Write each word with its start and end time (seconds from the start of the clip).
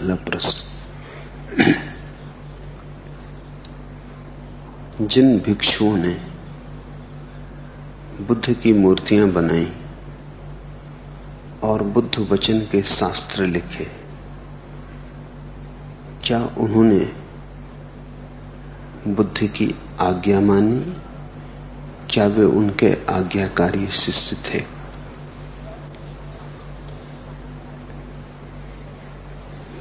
पहला 0.02 0.14
प्रश्न 0.14 1.66
जिन 5.06 5.38
भिक्षुओं 5.38 5.96
ने 5.96 6.20
बुद्ध 8.20 8.52
की 8.52 8.72
मूर्तियाँ 8.72 9.28
बनाई 9.28 9.72
और 11.62 11.82
बुद्ध 11.82 12.18
वचन 12.18 12.60
के 12.60 12.82
शास्त्र 12.82 13.46
लिखे, 13.46 13.86
क्या 16.24 16.44
उन्होंने 16.58 17.12
बुद्ध 19.08 19.46
की 19.46 19.74
आज्ञा 20.00 20.40
मानी? 20.40 20.96
क्या 22.10 22.26
वे 22.26 22.44
उनके 22.44 22.96
आज्ञाकारी 23.08 23.86
शिष्य 23.86 24.36
थे? 24.36 24.79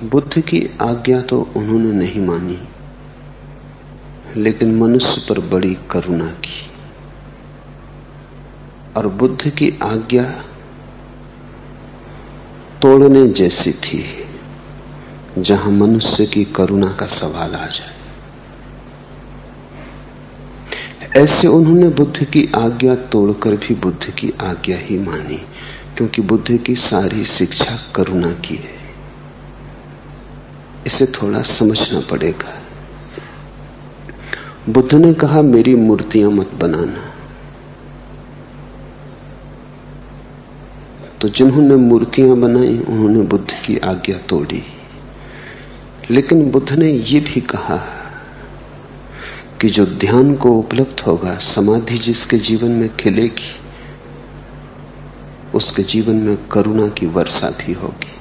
बुद्ध 0.09 0.41
की 0.41 0.69
आज्ञा 0.81 1.21
तो 1.21 1.49
उन्होंने 1.55 1.91
नहीं 1.91 2.21
मानी, 2.25 2.57
लेकिन 4.37 4.75
मनुष्य 4.75 5.21
पर 5.29 5.39
बड़ी 5.39 5.77
करुणा 5.91 6.25
की। 6.25 6.69
और 8.97 9.07
बुद्ध 9.07 9.49
की 9.49 9.73
आज्ञा 9.83 10.23
तोड़ने 12.81 13.27
जैसी 13.27 13.71
थी, 13.71 14.05
जहाँ 15.37 15.71
मनुष्य 15.71 16.25
की 16.25 16.45
करुणा 16.45 16.91
का 16.91 17.07
सवाल 17.07 17.55
आ 17.55 17.65
जाए। 17.65 17.95
ऐसे 21.17 21.47
उन्होंने 21.47 21.89
बुद्ध 21.89 22.23
की 22.23 22.49
आज्ञा 22.55 22.95
तोड़कर 22.95 23.55
भी 23.55 23.75
बुद्ध 23.75 24.11
की 24.11 24.33
आज्ञा 24.41 24.77
ही 24.77 24.99
मानी, 24.99 25.41
क्योंकि 25.97 26.21
बुद्ध 26.21 26.57
की 26.57 26.75
सारी 26.75 27.25
शिक्षा 27.25 27.77
करुणा 27.95 28.31
की 28.31 28.55
है। 28.55 28.78
इसे 30.85 31.05
थोड़ा 31.05 31.41
समझना 31.41 31.99
पड़ेगा। 31.99 32.61
बुद्ध 34.69 34.93
ने 34.93 35.13
कहा, 35.13 35.41
मेरी 35.41 35.75
मूर्तियाँ 35.75 36.31
मत 36.31 36.51
बनाना। 36.53 37.13
तो 41.21 41.29
जिन्होंने 41.29 41.75
मूर्तियाँ 41.75 42.37
बनाई, 42.37 42.79
उन्होंने 42.79 43.21
बुद्ध 43.21 43.51
की 43.65 43.77
आज्ञा 43.77 44.17
तोड़ी। 44.17 44.63
लेकिन 46.11 46.51
बुद्ध 46.51 46.73
ने 46.73 46.91
यह 46.91 47.21
भी 47.21 47.41
कहा 47.41 47.77
कि 49.61 49.69
जो 49.69 49.85
ध्यान 49.85 50.35
को 50.35 50.51
उपलब्ध 50.51 50.99
होगा, 50.99 51.37
समाधि 51.37 51.97
जिसके 51.97 52.37
जीवन 52.37 52.71
में 52.71 52.95
खिलेगी, 52.95 53.55
उसके 55.55 55.83
जीवन 55.83 56.15
में 56.15 56.37
करुणा 56.51 56.87
की 56.87 57.05
वर्षा 57.05 57.49
भी 57.49 57.73
होगी। 57.73 58.18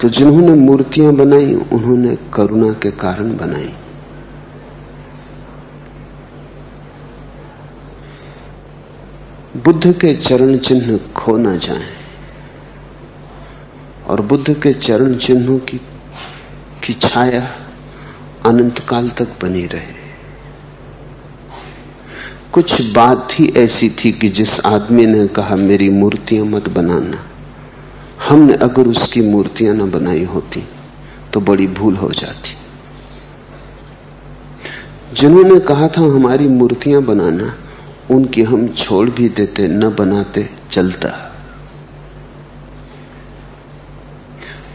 तो 0.00 0.08
जिन्होंने 0.08 0.54
मूर्तियाँ 0.54 1.12
बनाई, 1.12 1.54
उन्होंने 1.54 2.16
करुणा 2.34 2.72
के 2.72 2.90
कारण 2.90 3.36
बनाई। 3.36 3.72
बुद्ध 9.56 9.92
के 9.92 10.14
चरण 10.16 10.58
चिन्ह 10.58 10.98
खो 11.16 11.36
ना 11.36 11.56
जाए 11.56 11.88
और 14.06 14.20
बुद्ध 14.20 14.62
के 14.62 14.72
चरण 14.72 15.16
चिन्हों 15.16 15.58
की 15.58 15.80
की 16.84 16.92
छाया 16.92 17.54
अनंत 18.46 18.78
काल 18.78 19.08
तक 19.10 19.28
बनी 19.42 19.66
रहे। 19.66 19.94
कुछ 22.52 22.92
बात 22.92 23.28
ही 23.32 23.52
ऐसी 23.56 23.88
थी 23.90 24.12
कि 24.12 24.28
जिस 24.28 24.60
आदमी 24.60 25.06
ने 25.06 25.26
कहा, 25.26 25.56
मेरी 25.56 25.90
मूर्तियाँ 25.90 26.44
मत 26.44 26.68
बनाना। 26.68 27.24
हमने 28.22 28.54
अगर 28.54 28.86
उसकी 28.86 29.22
मूर्तियाँ 29.22 29.74
न 29.74 29.90
बनाई 29.90 30.24
होती 30.24 30.68
तो 31.32 31.40
बड़ी 31.40 31.66
भूल 31.66 31.96
हो 31.96 32.10
जाती। 32.10 32.56
जिन्होंने 35.14 35.60
कहा 35.60 35.88
था 35.88 36.00
हमारी 36.00 36.48
मूर्तियाँ 36.48 37.02
बनाना, 37.02 37.54
उनकी 38.10 38.42
हम 38.42 38.68
छोड़ 38.68 39.10
भी 39.10 39.28
देते, 39.28 39.68
न 39.68 39.94
बनाते, 39.94 40.48
चलता। 40.72 41.32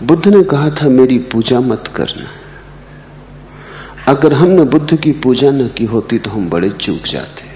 बुद्ध 0.03 0.27
ने 0.27 0.43
कहा 0.43 0.69
था, 0.69 0.87
मेरी 0.89 1.17
पूजा 1.19 1.59
मत 1.59 1.93
करना। 1.95 2.27
अगर 4.11 4.33
हमने 4.33 4.63
बुद्ध 4.63 4.99
की 4.99 5.11
पूजा 5.11 5.51
न 5.51 5.67
की 5.67 5.85
होती 5.85 6.19
तो 6.19 6.31
हम 6.31 6.49
बड़े 6.49 6.69
चूक 6.69 7.01
जाते। 7.07 7.50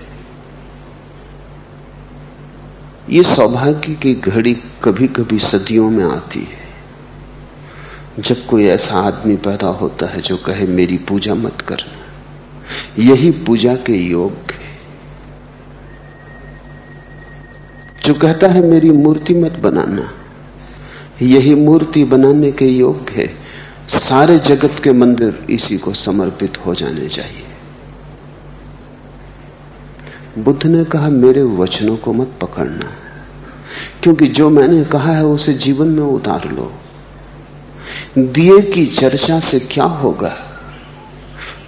ये 3.10 3.24
सौभाग्य 3.24 3.94
की 3.94 4.16
घड़ी 4.16 4.58
कभी 4.84 5.08
कभी 5.08 5.40
सदियों 5.40 5.90
में 5.90 6.06
आती 6.06 6.40
है। 6.40 6.66
जब 8.20 8.46
कोई 8.46 8.66
ऐसा 8.66 8.96
आदमी 8.96 9.36
पैदा 9.36 9.68
होता 9.68 10.06
है 10.06 10.22
जो 10.22 10.38
कहे, 10.38 10.68
मेरी 10.68 10.98
पूजा 10.98 11.36
मत 11.36 11.62
करना। 11.62 12.06
यही 13.00 13.32
पूजा 13.32 13.76
के 13.76 13.94
योग 13.94 14.32
है। 14.32 14.66
जो 18.06 18.14
कहता 18.14 18.48
है, 18.48 18.62
मेरी 18.62 18.90
मूर्ति 18.90 19.34
मत 19.34 19.52
बनाना। 19.52 20.14
यही 21.22 21.56
मूर्ति 21.56 22.04
बनाने 22.04 22.52
के 22.52 22.68
योग्य 22.68 23.14
है। 23.14 23.36
सारे 23.90 24.40
जगत 24.40 24.82
के 24.84 24.92
मंदिर 24.92 25.46
इसी 25.50 25.78
को 25.78 25.94
समर्पित 25.94 26.66
हो 26.66 26.76
जाने 26.76 27.08
चाहिए। 27.08 27.45
बुद्ध 30.38 30.66
ने 30.66 30.86
कहा, 30.86 31.10
मेरे 31.10 31.44
वचनों 31.44 31.98
को 31.98 32.14
मत 32.14 32.34
पकड़ना, 32.42 32.92
क्योंकि 34.04 34.28
जो 34.28 34.50
मैंने 34.50 34.84
कहा 34.84 35.12
है 35.12 35.26
उसे 35.26 35.54
जीवन 35.54 35.88
में 35.88 36.04
उतार 36.04 36.52
लो। 36.52 36.74
दिए 38.18 38.62
की 38.62 38.86
चर्चा 38.86 39.40
से 39.40 39.60
क्या 39.60 39.84
होगा? 39.84 40.38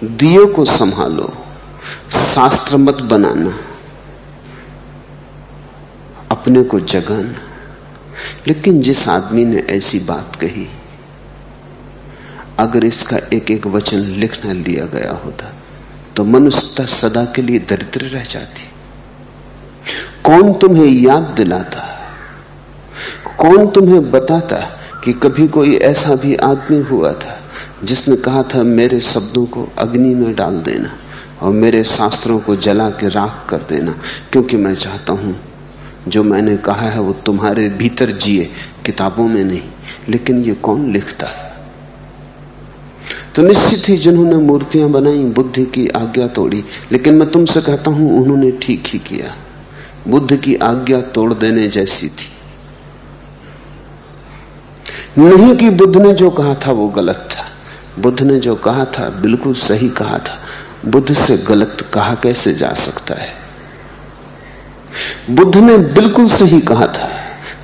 दिए 0.04 0.44
को 0.46 0.64
संभालो, 0.64 1.32
शास्त्र 2.34 2.76
मत 2.76 2.94
बनाना, 2.94 3.58
अपने 6.30 6.62
को 6.62 6.80
जगाना। 6.80 7.34
लेकिन 8.46 8.80
जिस 8.80 9.08
आदमी 9.08 9.44
ने 9.44 9.58
ऐसी 9.58 9.98
बात 9.98 10.36
कही, 10.36 10.68
अगर 12.58 12.84
इसका 12.84 13.16
एक 13.32 13.50
एक 13.50 13.66
वचन 13.66 13.98
लिखना 13.98 14.52
लिया 14.52 14.86
गया 14.86 15.12
होता 15.12 15.46
तो 16.18 16.24
मनुष्यता 16.24 16.84
सदा 16.84 17.24
के 17.24 17.42
लिए 17.42 17.58
दरिद्र 17.58 18.06
रह 18.06 18.22
जाती। 18.24 18.62
कौन 20.24 20.52
तुम्हें 20.52 20.86
याद 20.86 21.22
दिलाता? 21.36 21.80
कौन 23.38 23.66
तुम्हें 23.66 24.10
बताता 24.10 24.56
कि 25.04 25.12
कभी 25.12 25.48
कोई 25.48 25.76
ऐसा 25.76 26.14
भी 26.14 26.34
आदमी 26.34 26.80
हुआ 26.80 27.12
था 27.12 27.38
जिसने 27.84 28.16
कहा 28.16 28.42
था, 28.42 28.62
मेरे 28.62 29.00
शब्दों 29.00 29.46
को 29.46 29.68
अग्नि 29.78 30.14
में 30.14 30.34
डाल 30.34 30.60
देना 30.60 30.90
और 31.42 31.52
मेरे 31.52 31.84
शास्त्रों 31.84 32.38
को 32.40 32.56
जला 32.56 32.90
के 32.90 33.08
राख 33.08 33.46
कर 33.50 33.58
देना, 33.70 33.94
क्योंकि 34.32 34.56
मैं 34.56 34.74
चाहता 34.74 35.12
हूँ 35.12 35.40
जो 36.08 36.22
मैंने 36.22 36.56
कहा 36.56 36.88
है 36.90 37.00
वो 37.00 37.12
तुम्हारे 37.12 37.68
भीतर 37.68 38.10
जिए, 38.10 38.50
किताबों 38.86 39.28
में 39.28 39.44
नहीं, 39.44 39.62
लेकिन 40.08 40.44
ये 40.44 40.54
कौन 40.54 40.92
लिखता 40.92 41.26
है? 41.26 41.47
तो 43.34 43.42
निश्चित 43.42 43.88
ही 43.88 43.96
जिन्होंने 43.96 44.36
मूर्तियाँ 44.36 44.88
बनाई, 44.88 45.24
बुद्ध 45.24 45.64
की 45.64 45.88
आज्ञा 45.88 46.26
तोड़ी। 46.26 46.64
लेकिन 46.92 47.14
मैं 47.14 47.30
तुमसे 47.30 47.60
कहता 47.60 47.90
हूँ, 47.90 48.22
उन्होंने 48.22 48.50
ठीक 48.50 48.84
ही 48.86 48.98
किया। 48.98 49.34
बुद्ध 50.08 50.36
की 50.36 50.54
आज्ञा 50.54 51.00
तोड़ 51.00 51.34
देने 51.34 51.68
जैसी 51.68 52.08
थी। 52.08 52.32
नहीं 55.18 55.56
कि 55.56 55.70
बुद्ध 55.70 55.96
ने 55.96 56.12
जो 56.12 56.30
कहा 56.30 56.54
था, 56.54 56.72
वो 56.72 56.88
गलत 56.88 57.28
था। 57.32 57.44
बुद्ध 58.02 58.22
ने 58.22 58.38
जो 58.38 58.54
कहा 58.54 58.84
था, 58.84 59.08
बिल्कुल 59.08 59.52
सही 59.52 59.88
कहा 59.88 60.18
था। 60.18 60.40
बुद्ध 60.86 61.12
से 61.12 61.36
गलत 61.36 61.90
कहा 61.94 62.14
कैसे 62.14 62.54
जा 62.54 62.72
सकता 62.72 63.14
है? 63.14 63.32
बुद्ध 65.30 65.56
ने 65.56 65.78
बिल्कुल 65.78 66.28
सही 66.28 66.60
कहा 66.60 66.86
था, 66.86 67.10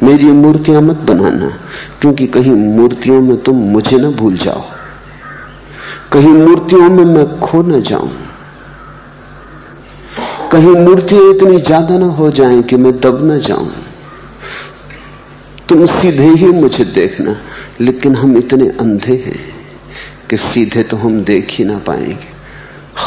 मेरी 0.03 0.25
मूर्तियाँ 0.25 0.83
मत 0.83 0.97
बनाना, 0.97 1.59
क्योंकि 2.01 2.27
कहीं 2.27 2.53
मूर्तियों 2.53 3.21
में 3.21 3.43
तुम 3.43 3.57
मुझे 3.57 3.99
ना 3.99 4.11
भूल 4.11 4.37
जाओ। 4.37 4.74
कहीं 6.15 6.29
मूर्तियों 6.29 6.89
में 6.91 7.05
मैं 7.05 7.41
खो 7.41 7.63
न 7.63 7.81
जाऊँ। 7.83 8.11
कहीं 10.53 10.75
मूर्तियाँ 10.75 11.31
इतनी 11.31 11.59
ज़्यादा 11.59 11.99
ना 11.99 12.07
हो 12.07 12.31
जाएँ 12.31 12.63
कि 12.63 12.77
मैं 12.77 12.93
दब 13.01 13.25
न 13.31 13.39
जाऊँ। 13.41 13.71
तुम 15.69 15.87
सीधे 15.87 16.29
ही 16.29 16.47
मुझे 16.53 16.85
देखना, 16.85 17.37
लेकिन 17.81 18.17
हम 18.17 18.37
इतने 18.39 18.69
अंधे 18.81 19.17
हैं 19.27 19.39
कि 20.31 20.37
सीधे 20.37 20.83
तो 20.83 20.97
हम 20.97 21.23
देख 21.25 21.51
ही 21.51 21.65
ना 21.65 21.79
पाएँगे। 21.79 22.33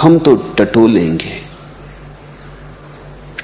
हम 0.02 0.20
तो 0.20 0.36
टटोलेंगे। 0.58 1.42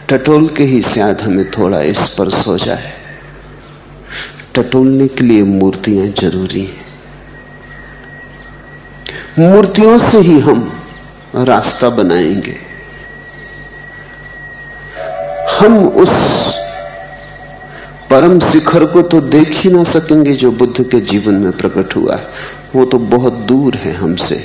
टटोल 0.09 0.47
के 0.47 0.63
ही 0.63 0.81
शायद 0.81 1.21
हमें 1.21 1.49
थोड़ा 1.51 1.81
स्पर्श 1.93 2.47
हो 2.47 2.57
जाए। 2.57 2.93
टटोलने 4.55 5.07
के 5.07 5.23
लिए 5.23 5.43
मूर्तियाँ 5.43 6.07
ज़रूरी 6.07 6.61
हैं। 6.61 6.82
मूर्तियों 9.39 10.11
से 10.11 10.17
ही 10.17 10.39
हम 10.39 10.81
रास्ता 11.35 11.89
बनाएँगे। 11.89 12.57
हम 15.59 15.87
उस 15.87 16.09
परम 18.09 18.39
शिखर 18.39 18.85
को 18.85 19.01
तो 19.01 19.21
देख 19.21 19.49
ही 19.49 19.69
ना 19.69 19.83
सकेंगे 19.83 20.33
जो 20.33 20.51
बुद्ध 20.51 20.83
के 20.83 20.99
जीवन 20.99 21.33
में 21.33 21.51
प्रकट 21.51 21.95
हुआ 21.95 22.15
है। 22.15 22.27
वो 22.75 22.85
तो 22.85 22.97
बहुत 22.97 23.33
दूर 23.33 23.75
है 23.75 23.93
हमसे। 23.93 24.43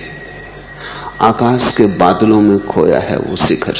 आकाश 1.20 1.74
के 1.76 1.86
बादलों 1.86 2.40
में 2.40 2.66
खोया 2.66 2.98
है 2.98 3.16
वो 3.16 3.36
शिखर। 3.36 3.74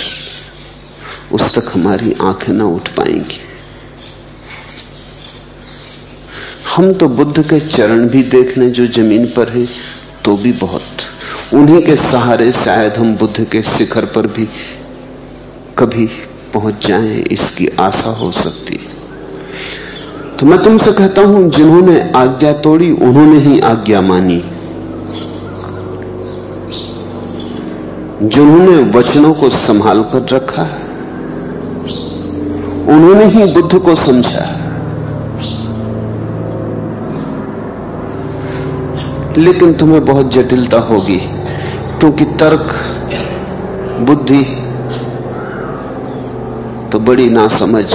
उस 1.33 1.59
तक 1.59 1.71
हमारी 1.75 2.17
आँखें 2.23 2.53
ना 2.53 2.65
उठ 2.65 2.89
पाएँगी। 2.89 3.41
हम 6.77 6.95
तो 6.95 7.09
बुद्ध 7.09 7.49
के 7.51 7.61
चरण 7.61 8.09
भी 8.09 8.23
देखने 8.23 8.71
जो 8.71 8.87
ज़मीन 8.87 9.27
पर 9.27 9.49
हैं। 9.49 9.69
तो 10.29 10.37
भी 10.37 10.53
बहुत। 10.53 10.83
उन्हीं 11.55 11.83
के 11.83 11.97
सहारे 11.97 12.53
शायद 12.53 12.97
हम 12.97 13.17
बुद्ध 13.17 13.45
के 13.45 13.63
शिखर 13.63 14.05
पर 14.05 14.27
भी 14.27 14.49
कभी 15.79 16.07
पहुँच 16.55 16.87
जाएँ, 16.87 17.25
इसकी 17.33 17.69
आशा 17.81 18.11
हो 18.11 18.33
सकती 18.33 18.77
है। 18.77 18.91
तो 20.37 20.47
मैं 20.47 20.63
तुमसे 20.63 20.93
कहता 20.93 21.23
हूँ, 21.23 21.51
जिन्होंने 21.51 22.13
आज्ञा 22.17 22.53
तोड़ी, 22.53 22.91
उन्होंने 22.91 23.39
ही 23.39 23.61
आज्ञा 23.61 24.01
मानी। 24.01 24.45
जिन्होंने 28.23 28.99
वचनों 28.99 29.35
को 29.35 29.51
संभाल 29.51 30.03
कर 30.03 30.29
रखा 30.29 30.63
उन्होंने 32.93 33.25
ही 33.25 33.53
बुद्ध 33.53 33.79
को 33.79 33.95
समझा 33.95 34.68
लेकिन 39.39 39.75
तुम्हें 39.75 40.05
बहुत 40.05 40.33
जटिलता 40.33 40.79
होगी, 40.79 41.21
क्योंकि 42.01 42.25
तर्क, 42.25 42.75
बुद्धि 44.01 44.45
तो 46.93 46.99
बड़ी 46.99 47.31
ना 47.31 47.49
समझ 47.49 47.95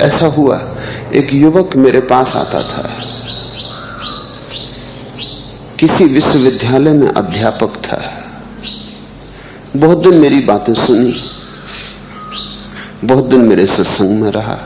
ऐसा 0.00 0.26
हुआ, 0.26 0.76
एक 1.14 1.34
युवक 1.34 1.76
मेरे 1.76 2.00
पास 2.00 2.36
आता 2.36 2.62
था। 2.62 2.96
किसी 5.78 6.04
विश्वविद्यालय 6.04 6.92
में 6.92 7.08
अध्यापक 7.08 7.76
था। 7.76 8.24
बहुत 9.76 9.98
दिन 9.98 10.14
मेरी 10.14 10.40
बातें 10.40 10.74
सुनी। 10.74 11.14
बहुत 13.04 13.24
दिन 13.24 13.40
मेरे 13.40 13.66
सत्संग 13.66 14.20
में 14.20 14.30
रहा। 14.30 14.58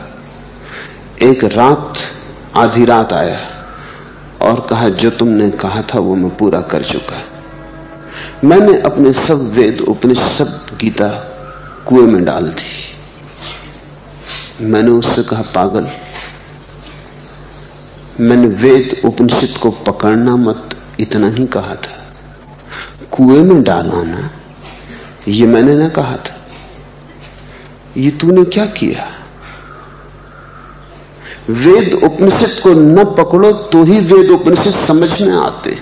एक 1.21 1.43
रात, 1.43 1.93
आधी 2.55 2.85
रात 2.85 3.13
आया। 3.13 3.52
और 4.43 4.67
कहा, 4.69 4.89
जो 4.89 5.09
तुमने 5.09 5.49
कहा 5.51 5.81
था, 5.81 5.99
वो 5.99 6.15
मैं 6.15 6.37
पूरा 6.37 6.61
कर 6.61 6.83
चुका 6.83 7.23
मैंने 8.43 8.81
अपने 8.81 9.13
सब 9.13 9.51
वेद 9.51 9.81
उपनिषद 9.81 10.77
गीता 10.81 11.07
कुएँ 11.87 12.07
में 12.07 12.25
डाल 12.25 12.47
दी। 12.47 12.83
मैंने 14.65 14.91
उससे 14.91 15.23
कहा, 15.23 15.41
पागल, 15.41 15.87
मैंने 18.19 18.47
वेद 18.47 19.01
उपनिषद 19.05 19.57
को 19.57 19.71
पकड़ना 19.71 20.35
मत, 20.35 20.69
इतना 20.99 21.29
ही 21.29 21.47
कहा 21.47 21.75
था। 21.75 22.13
कुएँ 23.11 23.43
में 23.43 23.63
डालाना 23.63 24.29
ये 25.27 25.47
मैंने 25.47 25.75
ना 25.75 25.89
कहा 25.89 26.17
था। 26.17 26.35
ये 27.97 28.11
तूने 28.11 28.43
क्या 28.43 28.65
किया? 28.65 29.22
वेद 31.49 31.93
उपनिषद 31.93 32.59
को 32.59 32.69
न 32.69 33.03
पकड़ो 33.03 33.53
तो 33.53 33.83
ही 33.83 33.99
वेद 33.99 34.29
उपनिषद 34.29 34.85
समझ 34.87 35.21
में 35.21 35.33
आते। 35.33 35.77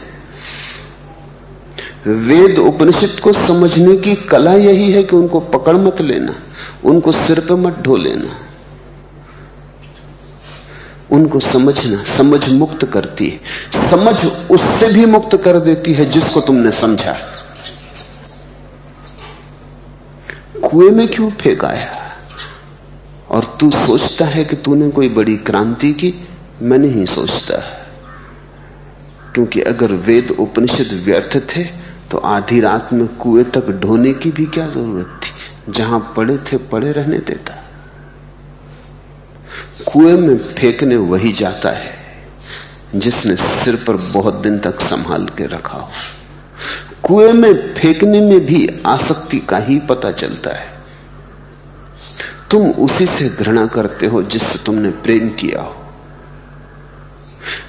वेद 2.08 2.58
उपनिषद 2.60 3.20
को 3.20 3.34
समझने 3.34 3.98
की 3.98 4.16
कला 4.16 4.54
यही 4.54 4.92
है 4.92 5.04
कि 5.04 5.16
उनको 5.16 5.40
पकड़ 5.40 5.78
मत 5.78 6.02
लेना, 6.02 6.36
उनको 6.84 7.12
सिर 7.12 7.40
पर 7.40 7.56
मत 7.56 7.78
ढो 7.82 7.98
लेना। 7.98 8.38
उनको 11.12 11.40
समझना, 11.40 12.04
समझ 12.04 12.50
मुक्त 12.50 12.86
करती 12.86 13.28
है। 13.28 13.40
समझ 13.92 14.26
उससे 14.26 14.94
भी 14.94 15.06
मुक्त 15.06 15.38
कर 15.38 15.60
देती 15.60 15.94
है 15.94 16.06
जिसको 16.06 16.42
तुमने 16.42 16.72
समझा। 16.72 17.18
कुएँ 20.64 20.92
में 20.92 21.08
क्यों 21.08 21.32
फेंकाया? 21.32 22.01
और 23.32 23.58
तू 23.60 23.72
सोचता 23.72 24.26
है 24.26 24.46
कि 24.46 24.56
तूने 24.56 24.90
कोई 24.90 25.10
बड़ी 25.10 25.38
क्रांति 25.38 25.94
की? 25.94 26.28
मैं 26.62 26.78
नहीं 26.78 27.06
सोचता। 27.06 27.56
क्योंकि 29.34 29.62
अगर 29.62 29.92
वेद 29.92 30.32
उपनिषद 30.40 31.02
व्यर्थ 31.06 31.56
थे 31.56 31.64
तो 32.12 32.18
आधी 32.18 32.60
रात 32.60 32.90
में 32.94 33.08
कुएँ 33.08 33.44
तक 33.44 33.70
ढोने 33.70 34.14
की 34.14 34.32
भी 34.32 34.46
क्या 34.46 34.68
ज़रूरत 34.68 35.22
थी? 35.24 35.72
जहाँ 35.72 36.14
पड़े 36.18 36.38
थे, 36.38 36.58
पड़े 36.58 36.92
रहने 36.92 37.18
देता। 37.18 37.54
कुएँ 39.94 40.14
में 40.14 40.38
फेंकने 40.38 40.96
वही 40.96 41.32
जाता 41.32 41.70
है, 41.70 41.94
जिसने 42.96 43.36
सिर 43.36 43.76
पर 43.76 43.96
बहुत 43.96 44.34
दिन 44.34 44.60
तक 44.60 44.82
संभाल 44.82 45.26
के 45.26 45.46
रखा 45.46 45.78
हो। 45.78 45.90
कुएँ 47.04 47.34
में 47.34 47.74
फेंकने 47.74 48.22
में 48.22 48.46
भी 48.46 48.84
आसक्ति 48.88 49.40
का 49.40 49.58
ही 49.58 49.80
पता 49.80 50.12
चलता 50.12 50.54
है। 50.54 50.81
तुम 52.52 52.72
उसी 52.72 53.06
से 53.06 53.30
घृणा 53.30 53.68
करते 53.68 54.06
हो 54.06 54.24
जिससे 54.24 54.60
तुमने 54.66 54.90
प्रेम 54.90 55.30
किया 55.30 55.62
हो। 55.62 55.76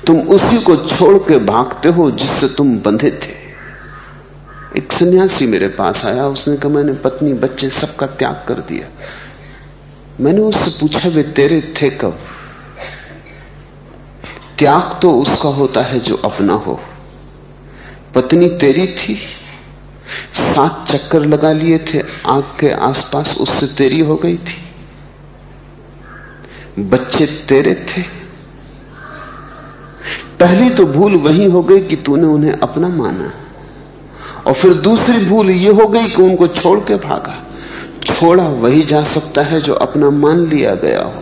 तुम 0.06 0.20
उसी 0.20 0.58
को 0.58 0.76
छोड़ 0.76 1.18
के 1.18 1.38
भागते 1.38 1.88
हो 1.88 2.10
जिससे 2.10 2.48
तुम 2.48 2.78
बंधे 2.78 3.10
थे। 3.10 3.42
एक 4.78 4.92
सन्यासी 4.92 5.46
मेरे 5.46 5.68
पास 5.68 6.06
आया, 6.06 6.26
उसने 6.26 6.56
कहा, 6.56 6.68
मैंने 6.68 6.92
पत्नी, 6.92 7.32
बच्चे 7.32 7.70
सबका 7.70 8.06
त्याग 8.06 8.44
कर 8.48 8.54
दिया। 8.54 8.86
मैंने 10.20 10.40
उससे 10.40 10.70
पूछा, 10.80 11.08
वे 11.08 11.22
तेरे 11.22 11.74
थे 11.82 11.90
कब? 11.90 12.18
त्याग 14.58 14.98
तो 15.02 15.12
उसका 15.12 15.48
होता 15.48 15.80
है 15.80 16.00
जो 16.00 16.16
अपना 16.16 16.52
हो। 16.52 16.80
पत्नी 18.14 18.48
तेरी 18.48 18.86
थी। 18.86 19.14
सात 20.34 20.86
चक्कर 20.90 21.20
लगा 21.20 21.52
लिए 21.52 21.78
थे, 21.78 22.02
आग 22.26 22.42
के 22.42 22.70
आसपास 22.70 23.38
उससे 23.40 23.66
तेरी 23.66 24.00
हो 24.00 24.16
गई 24.16 24.36
थी। 24.36 24.71
बच्चे 26.78 27.26
तेरे 27.26 27.74
थे। 27.74 28.02
पहली 30.40 30.70
तो 30.70 30.86
भूल 30.86 31.16
वही 31.16 31.50
हो 31.50 31.62
गई 31.62 31.80
कि 31.80 31.96
तूने 31.96 32.26
उन्हें 32.26 32.52
अपना 32.52 32.88
माना। 32.88 33.32
और 34.46 34.52
फिर 34.52 34.74
दूसरी 34.74 35.24
भूल 35.24 35.50
यह 35.50 35.72
हो 35.72 35.88
गई 35.88 36.08
कि 36.08 36.22
उनको 36.22 36.46
छोड़ 36.46 36.80
के 36.80 36.96
भागा। 36.96 37.46
छोड़ा 38.04 38.48
वही 38.48 38.82
जा 38.82 39.02
सकता 39.02 39.42
है 39.42 39.60
जो 39.60 39.74
अपना 39.74 40.10
मान 40.10 40.46
लिया 40.46 40.74
गया 40.74 41.02
हो। 41.02 41.14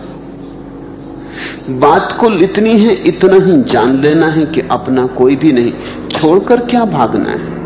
बात 1.70 2.16
कुल 2.20 2.42
इतनी 2.42 2.78
है, 2.78 2.94
इतना 2.94 3.36
ही 3.36 3.62
जान 3.62 4.00
लेना 4.00 4.26
है 4.26 4.46
कि 4.46 4.60
अपना 4.60 5.06
कोई 5.06 5.36
भी 5.36 5.52
नहीं। 5.52 5.72
छोड़कर 6.08 6.60
क्या 6.60 6.84
भागना 6.84 7.30
है? 7.30 7.60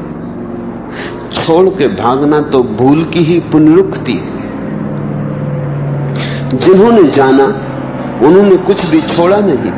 छोड़ 1.32 1.68
के 1.68 1.88
भागना 1.88 2.40
तो 2.40 2.62
भूल 2.62 3.04
की 3.04 3.18
ही 3.18 3.40
पुनरुक्ति 3.40 4.12
है। 4.12 4.34
जिन्होंने 6.54 7.10
जाना 7.10 7.70
उन्होंने 8.22 8.56
कुछ 8.56 8.86
भी 8.86 9.02
छोड़ा 9.02 9.40
नहीं। 9.40 9.72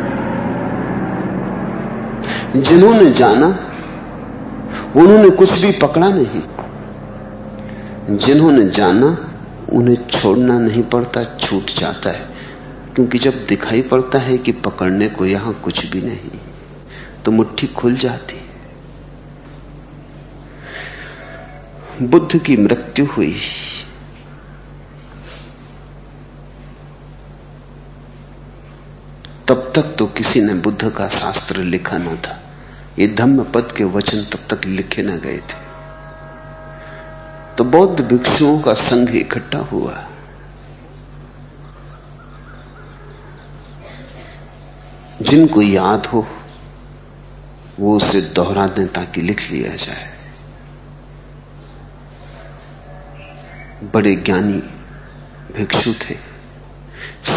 जिन्होंने 2.62 3.10
जाना, 3.10 3.46
उन्होंने 4.96 5.30
कुछ 5.30 5.50
भी 5.50 5.72
पकड़ा 5.72 6.08
नहीं। 6.10 6.42
जिन्होंने 8.16 8.68
जाना, 8.68 9.30
उन्हें 9.72 10.08
छोड़ना 10.10 10.58
नहीं 10.58 10.82
पड़ता, 10.82 11.24
छूट 11.24 11.80
जाता 11.80 12.10
है। 12.10 12.36
क्योंकि 12.94 13.18
जब 13.18 13.46
दिखाई 13.48 13.82
पड़ता 13.82 14.18
है 14.18 14.38
कि 14.38 14.52
पकड़ने 14.52 15.08
को 15.08 15.26
यहाँ 15.26 15.54
कुछ 15.54 15.86
भी 15.86 16.02
नहीं 16.02 16.40
तो 17.24 17.30
मुट्ठी 17.30 17.66
खुल 17.66 17.96
जाती। 17.96 18.40
बुद्ध 22.06 22.38
की 22.38 22.56
मृत्यु 22.56 23.06
हुई। 23.06 23.36
तब 29.48 29.72
तक 29.74 29.82
तो 29.82 30.06
किसी 30.06 30.40
ने 30.40 30.54
बुद्ध 30.54 30.90
का 30.90 31.08
शास्त्र 31.08 31.56
लिखा 31.56 31.98
ना 31.98 32.14
था। 32.14 32.42
ये 32.98 33.08
धम्म 33.08 33.44
पद 33.44 33.74
के 33.76 33.84
वचन 33.84 34.24
तब 34.24 34.54
तक 34.54 34.64
लिखे 34.66 35.02
न 35.02 35.18
गए 35.18 35.38
थे। 35.38 35.66
तो 37.58 37.64
बौद्ध 37.64 38.04
भिक्षुओं 38.04 38.60
का 38.60 38.74
संघ 38.74 39.16
इकट्ठा 39.16 39.58
हुआ। 39.58 40.08
जिनको 45.22 45.62
याद 45.62 46.06
हो, 46.06 46.26
वो 47.80 47.96
उसे 47.96 48.20
दोहरा 48.20 48.66
दें 48.66 48.88
ताकि 48.88 49.22
लिख 49.22 49.50
लिया 49.50 49.76
जाए। 49.76 50.16
बड़े 53.94 54.16
ज्ञानी 54.16 54.62
भिक्षु 55.56 55.94
थे, 55.94 56.16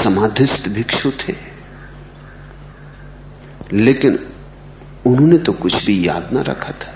समाधिस्थ 0.03 0.69
भिक्षु 0.69 1.11
थे। 1.11 1.48
लेकिन 3.73 4.19
उन्होंने 5.05 5.37
तो 5.37 5.51
कुछ 5.51 5.85
भी 5.85 6.07
याद 6.07 6.29
ना 6.33 6.41
रखा 6.41 6.71
था। 6.71 6.93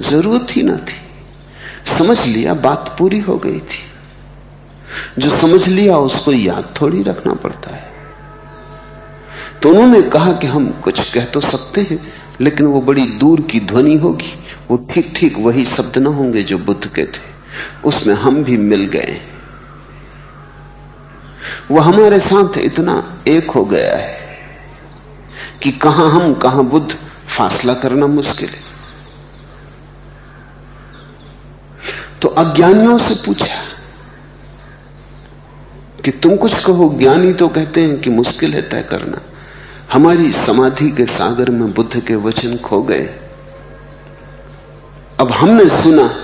ज़रूरत 0.00 0.46
ही 0.50 0.62
ना 0.62 0.76
थी। 0.76 1.02
समझ 1.98 2.26
लिया, 2.26 2.54
बात 2.54 2.96
पूरी 2.98 3.18
हो 3.18 3.36
गई 3.36 3.60
थी। 3.60 3.92
जो 5.18 5.40
समझ 5.40 5.68
लिया, 5.68 5.96
उसको 5.96 6.32
याद 6.32 6.74
थोड़ी 6.80 7.02
रखना 7.02 7.34
पड़ता 7.34 7.74
है। 7.74 7.92
तो 9.62 9.68
उन्होंने 9.68 10.02
कहा 10.02 10.32
कि 10.32 10.46
हम 10.46 10.70
कुछ 10.70 11.12
कह 11.12 11.24
तो 11.24 11.40
सकते 11.40 11.80
हैं, 11.80 12.12
लेकिन 12.40 12.66
वो 12.66 12.80
बड़ी 12.80 13.06
दूर 13.06 13.40
की 13.40 13.60
ध्वनि 13.60 13.96
होगी। 13.96 14.44
वो 14.70 14.76
ठीक 14.76 15.12
ठीक 15.16 15.38
वही 15.38 15.64
शब्द 15.64 15.98
ना 15.98 16.10
होंगे 16.10 16.42
जो 16.42 16.58
बुद्ध 16.58 16.86
के 16.94 17.04
थे। 17.04 17.32
उसमें 17.84 18.14
हम 18.14 18.44
भी 18.44 18.56
मिल 18.56 18.84
गए। 18.84 19.20
वो 21.70 21.80
हमारे 21.80 22.18
साथ 22.18 22.58
इतना 22.58 23.18
एक 23.28 23.50
हो 23.50 23.64
गया 23.64 23.96
है। 23.96 24.31
कि 25.62 25.72
कहाँ 25.72 26.10
हम, 26.10 26.34
कहाँ 26.34 26.64
बुद्ध, 26.64 26.96
फासला 27.36 27.74
करना 27.74 28.06
मुश्किल 28.06 28.48
है। 28.48 28.72
तो 32.22 32.28
अज्ञानियों 32.28 32.98
से 32.98 33.14
पूछा 33.14 33.64
कि 36.04 36.10
तुम 36.10 36.36
कुछ 36.36 36.64
कहो, 36.64 36.96
ज्ञानी 36.98 37.32
तो 37.32 37.48
कहते 37.48 37.84
हैं 37.84 38.00
कि 38.00 38.10
मुश्किल 38.10 38.54
है 38.54 38.62
तय 38.62 38.82
करना। 38.82 39.18
हमारी 39.92 40.32
समाधि 40.32 40.90
के 40.90 41.06
सागर 41.06 41.50
में 41.50 41.72
बुद्ध 41.72 42.00
के 42.00 42.14
वचन 42.14 42.56
खो 42.56 42.82
गए। 42.82 43.18
अब 45.20 45.32
हमने 45.32 45.82
सुना, 45.82 46.16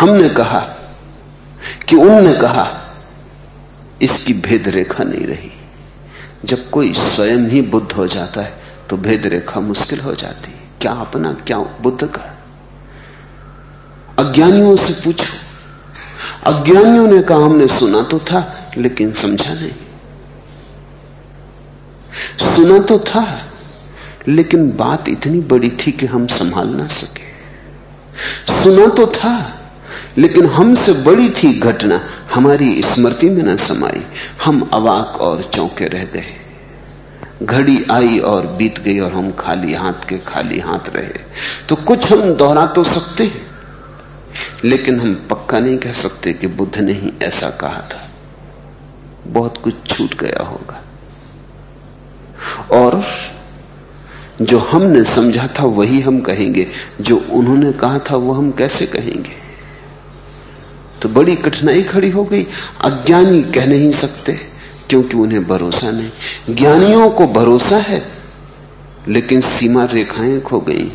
हमने 0.00 0.28
कहा 0.28 0.60
कि 1.88 1.96
उनने 1.96 2.34
कहा, 2.34 2.94
इसकी 4.02 4.32
भेद 4.32 4.68
रेखा 4.68 5.04
नहीं 5.04 5.26
रही। 5.26 5.55
जब 6.44 6.70
कोई 6.70 6.92
स्वयं 6.92 7.48
ही 7.48 7.62
बुद्ध 7.62 7.92
हो 7.92 8.06
जाता 8.06 8.40
है 8.40 8.62
तो 8.90 8.96
भेद 8.96 9.26
रेखा 9.26 9.60
मुश्किल 9.60 10.00
हो 10.00 10.14
जाती 10.14 10.52
है। 10.52 10.58
क्या 10.80 10.92
अपना, 10.92 11.32
क्या 11.32 11.58
बुद्ध 11.58 12.06
का? 12.06 12.36
अज्ञानियों 14.18 14.76
से 14.76 14.92
पूछो। 14.92 15.46
अज्ञानियों 16.52 17.06
ने 17.06 17.22
कहा, 17.22 17.38
हमने 17.38 17.66
सुना 17.66 18.02
तो 18.02 18.18
था, 18.18 18.70
लेकिन 18.78 19.12
समझा 19.12 19.54
नहीं। 19.54 19.72
सुना 22.56 22.78
तो 22.78 22.98
था, 22.98 23.52
लेकिन 24.28 24.72
बात 24.76 25.08
इतनी 25.08 25.40
बड़ी 25.40 25.70
थी 25.70 25.92
कि 25.92 26.06
हम 26.06 26.26
संभाल 26.26 26.68
ना 26.68 26.86
सके। 26.86 27.26
सुना 28.62 28.86
तो 28.86 29.06
था 29.06 29.55
लेकिन 30.18 30.46
हमसे 30.46 30.92
बड़ी 30.92 31.30
थी 31.30 31.54
घटना 31.54 32.00
हमारी 32.34 32.82
स्मृति 32.82 33.30
में 33.30 33.42
न 33.42 33.56
समाई। 33.56 34.02
हम 34.44 34.70
अवाक 34.72 35.18
और 35.20 35.50
चौंके 35.54 35.84
रह 35.84 36.04
गए। 36.04 36.26
घड़ी 37.42 37.84
आई 37.90 38.18
और 38.18 38.46
बीत 38.46 38.78
गई 38.78 38.98
और 38.98 39.12
हम 39.12 39.32
खाली 39.32 39.74
हाथ 39.74 40.08
के 40.08 40.18
खाली 40.18 40.58
हाथ 40.58 40.88
रहे। 40.88 41.20
तो 41.68 41.76
कुछ 41.76 42.12
हम 42.12 42.22
दोहरा 42.34 42.66
तो 42.66 42.84
सकते 42.84 43.24
हैं, 43.24 43.46
लेकिन 44.64 45.00
हम 45.00 45.26
पक्का 45.30 45.60
नहीं 45.60 45.78
कह 45.78 45.92
सकते 45.92 46.32
कि 46.32 46.46
बुद्ध 46.46 46.78
ने 46.78 46.92
ही 46.92 47.12
ऐसा 47.22 47.50
कहा 47.50 47.88
था। 47.94 48.10
बहुत 49.26 49.56
कुछ 49.56 49.74
छूट 49.86 50.14
गया 50.14 50.42
होगा। 50.42 50.82
और 52.72 53.04
जो 54.42 54.58
हमने 54.58 55.04
समझा 55.04 55.48
था 55.60 55.64
वही 55.64 56.00
हम 56.00 56.20
कहेंगे। 56.20 56.66
जो 57.00 57.16
उन्होंने 57.30 57.72
कहा 57.72 57.98
था 57.98 58.16
वो 58.16 58.32
हम 58.32 58.50
कैसे 58.50 58.86
कहेंगे? 58.86 59.45
तो 61.02 61.08
बड़ी 61.08 61.36
कठिनाई 61.36 61.82
खड़ी 61.82 62.10
हो 62.10 62.24
गई। 62.24 62.46
अज्ञानी 62.80 63.42
कह 63.42 63.66
नहीं 63.66 63.92
सकते, 63.92 64.32
क्योंकि 64.88 65.16
उन्हें 65.16 65.48
भरोसा 65.48 65.90
नहीं। 65.90 66.54
ज्ञानियों 66.54 67.10
को 67.10 67.26
भरोसा 67.26 67.76
है, 67.76 68.12
लेकिन 69.08 69.40
सीमा 69.40 69.84
रेखाएँ 69.84 70.40
खो 70.40 70.60
गई। 70.60 70.92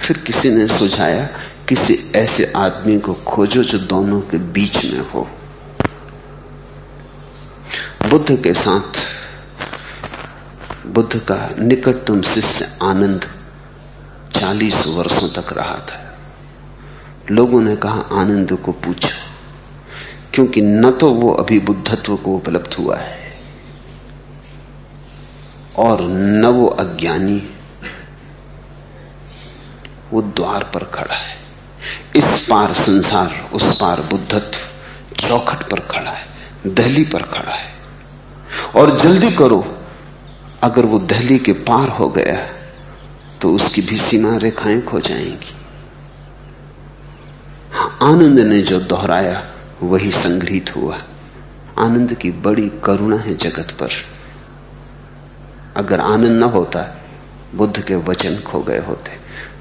फिर 0.00 0.18
किसी 0.18 0.50
ने 0.50 0.78
सुझाया, 0.78 1.28
किसी 1.68 2.12
ऐसे 2.14 2.52
आदमी 2.56 2.98
को 2.98 3.14
खोजो 3.14 3.64
जो 3.64 3.78
दोनों 3.78 4.20
के 4.20 4.38
बीच 4.38 4.84
में 4.84 5.00
हो। 5.00 5.28
बुद्ध 8.10 8.42
के 8.42 8.54
साथ, 8.54 8.98
बुद्ध 10.86 11.18
का 11.18 11.54
निकटतम 11.58 12.22
शिष्य 12.22 12.68
आनंद 12.82 13.24
चालीस 14.40 14.86
वर्षों 14.86 15.28
तक 15.28 15.52
रहा 15.52 15.74
था। 15.74 16.05
लोगों 17.30 17.60
ने 17.60 17.76
कहा, 17.76 18.00
आनंद 18.12 18.52
को 18.56 18.72
पूछो, 18.72 19.08
क्योंकि 20.34 20.60
न 20.60 20.90
तो 20.90 21.10
वो 21.12 21.32
अभी 21.32 21.58
बुद्धत्व 21.60 22.16
को 22.16 22.36
उपलब्ध 22.36 22.74
हुआ 22.74 22.96
है, 22.96 23.18
और 25.76 26.02
न 26.02 26.46
वो 26.46 26.66
अज्ञानी, 26.66 27.42
वो 30.12 30.22
द्वार 30.22 30.64
पर 30.74 30.84
खड़ा 30.84 31.14
है। 31.14 31.34
इस 32.16 32.46
पार 32.50 32.72
संसार, 32.72 33.50
उस 33.52 33.64
पार 33.80 34.00
बुद्धत्व, 34.02 34.58
चौखट 35.18 35.70
पर 35.70 35.80
खड़ा 35.80 36.10
है, 36.10 36.26
दहली 36.66 37.04
पर 37.04 37.22
खड़ा 37.22 37.52
है। 37.52 37.74
और 38.76 38.98
जल्दी 39.00 39.30
करो, 39.30 39.64
अगर 40.62 40.84
वो 40.84 40.98
दहली 41.00 41.38
के 41.38 41.52
पार 41.64 41.88
हो 41.88 42.08
गया 42.08 42.36
तो 43.42 43.54
उसकी 43.54 43.82
भी 43.82 43.96
सीमा 43.96 44.36
रेखाएँ 44.36 44.80
खो 44.82 45.00
जाएँगी। 45.00 45.54
आनंद 47.86 48.38
ने 48.38 48.60
जो 48.60 48.80
दोहराया, 48.80 49.46
वही 49.82 50.10
संग्रहित 50.10 50.76
हुआ। 50.76 51.02
आनंद 51.78 52.14
की 52.14 52.30
बड़ी 52.30 52.68
करुणा 52.84 53.16
है 53.16 53.34
जगत 53.34 53.70
पर। 53.70 53.90
अगर 55.76 56.00
आनंद 56.00 56.40
न 56.40 56.42
होता, 56.42 56.96
बुद्ध 57.54 57.80
के 57.80 57.94
वचन 57.94 58.36
खो 58.36 58.60
गए 58.60 58.78
होते। 58.78 59.10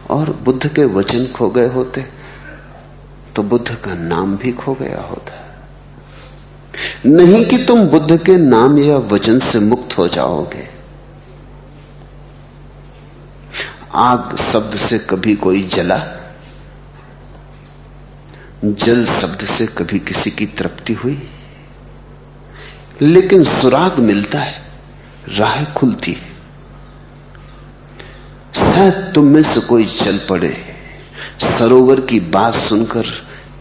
और 0.09 0.29
बुद्ध 0.43 0.67
के 0.67 0.85
वचन 0.85 1.27
खो 1.27 1.49
गए 1.49 1.67
होते 1.67 2.05
तो 3.35 3.43
बुद्ध 3.43 3.75
का 3.75 3.93
नाम 3.93 4.37
भी 4.37 4.51
खो 4.51 4.73
गया 4.73 5.01
होता। 5.01 5.41
नहीं 7.05 7.45
कि 7.45 7.57
तुम 7.57 7.87
बुद्ध 7.87 8.17
के 8.17 8.35
नाम 8.35 8.77
या 8.77 8.97
वचन 8.97 9.39
से 9.39 9.59
मुक्त 9.59 9.97
हो 9.97 10.07
जाओगे। 10.07 10.67
आग 13.93 14.35
शब्द 14.35 14.75
से 14.75 14.99
कभी 14.99 15.35
कोई 15.35 15.61
जला 15.63 15.97
जल 18.63 19.05
शब्द 19.05 19.45
से 19.47 19.65
कभी 19.67 19.99
किसी 19.99 20.31
की 20.31 20.45
तृप्ति 20.45 20.93
हुई? 20.93 21.29
लेकिन 23.01 23.43
सुराग 23.43 23.99
मिलता 23.99 24.39
है, 24.39 24.61
राह 25.29 25.63
खुलती 25.73 26.11
है। 26.11 26.33
तुम 29.13 29.25
में 29.25 29.41
से 29.43 29.59
कोई 29.59 29.85
चल 29.85 30.17
पड़े, 30.17 30.49
सरोवर 31.43 31.99
की 32.01 32.19
बात 32.19 32.55
सुनकर 32.55 33.05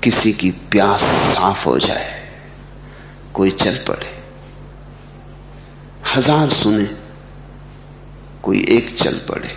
किसी 0.03 0.33
की 0.33 0.51
प्यास 0.51 1.01
साफ़ 1.37 1.65
हो 1.65 1.79
जाए, 1.79 2.29
कोई 3.35 3.51
चल 3.51 3.77
पड़े। 3.89 4.19
हज़ार 6.15 6.49
सुने, 6.51 6.89
कोई 8.43 8.65
एक 8.69 8.97
चल 8.99 9.15
पड़े। 9.29 9.55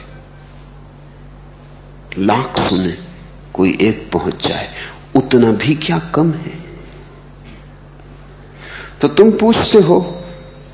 लाख 2.17 2.59
सुने, 2.59 2.97
कोई 3.53 3.77
एक 3.81 4.09
पहुँच 4.11 4.47
जाए। 4.47 4.73
उतना 5.15 5.51
भी 5.53 5.75
क्या 5.77 5.97
कम 6.15 6.31
है? 6.31 6.55
तो 9.01 9.07
तुम 9.07 9.31
पूछते 9.31 9.79
हो, 9.79 9.97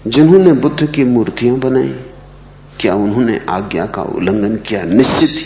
जिन्होंने 0.08 0.52
बुद्ध 0.54 0.92
की 0.92 1.04
मूर्तियाँ 1.04 1.58
बनाई, 1.58 1.94
क्या 2.80 2.96
उन्होंने 2.96 3.40
आज्ञा 3.50 3.86
का 3.86 4.02
उल्लंघन 4.02 4.56
किया? 4.58 4.84
निश्चित 4.84 5.30
ही, 5.30 5.46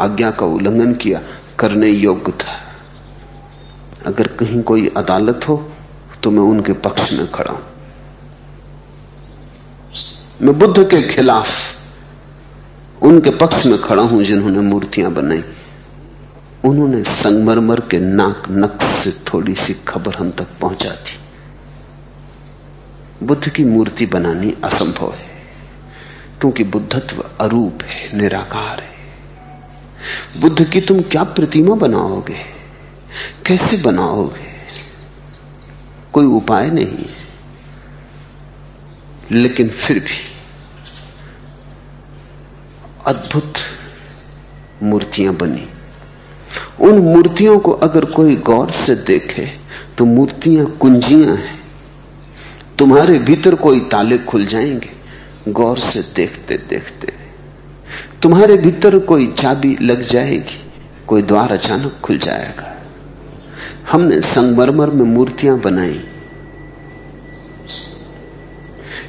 आज्ञा 0.00 0.30
का 0.30 0.46
उल्लंघन 0.46 0.94
किया, 0.94 1.20
करने 1.58 1.88
योग्य 1.88 2.32
था। 2.32 2.60
अगर 4.06 4.26
कहीं 4.38 4.62
कोई 4.62 4.92
अदालत 4.96 5.48
हो 5.48 5.56
तो 6.22 6.30
मैं 6.30 6.42
उनके 6.42 6.72
पक्ष 6.72 7.12
में 7.12 7.30
खड़ा 7.30 7.52
हूँ। 7.52 7.62
मैं 10.42 10.58
बुद्ध 10.58 10.88
के 10.90 11.00
खिलाफ 11.04 11.48
उनके 13.02 13.30
पक्ष 13.36 13.66
में 13.66 13.78
खड़ा 13.78 14.02
हूँ, 14.02 14.22
जिन्होंने 14.24 14.60
मूर्तियाँ 14.60 15.12
बनाई। 15.12 15.42
उन्होंने 16.64 17.02
संगमरमर 17.04 17.80
के 17.80 17.98
नाक 17.98 18.44
नक 18.50 18.78
से 19.04 19.10
थोड़ी 19.10 19.54
सी 19.54 19.74
खबर 19.74 20.14
हम 20.14 20.30
तक 20.30 20.46
पहुँचा 20.60 20.90
दी। 20.90 21.18
बुद्ध 23.26 23.48
की 23.48 23.64
मूर्ति 23.64 24.06
बनानी 24.06 24.54
असंभव 24.64 25.12
है, 25.12 25.28
क्योंकि 26.40 26.64
बुद्धत्व 26.64 27.24
अरूप 27.40 27.82
है, 27.82 28.16
निराकार 28.16 28.80
है। 28.80 28.94
बुद्ध 30.40 30.64
की 30.64 30.80
तुम 30.80 31.00
क्या 31.02 31.24
प्रतिमा 31.24 31.74
बनाओगे? 31.74 32.38
कैसे 33.46 33.76
बनाओगे? 33.76 34.54
कोई 36.12 36.26
उपाय 36.26 36.70
नहीं 36.70 37.06
लेकिन 39.32 39.68
फिर 39.68 40.00
भी 40.00 40.18
अद्भुत 43.06 43.54
मूर्तियाँ 44.82 45.34
बनी। 45.34 45.68
उन 46.80 46.98
मूर्तियों 46.98 47.58
को 47.58 47.72
अगर 47.72 48.04
कोई 48.04 48.36
गौर 48.36 48.70
से 48.70 48.94
देखे 48.94 49.50
तो 49.98 50.04
मूर्तियाँ 50.04 50.66
कुंजियाँ 50.66 51.36
हैं। 51.36 51.60
तुम्हारे 52.78 53.18
भीतर 53.18 53.54
कोई 53.54 53.80
ताले 53.80 54.18
खुल 54.18 54.46
जाएँगे, 54.46 54.90
गौर 55.48 55.78
से 55.78 56.02
देखते 56.02 56.56
देखते। 56.56 57.12
तुम्हारे 58.22 58.56
भीतर 58.56 58.98
कोई 58.98 59.26
चाबी 59.26 59.78
लग 59.82 60.00
जाएगी, 60.00 60.70
कोई 61.06 61.22
द्वार 61.22 61.52
अचानक 61.52 62.00
खुल 62.02 62.18
जाएगा। 62.18 62.82
हमने 63.92 64.20
संगमरमर 64.20 64.90
में 64.90 65.04
मूर्तियाँ 65.04 65.58
बनाई। 65.60 66.04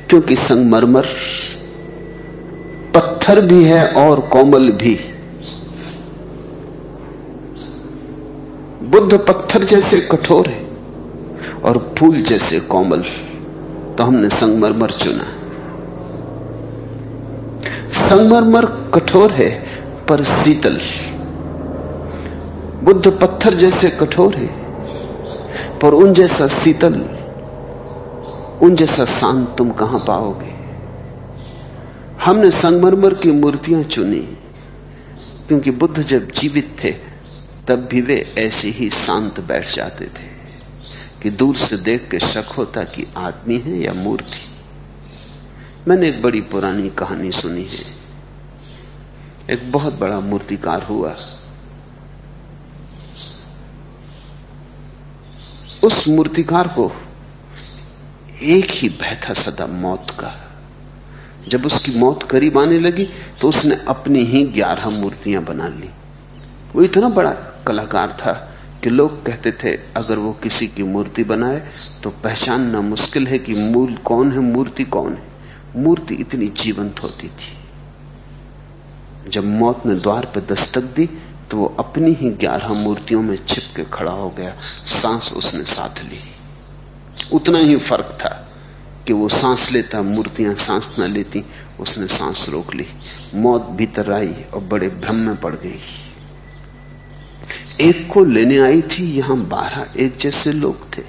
क्योंकि 0.10 0.36
संगमरमर 0.36 1.06
पत्थर 2.94 3.42
भी 3.42 3.64
है 3.64 3.88
और 3.88 4.20
कोमल 4.20 4.72
भी। 4.72 5.15
बुद्ध 8.86 9.18
पत्थर 9.18 9.64
जैसे 9.64 10.00
कठोर 10.02 10.48
है 10.48 10.66
और 11.64 11.96
फूल 12.00 12.22
जैसे 12.22 12.60
कोमल 12.60 13.02
तो 13.98 14.04
हमने 14.04 14.30
संगमरमर 14.30 14.92
चुना। 14.92 15.24
संगमरमर 17.92 18.66
कठोर 18.66 19.32
है, 19.32 19.50
पर 20.10 20.24
शीतल। 20.24 20.80
बुद्ध 22.84 23.12
पत्थर 23.12 23.54
जैसे 23.54 23.90
कठोर 23.90 24.36
है, 24.36 24.48
पर 25.80 25.94
उन 25.94 26.14
जैसा 26.14 26.48
शीतल, 26.48 27.02
उन 28.62 28.76
जैसा 28.76 29.06
शांत 29.06 29.56
तुम 29.58 29.72
कहाँ 29.72 30.00
पाओगे? 30.00 30.54
हमने 32.26 32.52
संगमरमर 32.52 33.14
की 33.14 33.32
मूर्तियाँ 33.32 33.84
चुनी, 33.84 34.24
क्योंकि 35.48 35.72
बुद्ध 35.72 36.02
जब 36.04 36.32
जीवित 36.32 36.76
थे 36.84 37.15
तब 37.68 37.86
भी 37.86 38.02
वे 38.02 38.34
ऐसे 38.38 38.70
ही 38.70 38.90
शांत 38.90 39.40
बैठ 39.40 39.74
जाते 39.74 40.06
थे 40.06 40.28
कि 41.22 41.30
दूर 41.30 41.56
से 41.56 41.78
देख 41.78 42.10
के 42.12 42.20
शक 42.20 42.46
होता 42.58 42.84
कि 42.84 43.08
आदमी 43.18 43.58
है 43.58 43.78
या 43.78 43.94
मूर्ति। 43.94 44.42
मैंने 45.88 46.10
एक 46.10 46.22
बड़ी 46.22 46.42
पुरानी 46.42 46.90
कहानी 46.90 47.32
सुनी 47.32 47.64
है। 47.64 47.86
एक 49.50 49.72
बहुत 49.72 50.00
बड़ा 50.00 50.20
मूर्तिकार 50.20 50.84
हुआ। 50.84 51.16
उस 55.84 56.08
मूर्तिकार 56.08 56.68
को 56.68 56.92
एक 58.42 58.72
ही 58.72 58.90
भय 58.90 59.20
था 59.30 59.34
सदा 59.34 59.66
मौत 59.66 60.12
का। 60.12 60.34
जब 61.48 61.66
उसकी 61.66 61.92
मौत 62.00 62.24
करीब 62.24 62.58
आने 62.58 62.80
लगी 62.80 63.10
तो 63.42 63.50
उसने 63.50 63.76
अपनी 63.88 64.20
ही 64.20 64.44
ग्यारह 64.44 64.90
मूर्तियाँ 64.90 65.44
बना 65.44 65.68
ली। 65.68 65.90
वो 66.76 66.82
इतना 66.82 67.10
बड़ा 67.10 67.34
कलाकार 67.68 68.18
था 68.22 68.34
कि 68.84 68.90
लोग 68.90 69.26
कहते 69.26 69.52
थे, 69.52 69.72
अगर 69.96 70.18
वो 70.18 70.34
किसी 70.34 70.68
की 70.68 70.84
मूर्ति 70.84 71.24
बनाए 71.24 71.62
तो 72.04 72.10
पहचानना 72.10 72.82
मुश्किल 72.82 73.28
है 73.28 73.40
कि 73.40 73.54
मूल 73.54 73.94
कौन 73.96 74.32
है, 74.32 74.40
मूर्ति 74.40 74.84
कौन 74.84 75.14
है। 75.14 75.36
मूर्ति 75.76 76.16
इतनी 76.16 76.48
जीवंत 76.48 77.04
होती 77.04 77.28
थी। 77.28 77.58
जब 79.30 79.46
मौत 79.46 79.86
ने 79.86 79.96
द्वार 79.96 80.26
पर 80.26 80.42
दस्तक 80.42 80.82
दी 80.82 81.10
तो 81.52 81.58
वो 81.58 81.66
अपनी 81.80 82.12
ही 82.14 82.30
ग्यारह 82.30 82.74
मूर्तियों 82.74 83.22
में 83.22 83.38
छिप 83.48 83.64
के 83.76 83.84
खड़ा 83.84 84.12
हो 84.12 84.30
गया। 84.30 84.54
सांस 84.86 85.34
उसने 85.34 85.64
साथ 85.64 86.04
ली। 86.04 86.20
उतना 87.34 87.60
ही 87.60 87.78
फ़र्क 87.78 88.18
था 88.22 88.52
कि 89.08 89.14
वो 89.14 89.30
सांस 89.30 89.72
लेता, 89.72 90.02
मूर्तियाँ 90.02 90.56
सांस 90.56 90.96
न 91.00 91.04
लेती, 91.04 91.44
उसने 91.80 92.08
सांस 92.08 92.50
रोक 92.50 92.74
ली। 92.76 92.88
मौत 93.36 93.62
भीतर 93.62 94.12
आई 94.12 94.36
और 94.54 94.60
बड़े 94.60 94.88
भ्रम 94.88 95.16
में 95.16 95.36
पड़ 95.36 95.56
गई। 95.56 95.80
एक 97.82 98.08
को 98.14 98.24
लेने 98.24 98.58
आई 98.58 98.82
थी, 98.82 99.18
यहाँ 99.18 99.38
बारह, 99.38 99.88
एक 99.98 100.18
जैसे 100.18 100.52
लोग 100.52 100.98
थे। 100.98 101.04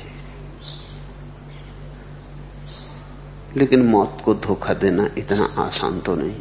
लेकिन 3.56 3.82
मौत 3.82 4.18
को 4.24 4.34
धोखा 4.34 4.74
देना 4.74 5.08
इतना 5.18 5.54
आसान 5.58 6.00
तो 6.00 6.14
नहीं। 6.14 6.34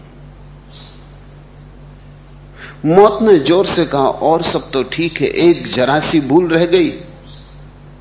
मौत 2.86 3.22
ने 3.22 3.40
ज़ोर 3.40 3.66
से 3.66 3.86
कहा, 3.86 4.08
और 4.08 4.44
सब 4.44 4.72
तो 4.72 4.84
ठीक 4.84 5.22
है, 5.22 5.28
एक 5.28 5.68
जरा 5.68 6.00
सी 6.00 6.20
भूल 6.20 6.48
रह 6.48 6.66
गई। 6.66 6.90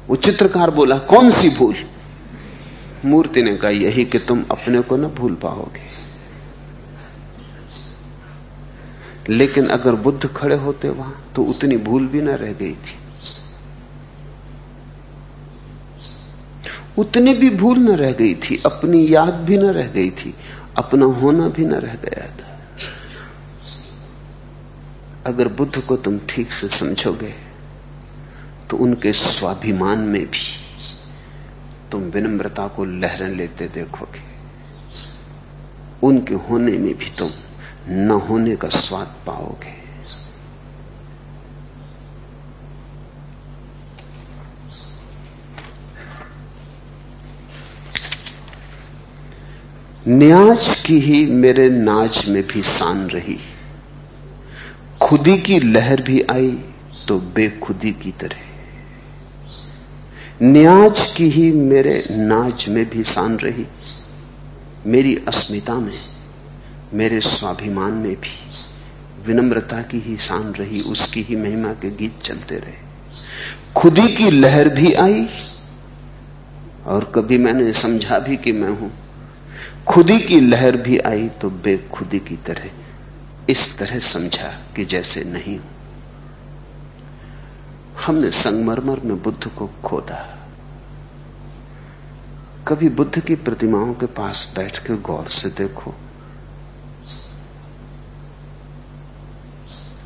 वो 0.09 0.17
चित्रकार 0.17 0.71
बोला, 0.71 0.99
कौन 0.99 1.31
सी 1.31 1.51
भूल? 1.51 1.77
मूर्ति 3.05 3.43
ने 3.43 3.57
कहा, 3.57 3.71
यही 3.71 4.05
कि 4.05 4.19
तुम 4.19 4.45
अपने 4.51 4.81
को 4.81 4.97
ना 4.97 5.09
भूल 5.09 5.35
पाओगे। 5.35 6.04
लेकिन 9.29 9.69
अगर 9.69 9.95
बुद्ध 9.97 10.27
खड़े 10.27 10.57
होते 10.57 10.89
वहाँ 10.89 11.15
तो 11.37 11.43
उतनी 11.45 11.77
भूल 11.79 12.07
भी 12.07 12.21
न 12.23 12.29
रह 12.37 12.53
गई 12.53 12.73
थी। 12.73 12.97
उतनी 16.99 17.35
भी 17.35 17.51
भूल 17.51 17.79
न 17.79 17.95
रह 17.97 18.13
गई 18.13 18.35
थी, 18.35 18.63
अपनी 18.67 19.07
याद 19.15 19.35
भी 19.45 19.57
न 19.59 19.71
रह 19.71 19.87
गई 19.89 20.11
थी, 20.11 20.35
अपना 20.79 21.07
होना 21.15 21.49
भी 21.49 21.65
न 21.65 21.75
रह 21.75 21.95
गया 22.05 22.27
था। 22.31 22.53
अगर 25.27 25.49
बुद्ध 25.49 25.81
को 25.81 25.97
तुम 25.97 26.19
ठीक 26.29 26.53
से 26.53 26.69
समझोगे 26.71 27.35
तो 28.71 28.77
उनके 28.77 29.13
स्वाभिमान 29.13 29.99
में 30.01 30.25
भी 30.27 30.47
तुम 31.93 32.03
विनम्रता 32.11 32.67
को 32.69 32.85
लहरें 32.85 33.29
लेते 33.29 33.69
देखोगे। 33.69 34.23
उनके 36.03 36.35
होने 36.47 36.77
में 36.79 36.95
भी 36.95 37.11
तुम 37.19 37.31
न 37.89 38.11
होने 38.11 38.57
का 38.57 38.69
स्वाद 38.69 39.15
पाओगे। 39.27 39.85
न्याज 50.09 50.81
की 50.81 51.01
ही 51.01 51.27
मेरे 51.27 51.69
नाच 51.69 52.27
में 52.29 52.47
भी 52.47 52.63
शान 52.63 53.07
रही। 53.07 53.39
खुदी 55.03 55.39
की 55.39 55.61
लहर 55.61 56.01
भी 56.03 56.23
आई 56.23 56.61
तो 57.09 57.19
बेखुदी 57.19 57.93
की 57.93 58.11
तरह। 58.11 58.37
न्याज 60.43 61.15
की 61.17 61.29
ही 61.29 61.53
मेरे 61.53 62.07
नाच 62.11 62.69
में 62.69 62.91
भी 62.91 63.05
शान 63.05 63.37
रही। 63.37 63.67
मेरी 64.87 65.17
अस्मिता 65.29 65.75
में 65.75 66.14
मेरे 66.93 67.21
स्वाभिमान 67.21 67.93
में 67.93 68.15
भी 68.17 68.37
विनम्रता 69.27 69.81
की 69.83 69.99
ही 69.99 70.17
शान 70.17 70.53
रही, 70.53 70.81
उसकी 70.81 71.23
ही 71.23 71.37
महिमा 71.37 71.73
के 71.73 71.91
गीत 71.91 72.21
चलते 72.23 72.57
रहे। 72.57 72.83
खुदी 73.77 74.07
की 74.09 74.31
लहर 74.31 74.69
भी 74.69 74.93
आई, 74.93 75.27
और 76.87 77.13
कभी 77.15 77.39
मैंने 77.39 77.73
समझा 77.73 78.19
भी 78.19 78.37
कि 78.37 78.53
मैं 78.53 78.71
हूँ। 78.71 78.93
खुदी 79.89 80.19
की 80.19 80.41
लहर 80.41 80.77
भी 80.77 80.99
आई 80.99 81.29
तो 81.29 81.51
बेखुदी 81.51 82.19
की 82.19 82.37
तरह, 82.37 82.71
इस 83.51 83.77
तरह 83.79 83.99
समझा 83.99 84.49
कि 84.77 84.85
जैसे 84.85 85.25
नहीं 85.25 85.59
हूँ। 85.59 85.73
हमने 88.07 88.31
संगमरमर 88.31 89.01
में 89.01 89.23
बुद्ध 89.23 89.47
को 89.49 89.67
खोदा। 89.85 90.25
कभी 92.69 92.89
बुद्ध 92.89 93.21
की 93.21 93.35
प्रतिमाओं 93.35 93.95
के 93.95 94.07
पास 94.07 94.53
बैठ 94.57 94.79
के 94.79 94.97
गौर 94.97 95.29
से 95.29 95.49
देखो 95.49 95.95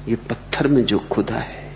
ये 0.08 0.16
पत्थर 0.16 0.68
में 0.68 0.84
जो 0.84 0.98
खुदा 0.98 1.38
है, 1.38 1.72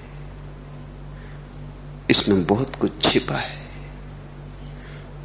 इसमें 2.10 2.44
बहुत 2.44 2.76
कुछ 2.76 2.92
छिपा 3.02 3.36
है। 3.36 3.58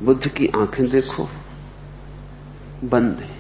बुद्ध 0.04 0.28
की 0.28 0.48
आँखें 0.48 0.89
देखो, 0.89 1.30
बंद 2.84 3.20
है। 3.20 3.38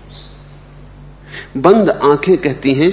बंद 1.61 1.89
आँखें 1.89 2.37
कहती 2.37 2.73
हैं 2.73 2.91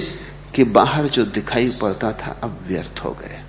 कि 0.55 0.63
बाहर 0.63 1.07
जो 1.07 1.25
दिखाई 1.25 1.69
पड़ता 1.69 2.11
था 2.11 2.39
अब 2.43 2.59
व्यर्थ 2.67 2.99
हो 2.99 3.11
गया। 3.11 3.43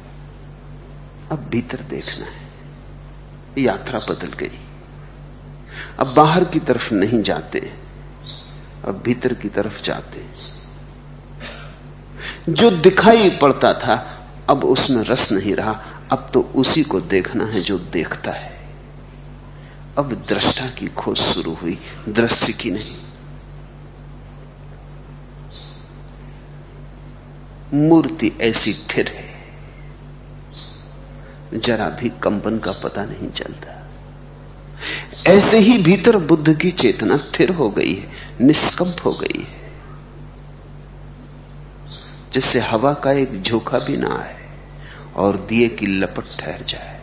अब 1.33 1.39
भीतर 1.39 1.81
देखना 1.81 2.27
है। 2.27 2.47
यात्रा 3.59 3.99
बदल 3.99 4.33
गई। 4.33 4.59
अब 5.99 6.15
बाहर 6.15 6.45
की 6.45 6.61
तरफ़ 6.61 6.95
नहीं 6.95 7.23
जाते, 7.23 7.73
अब 8.85 9.03
भीतर 9.05 9.35
की 9.35 9.49
तरफ़ 9.49 9.83
जाते। 9.83 10.56
जो 12.49 12.71
दिखाई 12.71 13.31
पड़ता 13.31 13.73
था, 13.75 13.95
अब 14.49 14.65
उसमें 14.65 15.03
रस 15.05 15.33
नहीं 15.33 15.55
रहा। 15.55 15.81
अब 16.13 16.31
तो 16.35 16.41
उसी 16.55 16.83
को 16.83 17.01
देखना 17.01 17.47
है 17.47 17.61
जो 17.61 17.79
देखता 17.79 18.31
है। 18.31 18.55
अब 19.99 20.13
दृष्टा 20.29 20.67
की 20.69 20.87
खोज 20.87 21.19
शुरू 21.19 21.55
हुई, 21.55 21.79
दृश्य 22.09 22.53
की 22.53 22.71
नहीं। 22.71 22.97
मूर्ति 27.75 28.33
ऐसी 28.41 28.73
ठिर 28.91 29.09
है, 29.09 29.25
जरा 31.61 31.89
भी 31.89 32.09
कंपन 32.23 32.59
का 32.59 32.73
पता 32.73 33.05
नहीं 33.05 33.31
चलता। 33.31 33.73
ऐसे 35.27 35.59
ही 35.59 35.79
भीतर 35.79 36.17
बुद्ध 36.17 36.57
की 36.59 36.71
चेतना 36.71 37.17
थिर 37.17 37.51
हो 37.51 37.71
गई 37.71 37.95
है, 37.95 38.07
निष्कंप 38.41 38.97
हो 39.05 39.13
गई 39.13 39.41
है। 39.41 39.56
जिससे 42.37 42.61
हवा 42.61 42.92
का 42.94 43.12
एक 43.12 43.42
झोंका 43.42 43.79
भी 43.79 43.96
ना 43.96 44.09
आए 44.14 44.49
और 45.16 45.37
दिए 45.37 45.68
की 45.68 45.87
लपट 45.87 46.25
ठहर 46.40 46.62
जाए। 46.62 47.01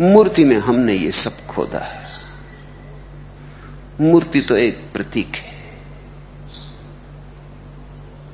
मूर्ति 0.00 0.44
में 0.44 0.56
हमने 0.56 0.94
ये 0.94 1.12
सब 1.12 1.46
खोदा 1.46 1.78
है। 1.78 2.08
मूर्ति 4.00 4.40
तो 4.40 4.56
एक 4.56 4.82
प्रतीक 4.92 5.36
है। 5.36 5.52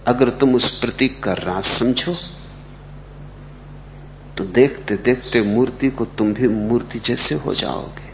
अगर 0.07 0.31
तुम 0.31 0.55
उस 0.55 0.81
प्रतीक 0.81 1.23
का 1.23 1.33
राज 1.33 1.65
समझो 1.65 2.15
तो 4.37 4.45
देखते 4.45 4.97
देखते 4.97 5.43
मूर्ति 5.43 5.91
को 5.91 6.05
तुम 6.05 6.35
भी 6.35 6.49
मूर्ति 6.49 6.99
जैसे 6.99 7.35
हो 7.35 7.55
जाओगे। 7.55 8.09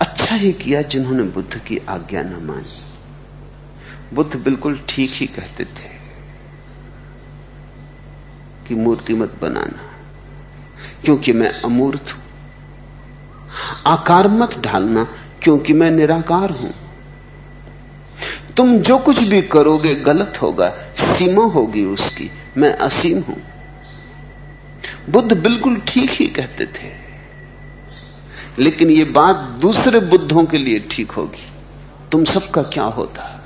अच्छा 0.00 0.34
ही 0.34 0.52
किया 0.52 0.82
जिन्होंने 0.82 1.22
बुद्ध 1.22 1.58
की 1.58 1.78
आज्ञा 1.88 2.22
न 2.22 2.44
मानी। 2.44 2.89
बुद्ध 4.12 4.36
बिल्कुल 4.36 4.78
ठीक 4.88 5.10
ही 5.14 5.26
कहते 5.26 5.64
थे 5.64 5.88
कि 8.66 8.74
मूर्ति 8.76 9.14
मत 9.14 9.38
बनाना, 9.42 9.82
क्योंकि 11.04 11.32
मैं 11.32 11.50
अमूर्त 11.62 12.12
हूँ। 12.12 12.22
आकार 13.86 14.28
मत 14.30 14.58
ढालना, 14.58 15.04
क्योंकि 15.42 15.72
मैं 15.72 15.90
निराकार 15.90 16.50
हूँ। 16.52 16.72
तुम 18.56 18.76
जो 18.78 18.98
कुछ 18.98 19.18
भी 19.20 19.40
करोगे, 19.44 19.94
गलत 19.96 20.38
होगा, 20.42 20.68
सीमा 20.96 21.44
होगी 21.52 21.84
उसकी, 21.86 22.30
मैं 22.56 22.72
असीम 22.78 23.20
हूँ। 23.20 23.40
बुद्ध 25.10 25.32
बिल्कुल 25.34 25.80
ठीक 25.88 26.10
ही 26.10 26.26
कहते 26.28 26.66
थे, 26.68 26.92
लेकिन 28.58 28.90
यह 28.90 29.12
बात 29.12 29.36
दूसरे 29.60 30.00
बुद्धों 30.02 30.44
के 30.44 30.58
लिए 30.58 30.78
ठीक 30.90 31.10
होगी। 31.10 31.48
तुम 32.12 32.24
सबका 32.26 32.62
क्या 32.64 32.84
होता? 32.84 33.36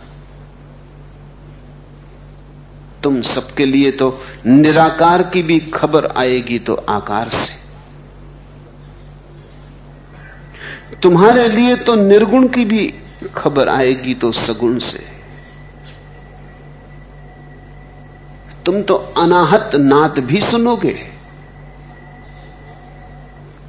तुम 3.05 3.21
सबके 3.23 3.67
लिए 3.67 3.91
तो 3.93 4.09
निराकार 4.47 5.23
की 5.23 5.43
भी 5.43 5.59
खबर 5.75 6.07
आएगी 6.19 6.59
तो 6.59 6.75
आकार 6.89 7.29
से। 7.29 7.63
तुम्हारे 11.03 11.49
लिए 11.49 11.75
तो 11.77 11.95
निर्गुण 11.95 12.47
की 12.49 12.65
भी 12.65 12.87
खबर 13.35 13.69
आएगी 13.69 14.15
तो 14.15 14.31
सगुण 14.33 14.79
से। 14.79 15.07
तुम 18.67 18.81
तो 18.83 18.95
अनाहत 19.19 19.75
नात 19.75 20.19
भी 20.21 20.41
सुनोगे 20.41 20.95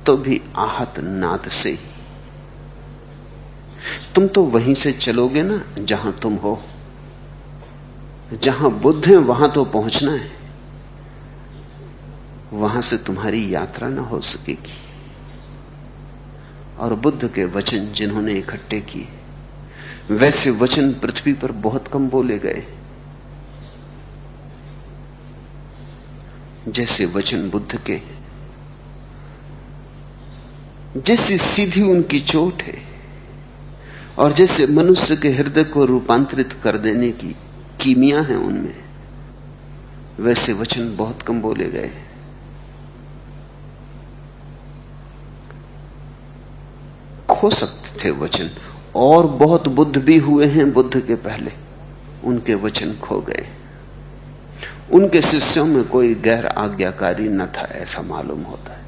तो 0.05 0.15
भी 0.17 0.41
आहत 0.57 0.99
नाद 0.99 1.49
से 1.51 1.71
ही। 1.71 1.93
तुम 4.15 4.27
तो 4.27 4.43
वहीं 4.43 4.73
से 4.75 4.91
चलोगे 4.93 5.43
ना, 5.43 5.61
जहाँ 5.79 6.11
तुम 6.21 6.35
हो। 6.35 6.61
जहाँ 8.33 8.71
बुद्ध 8.71 9.05
है, 9.05 9.15
वहाँ 9.15 9.51
तो 9.51 9.65
पहुँचना 9.65 10.11
है। 10.11 10.31
वहाँ 12.53 12.81
से 12.81 12.97
तुम्हारी 12.97 13.53
यात्रा 13.55 13.89
ना 13.89 14.01
हो 14.01 14.21
सकेगी। 14.21 14.73
और 16.79 16.93
बुद्ध 16.93 17.27
के 17.33 17.45
वचन 17.45 17.91
जिन्होंने 17.93 18.33
इकट्ठे 18.33 18.81
किए, 18.81 19.07
वैसे 20.11 20.51
वचन 20.51 20.93
पृथ्वी 20.93 21.33
पर 21.33 21.51
बहुत 21.51 21.87
कम 21.87 22.09
बोले 22.09 22.37
गए। 22.39 22.65
जैसे 26.67 27.05
वचन 27.05 27.49
बुद्ध 27.49 27.77
के, 27.77 28.01
जैसी 30.97 31.37
सीधी 31.37 31.81
उनकी 31.81 32.19
चोट 32.19 32.61
है, 32.61 32.77
और 34.17 34.33
जैसे 34.33 34.67
मनुष्य 34.67 35.15
के 35.15 35.29
हृदय 35.29 35.63
को 35.63 35.85
रूपांतरित 35.85 36.53
कर 36.63 36.77
देने 36.77 37.11
की 37.11 37.35
कीमिया 37.81 38.21
है 38.21 38.35
उनमें। 38.35 38.85
वैसे 40.19 40.53
वचन 40.53 40.95
बहुत 40.97 41.21
कम 41.21 41.41
बोले 41.41 41.65
गए। 41.65 41.91
खो 47.29 47.49
सकते 47.49 48.05
थे 48.05 48.11
वचन, 48.11 48.49
और 48.95 49.27
बहुत 49.27 49.67
बुद्ध 49.67 49.97
भी 49.97 50.17
हुए 50.17 50.45
हैं 50.45 50.73
बुद्ध 50.73 50.99
के 50.99 51.15
पहले। 51.15 51.51
उनके 52.23 52.55
वचन 52.55 52.95
खो 52.95 53.21
गए। 53.21 53.47
उनके 54.93 55.21
शिष्यों 55.21 55.65
में 55.65 55.83
कोई 55.83 56.15
गैर 56.15 56.47
आज्ञाकारी 56.47 57.29
न 57.29 57.45
था, 57.45 57.61
ऐसा 57.61 58.01
मालूम 58.01 58.41
होता 58.41 58.73
है। 58.73 58.85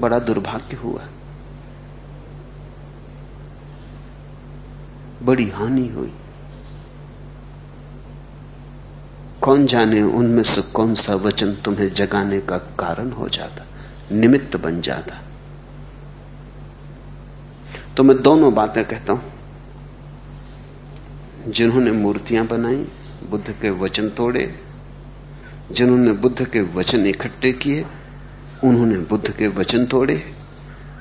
बड़ा 0.00 0.18
दुर्भाग्य 0.18 0.76
हुआ। 0.76 1.00
बड़ी 5.22 5.48
हानि 5.50 5.88
हुई। 5.88 6.12
कौन 9.42 9.66
जाने 9.66 10.02
उनमें 10.02 10.42
से 10.42 10.62
कौन 10.62 10.94
सा 10.94 11.14
वचन 11.14 11.54
तुम्हें 11.54 11.94
जगाने 11.94 12.40
का 12.40 12.58
कारण 12.58 13.10
हो 13.10 13.28
जाता, 13.28 13.66
निमित्त 14.14 14.56
बन 14.56 14.80
जाता। 14.80 15.22
तो 17.96 18.02
मैं 18.02 18.22
दोनों 18.22 18.54
बातें 18.54 18.84
कहता 18.84 19.12
हूँ। 19.12 19.32
जिन्होंने 21.48 21.90
मूर्तियाँ 21.92 22.46
बनाई, 22.46 22.88
बुद्ध 23.30 23.50
के 23.50 23.70
वचन 23.70 24.08
तोड़े, 24.08 24.60
जिन्होंने 25.72 26.12
बुद्ध 26.12 26.44
के 26.44 26.60
वचन 26.60 27.06
इकट्ठे 27.06 27.52
किए, 27.52 27.86
उन्होंने 28.64 28.98
बुद्ध 28.98 29.30
के 29.30 29.48
वचन 29.48 29.86
तोड़े, 29.86 30.34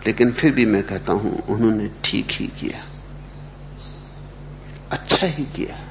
लेकिन 0.08 0.32
फिर 0.32 0.52
भी 0.52 0.65
मैं 0.65 0.84
कहता 0.84 1.13
हूँ, 1.13 1.41
उन्होंने 1.41 1.91
ठीक 2.04 2.28
ही 2.32 2.47
किया। 2.47 2.86
अच्छा 4.91 5.28
ही 5.28 5.43
किया। 5.45 5.87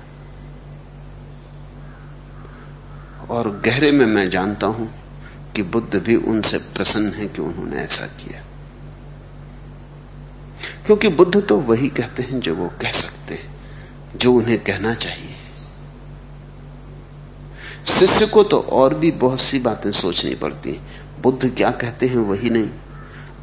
और 3.30 3.60
गहरे 3.64 3.92
में 3.92 4.06
मैं 4.06 4.30
जानता 4.30 4.66
हूँ 4.66 4.90
कि 5.56 5.62
बुद्ध 5.62 5.96
भी 5.96 6.16
उनसे 6.16 6.58
प्रसन्न 6.58 7.12
है 7.12 7.26
कि 7.26 7.42
उन्होंने 7.42 7.76
ऐसा 7.76 8.06
किया। 8.06 8.42
क्योंकि 10.86 11.08
बुद्ध 11.08 11.40
तो 11.46 11.56
वही 11.60 11.88
कहते 11.88 12.22
हैं 12.22 12.40
जो 12.40 12.54
वो 12.54 12.68
कह 12.80 12.90
सकते 12.90 13.34
हैं, 13.34 13.48
जो 14.16 14.32
उन्हें 14.32 14.58
कहना 14.64 14.94
चाहिए। 14.94 15.34
शिष्य 17.86 18.26
को 18.26 18.42
तो 18.42 18.60
और 18.60 18.94
भी 18.94 19.10
बहुत 19.10 19.40
सी 19.40 19.58
बातें 19.58 19.92
सोचनी 19.92 20.34
पड़ती 20.34 20.80
बुद्ध 21.22 21.54
क्या 21.56 21.70
कहते 21.70 22.06
हैं 22.06 22.16
वही 22.16 22.50
नहीं। 22.50 22.70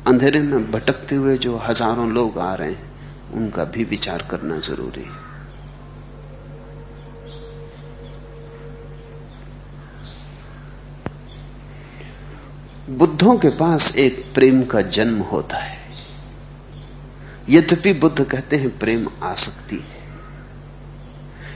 अंधेरे 0.08 0.39
में 0.39 0.72
भटकते 0.72 1.15
हुए 1.15 1.38
जो 1.38 1.58
हज़ारों 1.58 2.10
लोग 2.12 2.38
आ 2.39 2.54
रहे 2.56 2.72
हैं, 2.72 2.91
उनका 3.34 3.63
भी 3.63 3.84
विचार 3.84 4.28
करना 4.32 4.60
ज़रूरी 4.60 5.02
है। 5.02 5.33
बुद्धों 12.89 13.38
के 13.38 13.50
पास 13.50 13.96
एक 13.96 14.26
प्रेम 14.34 14.63
का 14.63 14.82
जन्म 14.82 15.19
होता 15.22 15.58
है। 15.58 15.78
यद्यपि 17.50 17.93
बुद्ध 17.93 18.24
कहते 18.24 18.56
हैं 18.56 18.78
प्रेम 18.80 19.08
आसक्ति 19.24 19.76
है, 19.76 20.02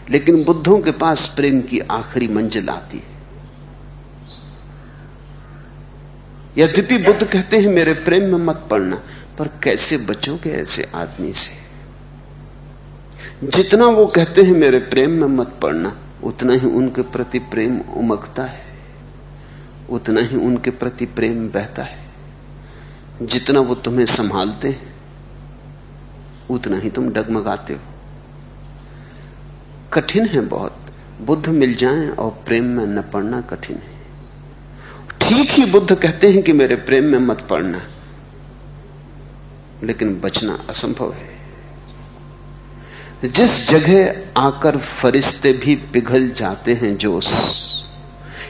लेकिन 0.09 0.43
बुद्धों 0.43 0.79
के 0.79 0.91
पास 0.91 1.25
प्रेम 1.35 1.61
की 1.61 1.79
आखिरी 1.79 2.27
मंजिल 2.27 2.69
आती 2.69 2.97
है। 2.97 3.15
यद्यपि 6.57 6.97
बुद्ध 6.97 7.23
कहते 7.23 7.57
हैं, 7.57 7.67
मेरे 7.67 7.93
प्रेम 7.93 8.23
में 8.23 8.45
मत 8.45 8.67
पड़ना, 8.71 9.01
पर 9.39 9.47
कैसे 9.63 9.97
बचोगे 9.97 10.49
ऐसे 10.49 10.89
आदमी 10.95 11.33
से? 11.33 11.51
जितना 13.43 13.85
वो 13.85 14.05
कहते 14.05 14.43
हैं, 14.43 14.53
मेरे 14.53 14.79
प्रेम 14.79 15.11
में 15.11 15.27
मत 15.27 15.59
पड़ना, 15.61 15.95
उतना 16.23 16.53
ही 16.53 16.67
उनके 16.67 17.01
प्रति 17.01 17.39
प्रेम 17.39 17.79
उमकता 17.79 18.43
है। 18.43 18.66
उतना 19.89 20.21
ही 20.21 20.35
उनके 20.35 20.71
प्रति 20.71 21.05
प्रेम 21.05 21.49
बहता 21.49 21.83
है। 21.83 22.07
जितना 23.21 23.59
वो 23.59 23.75
तुम्हें 23.75 24.05
संभालते 24.05 24.69
हैं, 24.69 24.93
उतना 26.49 26.77
ही 26.77 26.89
तुम 26.89 27.09
डगमगाते 27.09 27.73
हो। 27.73 27.79
कठिन 29.93 30.25
है 30.25 30.41
बहुत। 30.41 30.77
बुद्ध 31.21 31.47
मिल 31.49 31.75
जाएँ 31.75 32.09
और 32.09 32.43
प्रेम 32.45 32.65
में 32.65 32.85
न 32.85 33.01
पड़ना 33.01 33.41
कठिन 33.41 33.77
है। 33.77 33.97
ठीक 35.21 35.51
ही 35.51 35.65
बुद्ध 35.65 35.95
कहते 35.95 36.31
हैं 36.31 36.43
कि 36.43 36.53
मेरे 36.53 36.75
प्रेम 36.75 37.03
में 37.03 37.19
मत 37.19 37.47
पड़ना, 37.49 37.81
लेकिन 39.83 40.19
बचना 40.19 40.59
असंभव 40.69 41.13
है। 41.13 41.37
जिस 43.25 43.69
जगह 43.69 44.23
आकर 44.37 44.77
फरिश्ते 44.77 45.53
भी 45.53 45.75
पिघल 45.75 46.29
जाते 46.29 46.73
हैं 46.73 46.97
जोश 46.97 47.27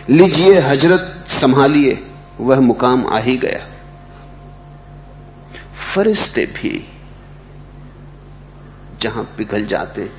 लीजिए, 0.07 0.59
हज़रत 0.59 1.25
संभालिए, 1.31 1.99
वह 2.39 2.59
मुकाम 2.59 3.05
आ 3.07 3.17
ही 3.19 3.37
गया। 3.37 3.65
फरिश्ते 5.85 6.45
भी 6.53 6.85
जहाँ 9.01 9.23
पिघल 9.37 9.65
जाते, 9.65 10.09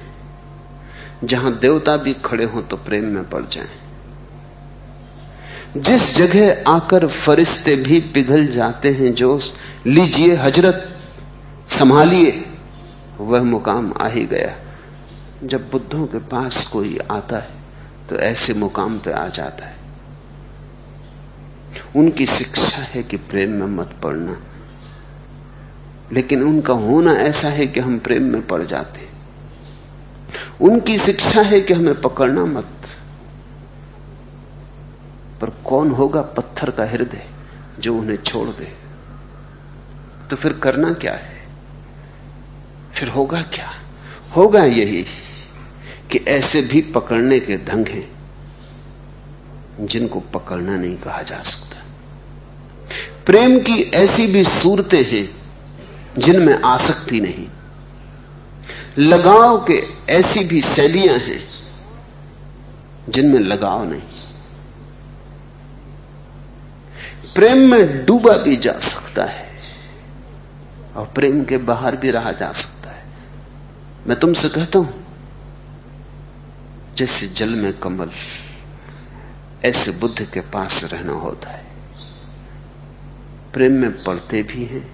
जहाँ 1.25 1.53
देवता 1.59 1.97
भी 1.97 2.13
खड़े 2.25 2.45
हो 2.45 2.63
तो 2.63 2.77
प्रेम 2.79 3.05
में 3.05 3.29
पड़ 3.31 3.45
जाएँ। 3.45 3.69
जिस 5.79 6.15
जगह 6.17 6.71
आकर 6.71 7.07
फरिश्ते 7.07 7.77
भी 7.77 8.01
पिघल 8.15 8.47
जाते 8.47 8.93
हैं 8.93 9.15
जोश 9.15 9.53
लीजिए, 9.87 10.35
हज़रत 10.37 10.89
संभालिए, 11.71 12.45
वह 13.21 13.43
मुकाम 13.45 13.93
आ 13.97 14.09
ही 14.09 14.27
गया। 14.27 14.55
जब 15.45 15.71
बुद्धों 15.71 16.07
के 16.07 16.19
पास 16.29 16.67
कोई 16.67 16.99
आता 17.11 17.37
है 17.37 17.57
तो 18.09 18.17
ऐसे 18.17 18.55
मुकाम 18.55 18.99
पे 18.99 19.13
आ 19.13 19.27
जाता 19.29 19.67
है। 19.67 19.77
उनकी 21.97 22.27
शिक्षा 22.27 22.79
है 22.79 23.03
कि 23.03 23.17
प्रेम 23.17 23.51
में 23.51 23.67
मत 23.67 23.97
पड़ना। 24.03 24.41
लेकिन 26.13 26.43
उनका 26.43 26.75
होना 26.75 27.13
ऐसा 27.13 27.49
है 27.49 27.67
कि 27.67 27.81
हम 27.81 27.99
प्रेम 27.99 28.23
में 28.23 28.47
पड़ 28.47 28.63
जाते 28.63 29.09
उनकी 30.61 30.99
शिक्षा 30.99 31.43
है 31.43 31.61
कि 31.61 31.75
हमें 31.75 32.01
पकड़ना 32.01 32.45
मत। 32.45 32.71
पर 35.41 35.51
कौन 35.51 35.91
होगा 35.91 36.23
पत्थर 36.23 36.71
का 36.71 36.85
हृदय 36.85 37.27
जो 37.81 37.95
उन्हें 37.95 38.17
छोड़ 38.17 38.49
दे? 38.49 38.73
तो 40.31 40.37
फिर 40.37 40.53
करना 40.53 40.93
क्या 40.93 41.15
है? 41.15 41.47
फिर 42.95 43.09
होगा 43.09 43.43
क्या? 43.43 43.71
होगा 44.37 44.65
यही 44.65 45.07
कि 46.11 46.19
ऐसे 46.19 46.63
भी 46.63 46.81
पकड़ने 46.81 47.41
के 47.41 47.57
ढंग 47.57 47.89
हैं 47.89 48.18
जिनको 49.81 50.21
पकड़ना 50.21 50.77
नहीं 50.77 50.97
कहा 50.97 51.23
जा 51.23 51.43
सकता। 51.43 51.83
प्रेम 53.27 53.59
की 53.61 53.83
ऐसी 53.95 54.27
भी 54.27 54.45
सूरतें 54.45 55.03
हैं 55.05 55.29
जिनमें 56.19 56.61
आसक्ति 56.63 57.21
नहीं। 57.21 57.47
लगाव 58.99 59.65
के 59.65 59.83
ऐसी 60.09 60.45
भी 60.45 60.61
शैलियाँ 60.61 61.19
हैं 61.19 61.43
जिनमें 63.09 63.41
लगाव 63.41 63.85
नहीं। 63.85 64.01
प्रेम 67.35 67.59
में 67.71 68.05
डूबा 68.07 68.37
भी 68.37 68.57
जा 68.57 68.79
सकता 68.79 69.25
है 69.25 69.47
और 70.97 71.07
प्रेम 71.07 71.45
के 71.45 71.57
बाहर 71.57 71.97
भी 71.97 72.11
रहा 72.11 72.33
जा 72.33 72.51
सकता 72.53 72.91
है। 72.91 73.05
मैं 74.07 74.19
तुमसे 74.21 74.49
कहता 74.49 74.79
हूँ, 74.79 75.05
जैसे 76.97 77.27
जल 77.27 77.49
में 77.49 77.73
कमल 77.79 78.11
ऐसे 79.65 79.91
बुद्ध 79.91 80.23
के 80.25 80.41
पास 80.41 80.85
रहना 80.85 81.13
होता 81.13 81.51
है। 81.51 81.65
प्रेम 83.53 83.73
में 83.73 84.03
पड़ते 84.05 84.43
भी 84.43 84.65
हैं 84.65 84.87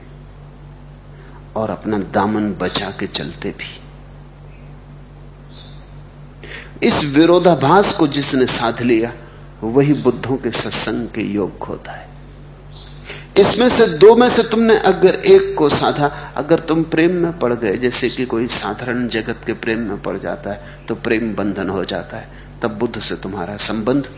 और 1.57 1.71
अपना 1.71 1.99
दामन 1.99 2.53
बचा 2.53 2.91
के 2.91 3.07
चलते 3.07 3.51
भी 3.51 3.81
इस 6.83 7.05
विरोधाभास 7.05 7.93
को 7.95 8.07
जिसने 8.07 8.47
साध 8.47 8.81
लिया, 8.83 9.13
वही 9.63 9.93
बुद्धों 9.93 10.37
के 10.37 10.51
सत्संग 10.51 11.09
के 11.09 11.23
योग 11.23 11.63
होता 11.63 11.93
है। 11.93 12.09
इसमें 13.39 13.69
से 13.69 13.87
दो 13.87 14.15
में 14.17 14.29
से 14.29 14.43
तुमने 14.43 14.77
अगर 14.79 15.15
एक 15.15 15.55
को 15.59 15.69
साधा, 15.69 16.07
अगर 16.37 16.61
तुम 16.61 16.83
प्रेम 16.83 17.13
में 17.13 17.39
पड़ 17.39 17.53
गए, 17.53 17.77
जैसे 17.77 18.09
कि 18.11 18.25
कोई 18.25 18.47
साधारण 18.49 19.09
जगत 19.09 19.41
के 19.47 19.53
प्रेम 19.53 19.81
में 19.81 20.03
पड़ 20.03 20.17
जाता 20.19 20.53
है 20.53 20.87
तो 20.87 20.95
प्रेम 20.95 21.35
बंधन 21.35 21.69
हो 21.69 21.85
जाता 21.85 22.17
है। 22.17 22.29
तब 22.63 22.79
बुद्ध 22.79 23.01
से 23.01 23.17
तुम्हारा 23.17 23.57
संबंध 23.57 24.09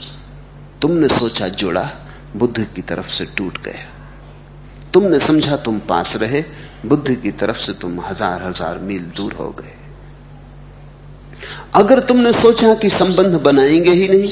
तुमने 0.82 1.08
सोचा 1.08 1.48
जुड़ा 1.50 1.90
बुद्ध 2.36 2.64
की 2.74 2.82
तरफ़ 2.82 3.08
से 3.08 3.24
टूट 3.36 3.62
गया। 3.62 3.84
तुमने 4.94 5.18
समझा 5.18 5.56
तुम 5.56 5.78
पास 5.78 6.16
रहे, 6.16 6.42
बुद्ध 6.86 7.14
की 7.14 7.30
तरफ़ 7.32 7.58
से 7.58 7.72
तुम 7.72 8.00
हज़ार 8.00 8.42
हज़ार 8.42 8.78
मील 8.78 9.02
दूर 9.16 9.32
हो 9.32 9.48
गए। 9.50 9.72
अगर 11.74 12.00
तुमने 12.02 12.32
सोचा 12.32 12.74
कि 12.74 12.90
संबंध 12.90 13.34
बनाएँगे 13.42 13.90
ही 13.92 14.08
नहीं, 14.08 14.28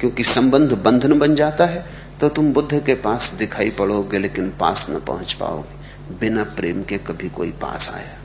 क्योंकि 0.00 0.24
संबंध 0.24 0.72
बंधन 0.74 1.18
बन 1.18 1.34
जाता 1.34 1.64
है 1.64 1.84
तो 2.20 2.28
तुम 2.28 2.52
बुद्ध 2.52 2.82
के 2.86 2.94
पास 2.96 3.32
दिखाई 3.38 3.70
पड़ोगे, 3.70 4.18
लेकिन 4.18 4.50
पास 4.60 4.86
न 4.90 4.98
पहुँच 4.98 5.32
पाओगे, 5.32 6.16
बिना 6.20 6.44
प्रेम 6.56 6.82
के 6.82 6.98
कभी 6.98 7.28
कोई 7.28 7.50
पास 7.62 7.88
आया। 7.90 8.16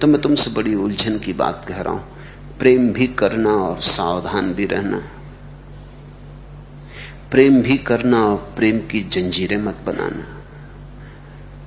तो 0.00 0.06
मैं 0.06 0.20
तुमसे 0.22 0.50
बड़ी 0.50 0.74
उलझन 0.74 1.18
की 1.18 1.32
बात 1.34 1.64
कह 1.68 1.80
रहा 1.80 1.92
हूँ। 1.92 2.58
प्रेम 2.58 2.92
भी 2.92 3.06
करना 3.14 3.50
और 3.58 3.80
सावधान 3.80 4.52
भी 4.54 4.66
रहना। 4.66 5.02
प्रेम 7.30 7.62
भी 7.62 7.78
करना 7.78 8.24
और 8.24 8.52
प्रेम 8.56 8.78
की 8.78 9.00
जंजीरें 9.00 9.56
मत 9.56 9.76
बनाना। 9.86 10.40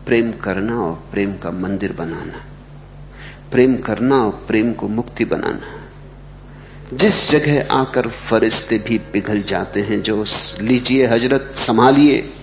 प्रेम 0.06 0.32
करना 0.32 0.82
और 0.82 1.04
प्रेम 1.12 1.38
का 1.38 1.52
मंदिर 1.52 1.94
बनाना। 1.94 2.46
प्रेम 3.52 3.78
करना 3.78 4.16
और 4.16 4.46
प्रेम 4.48 4.74
को 4.74 4.88
मुक्ति 4.88 5.26
बनाना। 5.26 5.84
जिस 6.94 7.32
जगह 7.32 7.68
आकर 7.72 8.08
फरिश्ते 8.08 8.78
भी 8.78 8.98
पिघल 8.98 9.42
जाते 9.42 9.82
हैं, 9.82 10.02
जो 10.02 10.26
लीजिए 10.60 11.06
हज़रत, 11.06 11.54
संभालिए, 11.56 12.34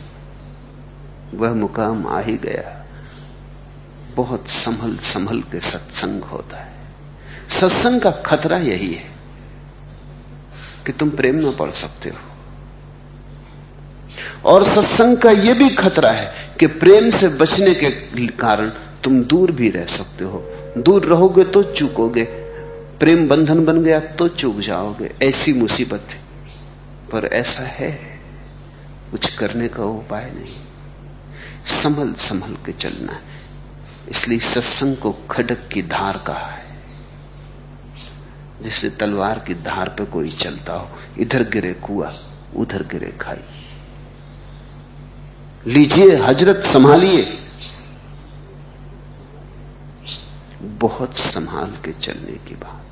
वह 1.35 1.53
मुकाम 1.55 2.07
आ 2.07 2.21
ही 2.21 2.37
गया। 2.37 2.87
बहुत 4.17 4.49
संभल 4.49 4.97
संभल 4.97 5.41
के 5.41 5.61
सत्संग 5.61 6.23
होता 6.23 6.57
है। 6.57 6.73
सत्संग 7.49 8.01
का 8.01 8.11
खतरा 8.11 8.59
यही 8.59 8.93
है 8.93 9.11
कि 10.87 10.93
तुम 10.93 11.11
प्रेम 11.11 11.45
में 11.45 11.57
पड़ 11.57 11.71
सकते 11.71 12.09
हो। 12.09 12.30
और 14.47 14.65
सत्संग 14.65 15.17
का 15.17 15.31
यह 15.31 15.55
भी 15.55 15.71
खतरा 15.71 16.11
है 16.11 16.57
कि 16.61 16.67
प्रेम 16.67 17.11
से 17.11 17.29
बचने 17.29 17.75
के 17.75 17.91
कारण 18.27 18.69
तुम 19.05 19.23
दूर 19.23 19.51
भी 19.51 19.71
रह 19.71 19.85
सकते 19.85 20.25
हो। 20.25 20.39
दूर 20.79 21.05
रहोगे 21.05 21.45
तो 21.45 21.63
चूकोगे। 21.63 22.25
प्रेम 23.01 23.29
बंधन 23.29 23.65
बन 23.65 23.83
गया 23.83 24.01
तो 24.01 24.29
चूक 24.29 24.59
जाओगे। 24.61 25.15
ऐसी 25.23 25.53
मुसीबत 25.53 26.07
है। 26.11 26.21
पर 27.13 27.27
ऐसा 27.27 27.63
है। 27.63 28.21
कुछ 29.11 29.35
करने 29.35 29.69
का 29.69 29.85
उपाय 29.85 30.25
नहीं। 30.25 30.57
संभल 31.83 32.13
संभल 32.13 32.53
के 32.67 32.73
चलना 32.73 33.13
है। 33.13 33.21
इसलिए 34.11 34.39
सत्संग 34.39 34.97
को 34.97 35.13
खडक 35.13 35.69
की 35.73 35.83
धार 35.83 36.25
कहा 36.27 36.47
है। 36.47 36.77
जैसे 38.63 38.91
तलवार 38.91 39.39
की 39.39 39.55
धार 39.55 39.89
पर 39.89 40.05
कोई 40.05 40.31
चलता 40.31 40.73
हो, 40.73 40.89
इधर 41.19 41.43
गिरे 41.43 41.73
कुआ, 41.73 42.15
उधर 42.57 42.83
गिरे 42.83 43.15
खाई। 43.21 43.60
लीजिए, 45.67 46.17
हज़रत 46.17 46.65
संभालिए। 46.65 47.39
बहुत 50.63 51.17
संभाल 51.17 51.71
के 51.85 51.93
चलने 51.93 52.33
की 52.33 52.55
बात। 52.55 52.87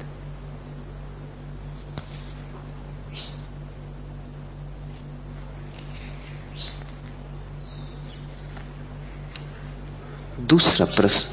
दूसरा 10.40 10.87
प्रश्न। 10.87 11.28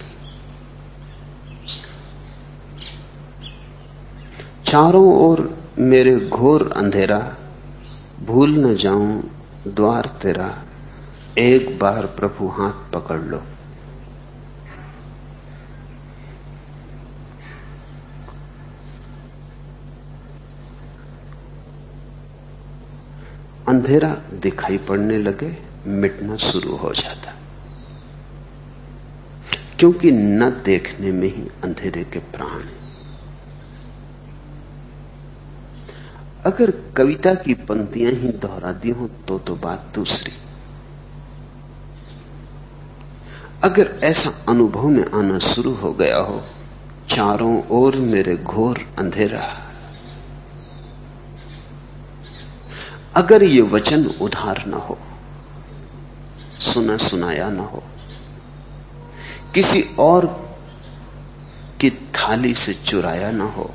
चारों 4.68 5.14
ओर 5.18 5.58
मेरे 5.78 6.16
घोर 6.16 6.74
अंधेरा, 6.78 7.36
भूल 8.26 8.50
न 8.50 8.76
जाऊँ 8.76 9.24
द्वार 9.68 10.06
तेरा। 10.22 10.62
एक 11.38 11.80
बार 11.80 12.06
प्रभु 12.06 12.48
हाथ 12.48 12.92
पकड़ 12.92 13.20
लो। 13.20 13.42
अंधेरा 23.68 24.10
दिखाई 24.34 24.78
पड़ने 24.78 25.18
लगे, 25.18 25.58
मिटना 25.88 26.36
शुरू 26.36 26.76
हो 26.76 26.94
जाता। 26.94 27.34
क्योंकि 29.80 30.12
न 30.12 30.50
देखने 30.50 31.12
में 31.12 31.36
ही 31.36 31.48
अंधेरे 31.64 32.04
के 32.04 32.20
प्राण 32.20 32.62
हैं। 32.62 32.86
अगर 36.46 36.72
कविता 36.72 37.34
की 37.34 37.54
पंक्तियाँ 37.54 38.12
ही 38.12 38.28
दोहरा 38.28 38.72
दी 38.72 38.90
हो 38.90 39.10
तो 39.28 39.40
तो 39.40 39.56
बात 39.56 39.92
दूसरी। 39.96 40.45
अगर 43.66 43.88
ऐसा 44.04 44.32
अनुभव 44.50 44.88
में 44.88 45.06
आना 45.16 45.38
शुरू 45.40 45.74
हो 45.74 45.92
गया 45.94 46.18
हो, 46.18 46.42
चारों 47.10 47.62
ओर 47.72 47.96
मेरे 47.96 48.36
घोर 48.38 48.80
अंधेरा। 48.98 49.46
अगर 53.16 53.44
ये 53.44 53.62
वचन 53.62 54.06
उधार 54.22 54.64
न 54.68 54.74
हो, 54.74 54.98
सुना 56.62 56.98
सुनाया 56.98 57.50
न 57.50 57.60
हो, 57.66 57.84
किसी 59.56 59.82
और 60.00 60.26
की 61.82 61.90
थाली 62.16 62.54
से 62.56 62.74
चुराया 62.86 63.32
ना 63.32 63.46
हो, 63.50 63.70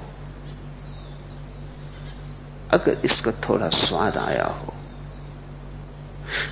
अगर 2.71 3.01
इसका 3.05 3.33
थोड़ा 3.49 3.69
स्वाद 3.69 4.19
आया 4.19 4.47
हो 4.47 4.73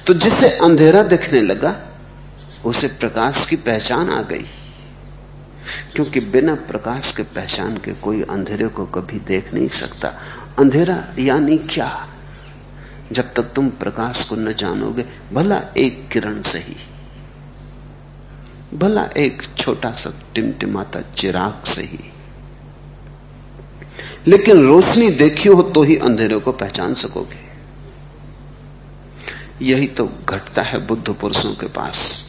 तो 0.07 0.15
जिसे 0.15 0.49
अंधेरा 0.59 1.03
दिखने 1.03 1.43
लगा 1.43 1.71
उसे 2.65 2.89
प्रकाश 2.89 3.47
की 3.47 3.57
पहचान 3.57 4.11
आ 4.11 4.23
गई। 4.23 4.47
क्योंकि 5.95 6.21
बिना 6.21 6.55
प्रकाश 6.55 7.17
के 7.17 7.23
पहचान 7.23 7.77
के 7.77 7.93
कोई 7.93 8.23
अंधेरे 8.23 8.69
को 8.69 8.87
कभी 8.87 9.19
देख 9.19 9.55
नहीं 9.55 9.69
सकता। 9.69 10.09
अंधेरा 10.59 11.05
यानी 11.19 11.59
क्या? 11.59 12.09
जब 13.13 13.35
तक 13.35 13.43
तुम 13.43 13.69
प्रकाश 13.69 14.25
को 14.25 14.37
न 14.37 14.53
जानोगे, 14.53 15.05
भला 15.33 15.63
एक 15.77 16.09
किरण 16.09 16.43
सही 16.43 16.77
भला 18.75 19.05
एक 19.05 19.43
छोटा 19.59 19.93
सा 19.93 20.13
टिमटिमाता 20.35 21.01
चिराग 21.01 21.65
सही 21.65 22.13
लेकिन 24.27 24.67
रोशनी 24.67 25.11
देखी 25.11 25.49
हो 25.49 25.63
तो 25.63 25.83
ही 25.83 25.97
अंधेरे 25.97 26.39
को 26.39 26.53
पहचान 26.53 26.95
सकोगे। 26.95 27.49
यही 29.65 29.87
तो 29.87 30.11
घटता 30.29 30.63
है 30.63 30.87
बुद्ध 30.87 31.13
पुरुषों 31.13 31.55
के 31.55 31.67
पास। 31.67 32.25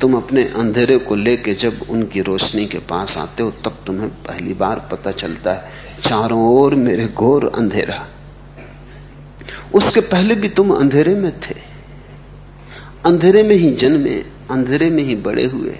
तुम 0.00 0.16
अपने 0.16 0.42
अंधेरे 0.42 0.98
को 0.98 1.14
लेके 1.14 1.54
जब 1.54 1.86
उनकी 1.90 2.20
रोशनी 2.20 2.66
के 2.66 2.78
पास 2.78 3.18
आते 3.18 3.42
हो, 3.42 3.50
तब 3.50 3.78
तुम्हें 3.86 4.08
पहली 4.08 4.54
बार 4.54 4.88
पता 4.92 5.10
चलता 5.10 5.52
है, 5.52 5.70
चारों 6.08 6.46
ओर 6.46 6.74
मेरे 6.74 7.08
घोर 7.08 7.52
अंधेरा। 7.56 8.08
उसके 9.74 10.00
पहले 10.00 10.34
भी 10.34 10.48
तुम 10.48 10.74
अंधेरे 10.74 11.14
में 11.14 11.40
थे। 11.40 11.54
अंधेरे 13.06 13.42
में 13.42 13.56
ही 13.56 13.74
जन्मे, 13.74 14.24
अंधेरे 14.50 14.90
में 14.90 15.02
ही 15.02 15.16
बड़े 15.16 15.44
हुए। 15.44 15.78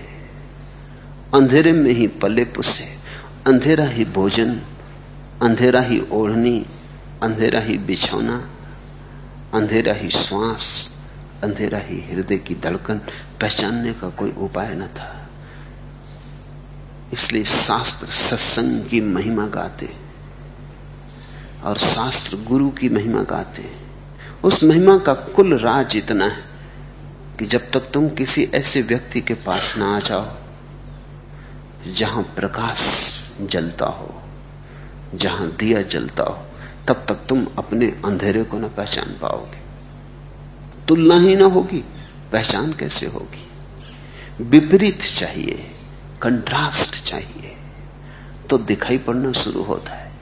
अंधेरे 1.35 1.72
में 1.72 1.90
ही 1.90 2.07
पले 2.07 2.44
पुसे, 2.44 2.85
अंधेरा 3.46 3.85
ही 3.85 4.05
भोजन, 4.05 4.61
अंधेरा 5.42 5.81
ही 5.81 6.03
ओढ़नी, 6.12 6.66
अंधेरा 7.22 7.61
ही 7.61 7.79
बिछौना, 7.79 8.50
अंधेरा 9.55 9.92
ही 9.92 10.11
श्वास। 10.11 10.93
अंधेरा 11.42 11.79
ही 11.79 12.01
हृदय 12.01 12.37
की 12.37 12.55
धड़कन 12.55 12.99
पहचानने 13.40 13.92
का 13.92 14.09
कोई 14.11 14.33
उपाय 14.33 14.75
न 14.75 14.87
था। 14.87 15.29
इसलिए 17.12 17.44
शास्त्र 17.44 18.07
सत्संग 18.07 18.85
की 18.87 19.01
महिमा 19.01 19.47
गाते 19.47 19.88
और 21.64 21.79
शास्त्र 21.79 22.37
गुरु 22.37 22.70
की 22.70 22.88
महिमा 22.88 23.23
गाते। 23.23 23.70
उस 24.44 24.62
महिमा 24.64 24.99
का 24.99 25.14
कुल 25.14 25.59
राज 25.59 25.97
इतना 25.97 26.25
है 26.25 26.42
कि 27.38 27.47
जब 27.47 27.70
तक 27.70 27.90
तुम 27.94 28.09
किसी 28.09 28.44
ऐसे 28.55 28.83
व्यक्ति 28.83 29.20
के 29.20 29.35
पास 29.35 29.75
ना 29.77 29.97
आ 29.97 30.01
जाओ, 30.01 30.27
जहाँ 31.92 32.23
प्रकाश 32.23 32.83
जलता 33.40 33.87
हो, 33.87 34.23
जहाँ 35.14 35.51
दिया 35.51 35.83
जलता 35.83 36.23
हो, 36.23 36.47
तब 36.88 37.05
तक 37.09 37.27
तुम 37.29 37.47
अपने 37.59 37.87
अंधेरे 38.05 38.44
को 38.44 38.59
न 38.59 38.68
पहचान 38.68 39.16
पाओगे। 39.23 39.63
तुलना 40.88 41.16
ही 41.16 41.37
ना 41.37 41.44
होगी, 41.44 41.85
पहचान 42.33 42.73
कैसे 42.73 43.07
होगी? 43.07 43.51
विपरीत 44.40 45.03
चाहिए 45.03 45.70
कंट्रास्ट 46.23 47.05
चाहिए। 47.05 47.57
तो 48.51 48.59
दिखाई 48.59 48.99
पड़ना 48.99 49.33
शुरू 49.33 49.62
होता 49.62 49.90
है। 49.90 50.12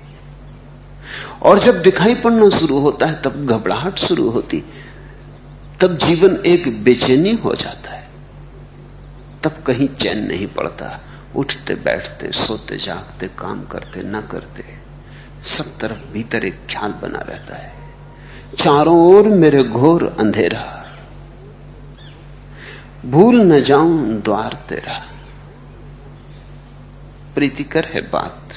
और 1.43 1.59
जब 1.59 1.83
दिखाई 1.83 2.15
पड़ना 2.15 2.49
शुरू 2.49 2.79
होता 2.79 3.07
है, 3.07 3.23
तब 3.23 3.47
घबराहट 3.47 3.99
शुरू 3.99 4.31
होती, 4.31 4.65
तब 5.81 5.99
जीवन 5.99 6.43
एक 6.47 6.85
बेचैनी 6.85 7.33
हो 7.33 7.55
जाता 7.55 7.91
है। 7.91 8.09
तब 9.45 9.65
कहीं 9.67 9.89
चैन 9.89 10.27
नहीं 10.27 10.47
पड़ता, 10.47 11.01
उठते, 11.37 11.75
बैठते, 11.75 12.33
सोते, 12.33 12.77
जागते, 12.77 13.27
काम 13.27 13.65
करते, 13.67 14.03
न 14.03 14.21
करते, 14.21 14.65
सब 15.43 15.79
तरफ़ 15.79 16.13
भीतर 16.13 16.45
एक 16.45 16.61
ख्याल 16.71 16.93
बना 16.93 17.19
रहता 17.19 17.57
है। 17.57 17.82
चारों 18.59 19.15
ओर 19.15 19.29
मेरे 19.29 19.65
घोर 19.65 20.17
अंधेरा। 20.21 20.85
भूल 23.07 23.41
न 23.41 23.61
जाऊँ 23.61 24.09
द्वार 24.23 24.59
तेरा। 24.69 25.07
प्रीतिकर 27.35 27.85
है 27.85 28.11
बात। 28.11 28.49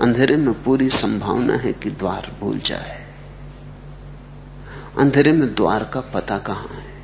अंधेरे 0.00 0.36
में 0.36 0.62
पूरी 0.62 0.90
संभावना 0.90 1.54
है 1.54 1.72
कि 1.72 1.90
द्वार 1.90 2.36
भूल 2.40 2.58
जाए। 2.58 3.06
अंधेरे 4.98 5.32
में 5.32 5.54
द्वार 5.54 5.84
का 5.84 6.00
पता 6.00 6.38
कहाँ 6.38 6.68
है? 6.68 7.00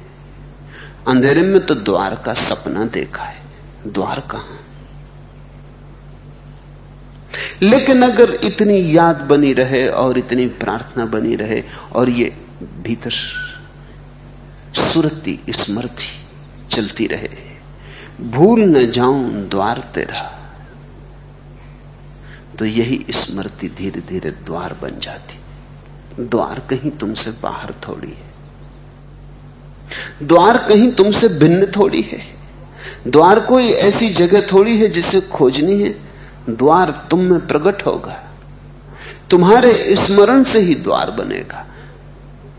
अंधेरे 1.09 1.43
में 1.43 1.67
तो 1.67 1.75
द्वार 1.75 2.15
का 2.15 2.35
सपना 2.35 2.85
देखा 2.85 3.23
है। 3.23 3.43
द्वार 3.87 4.21
कहाँ? 4.21 4.64
लेकिन 7.63 8.03
अगर 8.03 8.35
इतनी 8.45 8.97
याद 8.97 9.21
बनी 9.21 9.53
रहे 9.53 9.87
और 9.89 10.19
इतनी 10.19 10.47
प्रार्थना 10.61 11.05
बनी 11.07 11.35
रहे 11.37 11.63
और 11.93 12.11
ये 12.11 12.33
भीतर 12.83 13.11
सुरती 14.75 15.39
स्मृति 15.51 16.11
चलती 16.73 17.07
रहे, 17.07 17.29
भूल 18.21 18.61
न 18.61 18.91
जाऊँ 18.91 19.49
द्वार 19.49 19.79
तेरा 19.95 20.23
तो 22.59 22.65
यही 22.65 23.05
स्मृति 23.11 23.69
धीरे 23.69 24.01
धीरे 24.01 24.31
द्वार 24.47 24.73
बन 24.83 24.99
जाती। 24.99 25.39
द्वार 26.25 26.59
कहीं 26.71 26.91
तुमसे 26.91 27.31
बाहर 27.43 27.73
थोड़ी 27.89 28.09
है। 28.09 28.33
द्वार 30.23 30.59
कहीं 30.59 30.91
तुमसे 30.93 31.29
भिन्न 31.29 31.67
थोड़ी 31.67 32.03
है। 32.03 32.21
द्वार 33.09 33.41
कोई 33.41 33.71
ऐसी 33.83 34.09
जगह 34.11 34.47
थोड़ी 34.53 34.79
है 34.79 34.89
जिसे 34.89 35.21
खोजनी 35.21 35.83
है 35.83 35.91
द्वार 36.51 37.07
तुम 37.11 37.21
में 37.21 37.47
प्रकट 37.47 37.87
होगा। 37.87 38.25
तुम्हारे 39.31 39.97
स्मरण 40.07 40.45
से 40.45 40.61
ही 40.61 40.75
द्वार 40.75 41.11
बनेगा। 41.11 41.67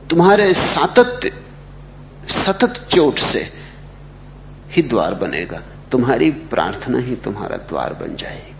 तुम्हारे 0.09 0.53
सातत्य, 0.53 1.33
सतत 2.45 2.87
चोट 2.91 3.19
से 3.19 3.51
ही 4.69 4.81
द्वार 4.81 5.13
बनेगा। 5.13 5.61
तुम्हारी 5.91 6.31
प्रार्थना 6.31 6.97
ही 6.97 7.15
तुम्हारा 7.15 7.57
द्वार 7.57 7.93
बन 7.93 8.15
जाएगी। 8.15 8.51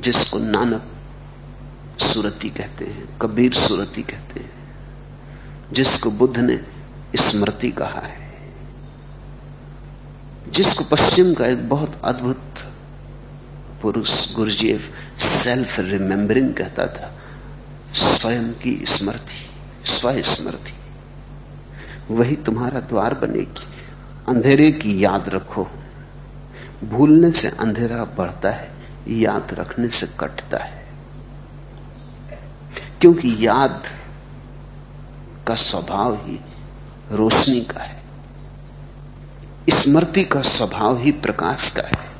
जिसको 0.00 0.38
नानक 0.38 0.82
सुरति 2.00 2.48
कहते 2.48 2.84
हैं, 2.84 3.18
कबीर 3.22 3.52
सुरति 3.52 4.02
कहते 4.02 4.40
हैं, 4.40 4.50
जिसको 5.72 6.10
बुद्ध 6.10 6.38
ने 6.38 6.60
स्मृति 7.16 7.70
कहा 7.70 8.00
है 8.00 8.21
जिसको 10.52 10.84
पश्चिम 10.84 11.34
का 11.34 11.46
एक 11.46 11.68
बहुत 11.68 12.00
अद्भुत 12.04 12.42
पुरुष 13.82 14.34
गुरुजीव 14.34 14.94
सेल्फ 15.18 15.80
रिमेंबरिंग 15.80 16.54
कहता 16.54 16.86
था, 16.86 17.18
स्वयं 17.94 18.52
की 18.52 18.84
स्मृति 18.88 19.50
स्व 19.86 20.22
स्मृति 20.22 20.74
वही 22.14 22.36
तुम्हारा 22.36 22.80
द्वार 22.80 23.14
बनेगी। 23.14 23.64
अंधेरे 24.28 24.72
की 24.72 25.04
याद 25.04 25.28
रखो। 25.28 25.68
भूलने 26.84 27.32
से 27.32 27.48
अंधेरा 27.48 28.04
बढ़ता 28.04 28.50
है, 28.50 28.70
याद 29.08 29.48
रखने 29.52 29.88
से 29.88 30.08
कटता 30.20 30.58
है। 30.58 30.86
क्योंकि 33.00 33.36
याद 33.38 33.82
का 35.46 35.54
स्वभाव 35.54 36.14
ही 36.14 36.40
रोशनी 37.12 37.60
का 37.60 37.80
है। 37.80 38.01
स्मृति 39.70 40.24
का 40.24 40.42
स्वभाव 40.42 40.98
ही 40.98 41.10
प्रकाश 41.10 41.70
का 41.70 41.82
है। 41.82 42.12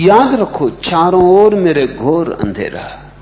याद 0.00 0.34
रखो, 0.34 0.70
चारों 0.70 1.24
ओर 1.24 1.54
मेरे 1.54 1.86
घोर 1.86 2.32
अंधेरा। 2.32 3.12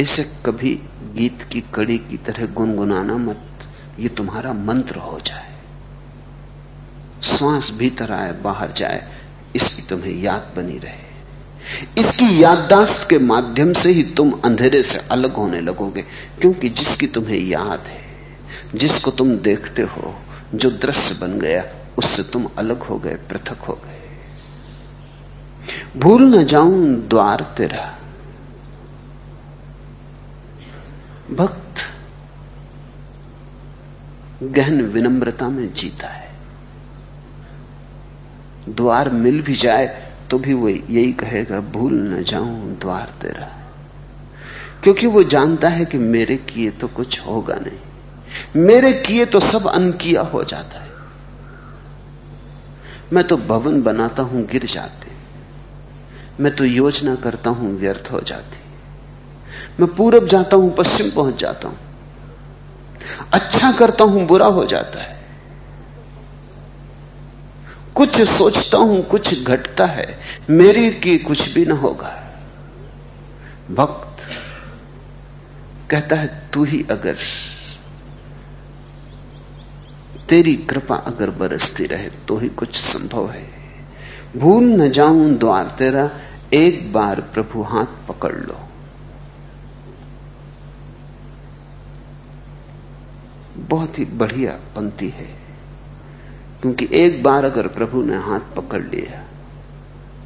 इसे 0.00 0.22
कभी 0.46 0.80
गीत 1.14 1.42
की 1.52 1.60
कड़ी 1.74 1.98
की 1.98 2.16
तरह 2.16 2.46
गुनगुनाना 2.46 3.16
मत, 3.16 3.44
ये 4.00 4.08
तुम्हारा 4.08 4.52
मंत्र 4.52 4.96
हो 4.96 5.20
जाए। 5.20 5.52
श्वास 7.22 7.70
भीतर 7.70 8.12
आए, 8.12 8.32
बाहर 8.32 8.72
जाए, 8.72 9.12
इसकी 9.56 9.82
तुम्हें 9.82 10.22
याद 10.22 10.52
बनी 10.56 10.78
रहे। 10.78 11.12
इसकी 11.98 12.42
याददाश्त 12.42 13.10
के 13.10 13.18
माध्यम 13.18 13.72
से 13.72 13.92
ही 13.92 14.02
तुम 14.02 14.32
अंधेरे 14.44 14.82
से 14.82 14.98
अलग 14.98 15.34
होने 15.34 15.60
लगोगे, 15.60 16.02
क्योंकि 16.40 16.68
जिसकी 16.68 17.06
तुम्हें 17.06 17.38
याद 17.38 17.84
है, 17.86 18.02
जिसको 18.74 19.10
तुम 19.10 19.36
देखते 19.36 19.82
हो 19.82 20.14
जो 20.54 20.70
दृश्य 20.70 21.14
बन 21.14 21.40
गया, 21.40 21.64
उससे 21.98 22.22
तुम 22.22 22.48
अलग 22.58 22.82
हो 22.82 22.98
गए, 22.98 23.14
पृथक 23.14 23.58
हो 23.58 23.74
गए। 23.74 23.98
भूल 25.96 26.22
न 26.22 26.44
जाऊँ 26.44 27.08
द्वार 27.08 27.40
तेरा। 27.40 27.98
भक्त 31.30 31.74
गहन 34.42 34.82
विनम्रता 34.82 35.48
में 35.48 35.74
जीता 35.74 36.08
है। 36.08 36.30
द्वार 38.68 39.10
मिल 39.10 39.42
भी 39.42 39.54
जाए 39.54 40.12
तो 40.30 40.38
भी 40.38 40.54
वो 40.54 40.68
यही 40.68 41.12
कहेगा, 41.12 41.60
भूल 41.60 41.94
न 41.94 42.24
जाऊँ 42.24 42.78
द्वार 42.78 43.14
तेरा। 43.22 43.58
क्योंकि 44.82 45.06
वो 45.06 45.22
जानता 45.22 45.68
है 45.68 45.84
कि 45.84 45.98
मेरे 45.98 46.36
किए 46.36 46.70
तो 46.70 46.88
कुछ 46.88 47.20
होगा 47.20 47.54
नहीं। 47.54 47.91
मेरे 48.56 48.92
किए 48.92 49.24
तो 49.24 49.40
सब 49.40 49.66
अनकिया 49.68 50.22
हो 50.22 50.44
जाता 50.44 50.80
है। 50.80 50.90
मैं 53.12 53.24
तो 53.24 53.36
भवन 53.36 53.82
बनाता 53.82 54.22
हूँ, 54.22 54.46
गिर 54.46 54.66
जाते। 54.66 55.10
मैं 56.40 56.56
तो 56.56 56.64
योजना 56.64 57.14
करता 57.14 57.50
हूँ, 57.50 57.78
व्यर्थ 57.78 58.12
हो 58.12 58.20
जाती। 58.20 58.56
मैं 59.80 59.94
पूरब 59.94 60.26
जाता 60.26 60.56
हूँ, 60.56 60.74
पश्चिम 60.74 61.10
पहुँच 61.10 61.40
जाता 61.40 61.68
हूँ। 61.68 61.78
अच्छा 63.32 63.72
करता 63.72 64.04
हूँ, 64.04 64.26
बुरा 64.26 64.46
हो 64.46 64.64
जाता 64.64 65.02
है। 65.02 65.22
कुछ 67.94 68.22
सोचता 68.22 68.78
हूँ, 68.78 69.02
कुछ 69.02 69.42
घटता 69.42 69.86
है। 69.86 70.18
मेरी 70.50 70.90
की 70.90 71.18
कुछ 71.18 71.52
भी 71.52 71.64
ना 71.64 71.74
होगा। 71.74 72.18
भक्त 73.70 74.22
कहता 75.90 76.16
है, 76.16 76.42
तू 76.52 76.64
ही 76.64 76.86
अगर 76.90 77.16
तेरी 80.28 80.54
कृपा 80.64 80.96
अगर 80.96 81.30
बरसती 81.30 81.84
रहे 81.84 82.10
तो 82.28 82.36
ही 82.38 82.48
कुछ 82.48 82.76
संभव 82.76 83.30
है। 83.30 83.46
भूल 84.36 84.64
न 84.64 84.90
जाऊँ 84.90 85.30
द्वार 85.34 85.74
तेरा, 85.78 86.10
एक 86.52 86.92
बार 86.92 87.20
प्रभु 87.34 87.62
हाथ 87.62 87.86
पकड़ 88.08 88.34
लो। 88.34 88.58
बहुत 93.58 93.98
ही 93.98 94.04
बढ़िया 94.04 94.52
पंक्ति 94.76 95.08
है, 95.08 95.26
क्योंकि 96.62 96.88
एक 96.92 97.22
बार 97.22 97.44
अगर 97.44 97.66
प्रभु 97.68 98.02
ने 98.02 98.16
हाथ 98.18 98.54
पकड़ 98.56 98.82
लिया 98.84 99.22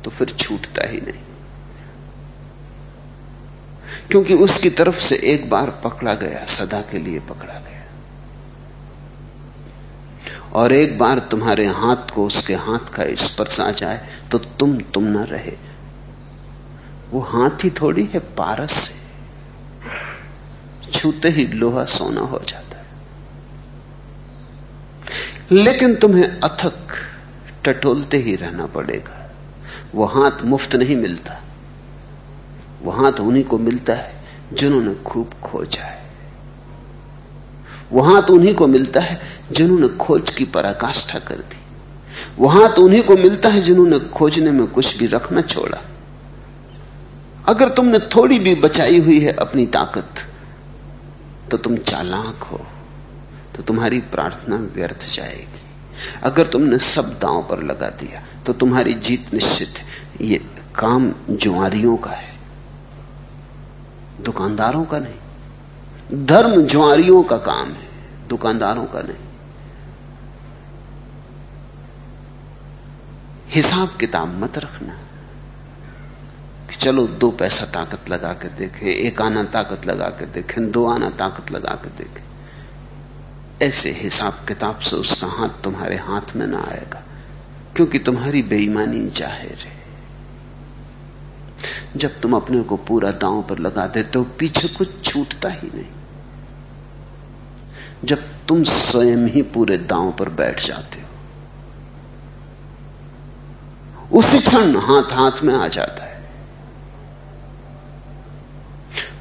तो 0.05 0.11
फिर 0.11 0.31
छूटता 0.31 0.89
ही 0.89 1.01
नहीं। 1.01 1.25
क्योंकि 4.11 4.35
उसकी 4.37 4.71
तरफ़ 4.71 5.01
से 5.01 5.17
एक 5.25 5.49
बार 5.51 5.71
पकड़ा 5.85 6.15
गया, 6.15 6.45
सदा 6.47 6.81
के 6.81 6.99
लिए 6.99 7.21
पकड़ा 7.21 7.55
गया। 7.55 7.76
और 10.57 10.73
एक 10.73 10.99
बार 10.99 11.19
तुम्हारे 11.19 11.67
हाथ 11.67 12.15
को 12.15 12.27
उसके 12.27 12.55
हाथ 12.55 12.95
का 12.95 13.15
स्पर्श 13.15 13.61
आ 13.61 13.71
जाए 13.71 14.09
तो 14.31 14.39
तुम 14.39 14.79
तुम 14.79 15.05
न 15.05 15.17
रहे। 15.17 15.57
वो 17.11 17.21
हाथ 17.21 17.65
ही 17.65 17.71
थोड़ी 17.71 18.05
है, 18.05 18.19
पारस 18.19 18.73
से। 18.73 18.95
छूते 20.93 21.29
ही 21.29 21.47
लोहा 21.47 21.85
सोना 21.85 22.21
हो 22.21 22.41
जाता 22.49 22.79
है। 22.79 22.85
लेकिन 25.53 25.95
तुम्हें 25.95 26.41
अथक, 26.41 26.89
टटोलते 27.65 28.17
ही 28.17 28.37
रहना 28.37 28.67
पड़ेगा। 28.67 29.31
वो 29.95 30.05
हाथ 30.05 30.43
मुफ़्त 30.45 30.77
नहीं 30.77 30.97
मिलता। 30.97 31.43
वो 32.83 32.91
हाथ 32.91 33.13
उन्हीं 33.13 33.45
को 33.45 33.59
मिलता 33.59 33.95
है, 33.95 34.15
जिन्होंने 34.53 34.95
खूब 34.95 35.31
खोजा 35.43 35.85
है। 35.85 36.06
वहाँ 37.93 38.23
तो 38.23 38.35
उन्हीं 38.35 38.55
को 38.55 38.67
मिलता 38.67 39.01
है 39.01 39.21
जिन्होंने 39.53 39.89
खोज 39.99 40.31
की 40.31 40.45
पराकाष्ठा 40.47 41.19
कर 41.19 41.37
दी। 41.37 41.59
वहाँ 42.39 42.73
तो 42.73 42.85
उन्हीं 42.85 43.03
को 43.03 43.17
मिलता 43.17 43.49
है 43.49 43.61
जिन्होंने 43.63 43.99
खोजने 44.11 44.51
में 44.51 44.67
कुछ 44.69 44.97
भी 44.97 45.07
रखना 45.07 45.41
छोड़ा। 45.43 45.81
अगर 47.49 47.69
तुमने 47.71 47.99
थोड़ी 48.15 48.39
भी 48.39 48.55
बचाई 48.57 48.99
हुई 49.01 49.19
है 49.21 49.33
अपनी 49.39 49.67
ताकत 49.69 50.25
तो 51.51 51.57
तुम 51.57 51.77
चालाक 51.85 52.43
हो 52.43 52.61
तो 53.57 53.63
तुम्हारी 53.63 53.99
प्रार्थना 54.13 54.57
व्यर्थ 54.75 55.05
जाएगी। 55.13 55.63
अगर 56.23 56.47
तुमने 56.47 56.79
सब 56.79 57.13
दांव 57.19 57.43
पर 57.43 57.63
लगा 57.63 57.89
दिया 58.01 58.23
तो 58.47 58.53
तुम्हारी 58.55 58.95
जीत 59.01 59.33
निश्चित 59.35 59.79
ये 60.23 60.41
काम 60.77 61.13
जुआरियों 61.33 61.97
का 61.97 62.11
है, 62.11 62.35
दुकानदारों 64.23 64.85
का 64.85 64.99
नहीं। 64.99 65.21
धर्म 66.11 66.63
जुआरियों 66.63 67.23
का 67.23 67.37
काम 67.37 67.71
है, 67.71 67.89
दुकानदारों 68.29 68.85
का 68.85 69.01
नहीं। 69.01 69.25
हिसाब 73.49 73.97
किताब 74.01 74.29
मत 74.39 74.59
रखना 74.59 74.95
कि 76.71 76.77
चलो 76.77 77.07
दो 77.07 77.31
पैसा 77.31 77.67
ताकत 77.67 78.09
लगा 78.09 78.33
के 78.33 78.49
देखें, 78.49 78.87
एक 78.87 79.21
आना 79.23 79.43
ताकत 79.45 79.87
लगा 79.87 80.09
के 80.11 80.27
देखें, 80.27 80.71
दो 80.71 80.87
आना 80.87 81.11
ताकत 81.11 81.51
लगा 81.53 81.75
के 81.75 81.91
देखें। 81.99 82.25
ऐसे 83.67 83.91
हिसाब 83.93 84.45
किताब 84.49 84.79
से 84.81 84.97
उसका 84.97 85.27
हाथ 85.27 85.63
तुम्हारे 85.65 85.97
हाथ 85.97 86.35
में 86.37 86.47
ना 86.47 86.59
आएगा, 86.71 87.03
क्योंकि 87.77 87.99
तुम्हारी 87.99 88.43
बेईमानी 88.43 89.07
ज़ाहिर 89.11 89.59
है। 89.59 89.75
जब 91.97 92.21
तुम 92.21 92.37
अपने 92.37 92.63
को 92.63 92.77
पूरा 92.77 93.11
दांव 93.11 93.43
पर 93.43 93.59
लगा 93.59 93.87
देते 93.87 94.19
हो, 94.19 94.25
पीछे 94.39 94.69
कुछ 94.69 95.05
छूटता 95.05 95.49
ही 95.49 95.69
नहीं। 95.75 95.96
जब 98.05 98.19
तुम 98.49 98.65
स्वयं 98.65 99.27
ही 99.27 99.43
पूरे 99.43 99.77
दांव 99.79 100.13
पर 100.13 100.29
बैठ 100.29 100.67
जाते 100.67 101.01
हो, 101.01 101.07
उसी 104.19 104.39
क्षण 104.39 104.77
हाथ 104.77 105.13
हाथ 105.13 105.43
में 105.43 105.55
आ 105.55 105.69
जाता 105.69 106.05
है। 106.05 106.17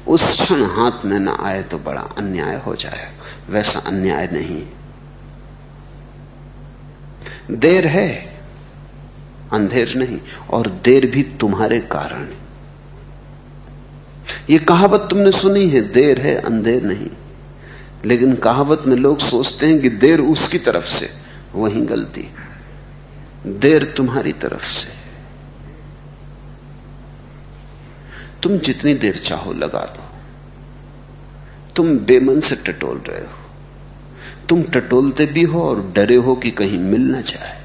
उस 0.08 0.22
क्षण 0.22 0.62
हाथ 0.64 1.04
में 1.04 1.18
ना 1.18 1.36
आए 1.40 1.62
तो 1.62 1.78
बड़ा 1.78 2.00
अन्याय 2.00 2.56
हो 2.56 2.74
जाए 2.74 3.12
वैसा 3.48 3.78
अन्याय 3.78 4.28
नहीं। 4.32 4.66
देर 7.50 7.86
है, 7.86 8.38
अंधेर 9.52 9.94
नहीं, 9.94 10.20
और 10.50 10.68
देर 10.68 11.06
भी 11.06 11.22
तुम्हारे 11.22 11.80
कारण 11.80 12.22
है। 12.22 12.44
ये 14.50 14.58
कहावत 14.58 15.06
तुमने 15.10 15.32
सुनी 15.32 15.68
है, 15.68 15.80
देर 15.80 16.20
है, 16.20 16.34
अंधेर 16.36 16.82
नहीं। 16.82 17.10
लेकिन 18.04 18.34
कहावत 18.34 18.82
में 18.86 18.96
लोग 18.96 19.18
सोचते 19.18 19.66
हैं 19.66 19.80
कि 19.80 19.88
देर 19.88 20.20
उसकी 20.20 20.58
तरफ़ 20.58 20.86
से, 20.86 21.10
वही 21.54 21.80
गलती 21.80 22.28
देर 23.46 23.94
तुम्हारी 23.96 24.32
तरफ़ 24.32 24.68
से। 24.68 24.88
तुम 28.42 28.58
जितनी 28.58 28.94
देर 28.94 29.16
चाहो 29.16 29.52
लगा 29.52 29.80
दो। 29.80 30.02
तुम 31.76 31.98
बेमन 31.98 32.40
से 32.40 32.56
टटोल 32.56 32.98
रहे 32.98 33.20
हो। 33.20 33.50
तुम 34.48 34.62
टटोलते 34.62 35.26
भी 35.26 35.42
हो 35.42 35.68
और 35.68 35.92
डरे 35.96 36.16
हो 36.16 36.34
कि 36.34 36.50
कहीं 36.50 36.78
मिल 36.78 37.00
ना 37.00 37.20
जाए। 37.20 37.62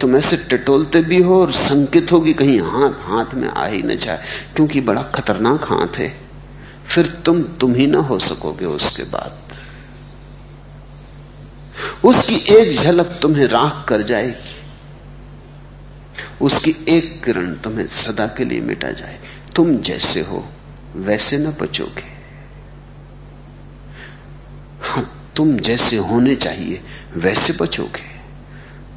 तुम 0.00 0.16
ऐसे 0.16 0.36
टटोलते 0.36 1.00
भी 1.00 1.22
हो 1.22 1.40
और 1.40 1.52
संकित 1.52 2.12
हो 2.12 2.20
कि 2.20 2.34
कहीं 2.34 2.60
हाथ 2.60 2.90
हाथ 2.90 3.34
में 3.34 3.48
आ 3.48 3.66
ही 3.66 3.82
न 3.82 3.96
जाए, 3.96 4.24
क्योंकि 4.56 4.80
बड़ा 4.80 5.02
खतरनाक 5.02 5.64
हाथ 5.64 5.98
है। 5.98 6.27
फिर 6.88 7.06
तुम 7.06 7.42
तुम 7.42 7.74
ही 7.74 7.86
ना 7.86 7.98
हो 7.98 8.18
सकोगे 8.18 8.64
उसके 8.64 9.02
बाद। 9.02 9.38
उसकी 12.04 12.36
एक 12.54 12.76
झलक 12.76 13.18
तुम्हें 13.22 13.46
राख 13.46 13.86
कर 13.88 14.02
जाएगी। 14.02 14.58
उसकी 16.42 16.84
एक 16.88 17.24
किरण 17.24 17.54
तुम्हें 17.54 17.86
सदा 17.86 18.26
के 18.26 18.44
लिए 18.44 18.60
मिटा 18.60 18.90
जाए। 18.90 19.18
तुम 19.56 19.76
जैसे 19.76 20.20
हो, 20.20 20.48
वैसे 20.96 21.38
न 21.38 21.46
बचोगे। 21.60 22.18
हाँ 24.82 25.32
तुम 25.36 25.56
जैसे 25.56 25.96
होने 25.96 26.36
चाहिए, 26.36 26.82
वैसे 27.16 27.52
बचोगे। 27.52 28.18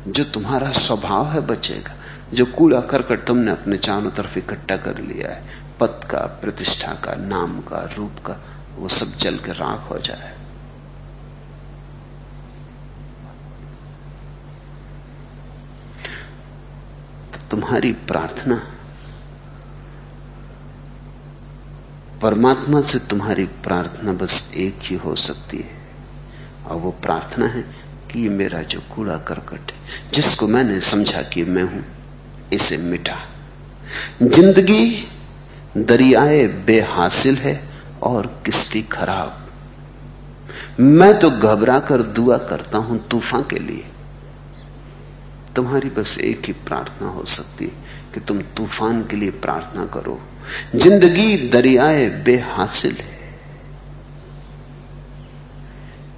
जो 0.07 0.23
तुम्हारा 0.23 0.71
स्वभाव 0.71 1.31
है 1.31 1.39
बचेगा। 1.39 1.95
जो 2.33 2.45
कूड़ा 2.45 2.81
करकट 2.81 3.25
तुमने 3.25 3.51
अपने 3.51 3.77
चारों 3.77 4.11
तरफ़ 4.11 4.39
इकट्ठा 4.39 4.77
कर 4.77 4.97
लिया 4.97 5.31
है 5.31 5.43
पद 5.81 6.07
का, 6.11 6.17
प्रतिष्ठा 6.17 6.93
का, 6.93 7.13
नाम 7.15 7.61
का, 7.61 7.89
रूप 7.97 8.19
का, 8.25 8.37
वो 8.75 8.87
सब 8.89 9.17
जल 9.17 9.37
के 9.37 9.51
राख 9.51 9.89
हो 9.91 9.97
जाए। 9.97 10.33
तो 17.33 17.37
तुम्हारी 17.51 17.91
प्रार्थना, 17.91 18.55
परमात्मा 22.21 22.81
से 22.81 22.99
तुम्हारी 22.99 23.45
प्रार्थना 23.45 24.13
बस 24.13 24.49
एक 24.53 24.79
ही 24.81 24.95
हो 24.95 25.15
सकती 25.15 25.57
है। 25.57 25.79
और 26.65 26.77
वो 26.77 26.91
प्रार्थना 26.91 27.47
है 27.47 27.61
कि 28.11 28.21
ये 28.21 28.29
मेरा 28.29 28.61
जो 28.61 28.81
कूड़ा 28.95 29.17
करकट 29.17 29.71
है, 29.71 30.11
जिसको 30.13 30.47
मैंने 30.47 30.79
समझा 30.81 31.21
कि 31.21 31.43
मैं 31.43 31.63
हूँ, 31.63 31.83
इसे 32.53 32.77
मिटा। 32.77 33.17
ज़िंदगी 34.23 35.07
दरियाए 35.77 36.45
बेहासिल 36.65 37.37
है 37.37 37.59
और 38.03 38.27
किसकी 38.45 38.81
खराब। 38.91 39.37
मैं 40.79 41.13
तो 41.19 41.29
घबरा 41.29 41.79
कर 41.79 42.01
दुआ 42.01 42.37
करता 42.37 42.77
हूँ 42.77 42.99
तूफ़ान 43.07 43.43
के 43.43 43.59
लिए। 43.59 43.85
तुम्हारी 45.55 45.89
बस 45.89 46.17
एक 46.19 46.45
ही 46.45 46.53
प्रार्थना 46.65 47.07
हो 47.07 47.25
सकती 47.25 47.65
है 47.65 47.71
कि 48.13 48.19
तुम 48.19 48.41
तूफ़ान 48.57 49.01
के 49.03 49.15
लिए 49.15 49.31
प्रार्थना 49.39 49.85
करो। 49.85 50.19
ज़िंदगी 50.75 51.49
दरियाए 51.49 52.07
बेहासिल 52.25 52.95
है। 52.95 53.19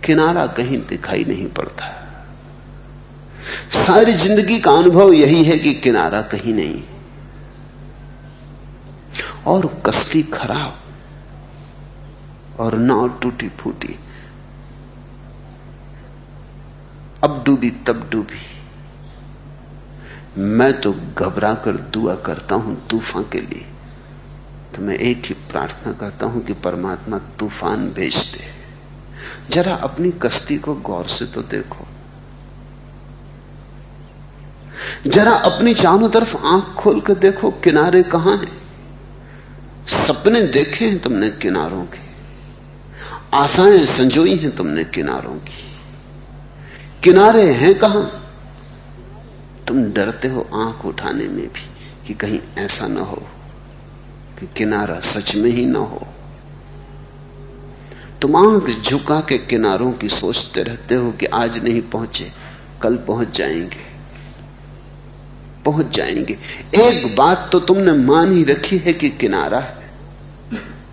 किनारा 0.04 0.45
कहीं 0.47 0.78
दिखाई 0.88 1.24
नहीं 1.24 1.47
पड़ता। 1.49 1.89
सारी 3.76 4.14
ज़िंदगी 4.14 4.60
का 4.60 4.72
अनुभव 4.72 5.14
यही 5.14 5.43
है 5.43 5.58
कि 5.58 5.74
किनारा 5.74 6.22
कहीं 6.32 6.54
नहीं 6.54 6.82
और 9.48 9.82
कश्ती 9.86 10.24
खराब, 10.24 10.80
और 12.60 12.76
नाव 12.76 13.10
टूटी 13.20 13.50
फूटी। 13.50 14.00
अब 17.24 17.44
डूबी 17.46 17.70
तब 17.70 18.10
डूबी। 18.12 18.41
मैं 20.38 20.82
तो 20.82 20.94
घबरा 21.18 21.54
कर 21.54 21.78
दुआ 21.94 22.16
करता 22.16 22.56
हूँ 22.56 22.76
तूफ़ान 22.88 23.24
के 23.24 23.41
लिए। 23.41 23.66
तो 24.76 24.82
मैं 24.82 24.96
एक 24.96 25.26
ही 25.26 25.34
प्रार्थना 25.52 25.94
करता 25.94 26.26
हूँ 26.26 26.44
कि 26.46 26.54
परमात्मा 26.54 27.18
तूफ़ान 27.39 27.88
भेज 27.89 28.16
दे। 28.16 28.52
जरा 29.50 29.76
अपनी 29.76 30.12
कश्ती 30.12 30.58
को 30.58 30.76
गौर 30.76 31.08
से 31.08 31.26
तो 31.26 31.41
देखो। 31.41 31.86
जरा 35.08 35.32
अपनी 35.32 35.74
चारों 35.74 36.10
तरफ़ 36.10 36.36
आँख 36.38 36.76
खोल 36.76 37.02
कर 37.02 37.14
देखो, 37.14 37.52
किनारे 37.52 38.04
कहाँ 38.04 38.38
हैं? 38.38 38.62
सपने 39.88 40.42
देखे 40.42 40.86
हैं 40.86 41.00
तुमने 41.00 41.30
किनारों 41.30 41.86
के। 41.86 42.00
आशाएँ 43.34 43.86
संजोई 43.86 44.36
हैं 44.36 44.56
तुमने 44.56 44.84
किनारों 44.84 45.36
की। 45.36 45.64
किनारे 47.04 47.54
हैं 47.54 47.76
कहाँ? 47.76 48.20
तुम 49.68 49.84
डरते 49.84 50.28
हो 50.28 50.50
आँख 50.54 50.86
उठाने 50.86 51.28
में 51.28 51.48
भी 51.48 51.70
कि 52.08 52.14
कहीं 52.14 52.40
ऐसा 52.58 52.88
ना 52.88 53.02
हो, 53.02 53.28
कि 54.40 54.50
किनारा 54.58 55.00
सच 55.00 55.36
में 55.36 55.52
ही 55.52 55.66
ना 55.66 55.80
हो। 55.80 56.08
तुम 58.22 58.36
आँख 58.36 58.90
झुका 58.90 59.20
के 59.20 59.38
किनारों 59.38 59.92
की 59.92 60.10
सोचते 60.10 60.64
रहते 60.64 60.96
हो 60.96 61.12
कि 61.12 61.26
आज 61.26 61.64
नहीं 61.64 61.82
पहुँचे, 61.82 62.32
कल 62.82 62.96
पहुँच 62.98 63.38
जाएँगे। 63.38 63.93
पहुँच 65.66 65.95
जाएँगे। 65.95 66.38
एक 66.76 67.16
बात 67.16 67.49
तो 67.51 67.59
तुमने 67.59 67.93
मान 67.93 68.34
ही 68.34 68.43
रखी 68.43 68.78
है 68.78 68.93
कि 68.93 69.09
किनारा 69.09 69.59
है। 69.59 69.84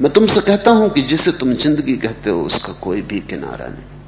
मैं 0.00 0.12
तुमसे 0.12 0.40
कहता 0.40 0.70
हूँ 0.70 0.90
कि 0.90 1.02
जिसे 1.02 1.32
तुम 1.32 1.54
ज़िंदगी 1.54 1.96
कहते 1.96 2.30
हो, 2.30 2.42
उसका 2.42 2.72
कोई 2.72 3.02
भी 3.02 3.20
किनारा 3.20 3.66
नहीं। 3.66 4.00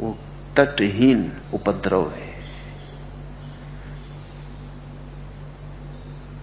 वो 0.00 0.18
तटहीन 0.56 1.32
उपद्रव 1.54 2.10
है। 2.10 2.34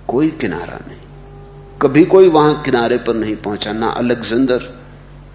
कोई 0.08 0.30
किनारा 0.30 0.80
नहीं। 0.88 0.98
कभी 1.82 2.06
कोई 2.06 2.30
वहाँ 2.30 2.62
किनारे 2.64 2.98
पर 2.98 3.14
नहीं 3.14 3.36
पहुँचा, 3.36 3.74
ना 3.74 3.88
अलेक्जेंडर, 3.88 4.80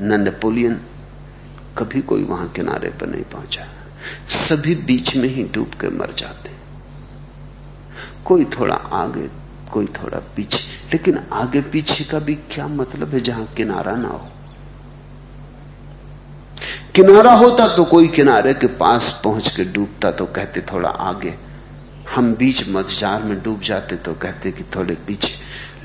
ना 0.01 0.16
नेपोलियन। 0.16 0.80
कभी 1.78 2.01
कोई 2.01 2.24
वहाँ 2.24 2.49
किनारे 2.49 2.88
पर 2.90 3.07
नहीं 3.07 3.24
पहुँचा। 3.24 3.66
सभी 4.29 4.75
बीच 4.75 5.17
में 5.17 5.29
ही 5.29 5.45
डूब 5.45 5.71
के 5.81 5.89
मर 5.89 6.15
जाते 6.19 6.51
कोई 8.25 8.45
थोड़ा 8.45 8.75
आगे, 8.75 9.29
कोई 9.73 9.87
थोड़ा 9.87 10.19
पीछे। 10.19 10.59
लेकिन 10.93 11.19
आगे 11.33 11.61
पीछे 11.61 12.05
का 12.05 12.19
भी 12.19 12.35
क्या 12.35 12.69
मतलब 12.69 13.15
है 13.15 13.21
जहाँ 13.21 13.47
किनारा 13.57 13.93
ना 13.93 14.09
हो? 14.09 14.29
किनारा 16.95 17.33
होता 17.33 17.69
तो 17.69 17.85
कोई 17.85 18.09
किनारे 18.09 18.55
के 18.55 18.67
पास 18.67 19.21
पहुँच 19.25 19.57
के 19.57 19.65
डूबता 19.65 20.11
तो 20.11 20.27
कहते 20.27 20.61
थोड़ा 20.61 20.89
आगे। 20.89 21.35
हम 22.15 22.35
बीच 22.35 22.69
मझधार 22.69 23.23
में 23.23 23.43
डूब 23.43 23.61
जाते 23.61 23.97
तो 23.97 24.15
कहते 24.15 24.53
कि 24.53 24.63
थोड़े 24.63 24.95
पीछे। 24.95 25.35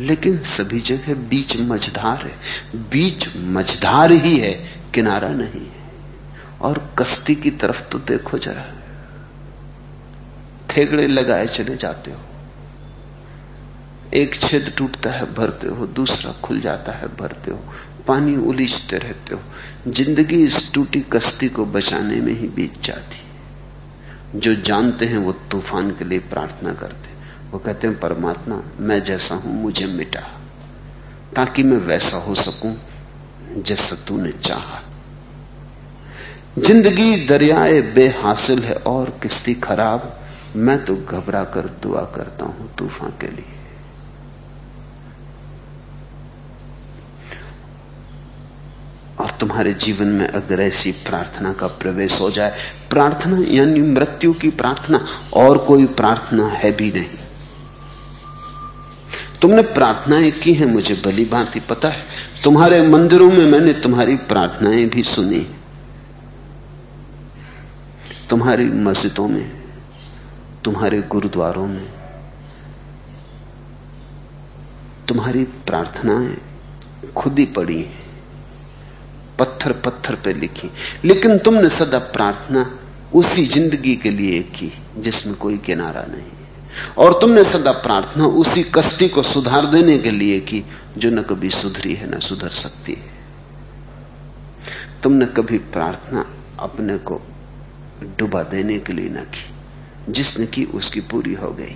लेकिन 0.04 0.38
सभी 0.40 0.80
जगह 0.80 1.14
बीच 1.14 1.58
मझधार 1.58 2.18
है। 2.18 2.34
बीच 2.76 3.30
मझधार 3.38 4.12
ही 4.12 4.38
है, 4.38 4.54
किनारा 4.94 5.30
नहीं 5.30 5.68
है। 5.68 5.81
और 6.62 6.95
कश्ती 6.99 7.36
की 7.36 7.51
तरफ़ 7.51 7.82
तो 7.84 7.99
देखो 7.99 8.38
जरा। 8.38 8.74
ठेगड़े 10.70 11.07
लगाए 11.07 11.47
चले 11.47 11.78
जाते 11.78 12.12
हो। 12.12 12.18
एक 14.14 14.36
छेद 14.36 14.74
टूटता 14.78 15.12
है, 15.12 15.34
भरते 15.34 15.68
हो। 15.68 15.88
दूसरा 15.88 16.32
खुल 16.32 16.62
जाता 16.62 16.91
है, 16.91 17.07
भरते 17.07 17.51
हो। 17.51 17.59
पानी 18.07 18.38
उलीझते 18.38 18.97
रहते 18.97 19.36
हो। 19.36 19.41
ज़िंदगी 19.88 20.43
इस 20.43 20.74
टूटी 20.74 21.01
कश्ती 21.01 21.49
को 21.49 21.66
बचाने 21.66 22.16
में 22.16 22.34
ही 22.34 22.47
बीत 22.47 22.84
जाती। 22.84 23.22
जो 24.39 24.55
जानते 24.55 25.05
हैं, 25.05 25.18
वो 25.18 25.32
तूफ़ान 25.32 25.91
के 25.91 26.05
लिए 26.05 26.20
प्रार्थना 26.20 26.74
करते 26.74 27.12
वो 27.51 27.59
कहते 27.59 27.88
हैं, 27.88 27.99
परमात्मा, 27.99 28.62
मैं 28.80 29.03
जैसा 29.03 29.36
हूँ, 29.36 29.62
मुझे 29.62 29.86
मिटा। 29.86 30.41
ताकि 31.36 31.64
मैं 31.64 31.78
वैसा 31.78 32.18
हो 32.18 32.36
सकूँ, 32.36 32.78
जैसा 33.57 33.95
तूने 34.07 34.32
चाहा 34.32 34.91
ज़िंदगी 36.60 37.26
दरियाए 37.26 37.82
बेहासिल 37.82 38.64
है 38.64 38.74
और 38.74 39.10
किस्ती 39.24 39.54
खराब। 39.54 40.18
मैं 40.56 40.86
तो 40.86 40.95
घबरा 40.95 41.43
कर 41.43 41.68
दुआ 41.84 42.02
करता 42.16 42.45
हूँ 42.45 42.70
तूफ़ान 42.78 43.12
के 43.22 43.28
लिए। 43.28 43.45
और 49.20 49.30
तुम्हारे 49.39 49.74
जीवन 49.74 50.08
में 50.08 50.28
अगर 50.28 50.62
ऐसी 50.62 50.91
प्रार्थना 50.91 51.54
का 51.54 51.68
प्रवेश 51.68 52.20
हो 52.22 52.30
जाए, 52.32 52.58
प्रार्थना 52.89 53.38
यानी 53.47 53.82
मृत्यु 53.82 54.34
की 54.34 54.49
प्रार्थना, 54.49 55.06
और 55.34 55.58
कोई 55.58 55.86
प्रार्थना 55.86 56.47
है 56.47 56.72
भी 56.72 56.91
नहीं। 56.91 57.18
तुमने 59.41 59.62
प्रार्थनाएँ 59.62 60.32
की 60.32 60.54
हैं, 60.54 60.66
मुझे 60.66 61.02
भली 61.06 61.26
भांति 61.26 61.60
पता 61.60 61.89
है। 61.89 62.06
तुम्हारे 62.43 62.82
मंदिरों 62.88 63.32
में 63.32 63.45
मैंने 63.45 63.74
तुम्हारी 63.74 64.16
प्रार्थनाएँ 64.16 64.86
भी 64.86 65.04
सुनी 65.04 65.45
तुम्हारी 68.32 68.66
मस्जिदों 68.66 69.28
में, 69.28 69.52
तुम्हारे 70.64 71.02
गुरुद्वारों 71.02 71.68
में, 71.68 71.88
तुम्हारी 75.08 75.44
प्रार्थनाएँ 75.44 76.38
खुद 77.18 77.40
ही 77.40 77.46
पड़ी 77.46 77.78
हैं 77.78 78.00
पत्थर 79.40 79.72
पत्थर 79.72 80.16
पे 80.16 80.34
लिखी 80.34 80.70
लेकिन 81.06 81.38
तुमने 81.38 81.70
सदा 81.70 82.00
प्रार्थना 82.00 82.80
उसी 83.14 83.46
ज़िंदगी 83.46 83.96
के 83.96 84.10
लिए 84.10 84.42
की, 84.42 84.72
जिसमें 84.98 85.36
कोई 85.36 85.58
किनारा 85.58 86.02
नहीं 86.02 86.32
और 86.98 87.20
तुमने 87.22 87.44
सदा 87.44 87.72
प्रार्थना 87.72 88.26
उसी 88.26 88.64
कष्टी 88.76 89.08
को 89.10 89.24
सुधार 89.24 89.66
देने 89.66 89.98
के 89.98 90.12
लिए 90.12 90.40
की, 90.40 90.64
जो 90.98 91.10
न 91.10 91.22
कभी 91.22 91.50
सुधरी 91.50 91.94
है, 91.94 92.16
न 92.16 92.20
सुधर 92.20 92.50
सकती 92.50 92.94
है। 92.94 93.20
तुमने 95.04 95.26
कभी 95.26 95.58
प्रार्थना 95.58 96.26
अपने 96.60 96.98
को 96.98 97.22
डुबा 98.04 98.43
देने 98.43 98.80
के 98.80 98.93
लिए 98.93 99.10
न 99.10 99.16
की। 99.16 99.52
जिसने 100.10 100.45
की 100.45 100.66
उसकी 100.66 100.99
पूरी 100.99 101.34
हो 101.34 101.52
गई। 101.52 101.76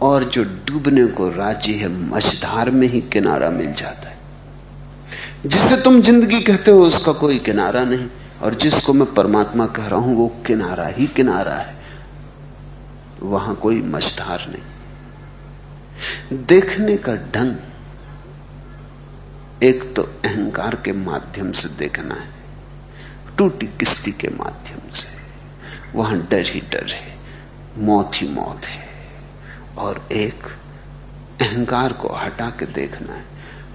और 0.00 0.24
जो 0.24 0.44
डूबने 0.44 1.06
को 1.06 1.28
राज़ी 1.28 1.74
है, 1.74 1.88
मझधार 1.88 2.70
में 2.70 2.88
ही 2.88 3.00
किनारा 3.00 3.50
मिल 3.50 3.72
जाता 3.72 4.08
है। 4.08 4.18
जिसे 5.46 5.82
तुम 5.82 6.02
ज़िंदगी 6.02 6.40
कहते 6.40 6.70
हो, 6.70 6.82
उसका 6.82 7.12
कोई 7.12 7.38
किनारा 7.38 7.84
नहीं। 7.84 8.08
और 8.42 8.54
जिसको 8.54 8.92
मैं 8.92 9.14
परमात्मा 9.14 9.66
कह 9.66 9.86
रहा 9.86 10.00
हूँ, 10.00 10.16
वो 10.16 10.28
किनारा 10.46 10.86
ही 10.86 11.06
किनारा 11.06 11.54
है। 11.54 11.76
वहाँ 13.22 13.54
कोई 13.54 13.82
मझधार 13.82 14.46
नहीं। 14.48 14.62
देखने 16.46 16.96
का 16.96 17.14
ढंग 17.14 17.56
एक 19.62 19.94
तो 19.96 20.02
अहंकार 20.02 20.74
के 20.74 20.92
माध्यम 20.92 21.52
से 21.52 21.68
देखना 21.68 22.14
है। 22.14 22.39
टूटी 23.40 23.66
किस्ती 23.66 24.12
के 24.12 24.28
माध्यम 24.28 24.90
से। 24.90 25.08
वहाँ 25.98 26.26
डर 26.30 26.46
ही 26.46 26.60
डर 26.60 26.86
है, 26.90 27.16
मौत 27.78 28.12
ही 28.14 28.28
मौत 28.28 28.64
है। 28.64 28.88
और 29.78 30.08
एक 30.12 30.46
अहंकार 31.40 31.92
को 31.92 32.08
हटा 32.08 32.50
के 32.50 32.66
देखना 32.66 33.12
है। 33.12 33.24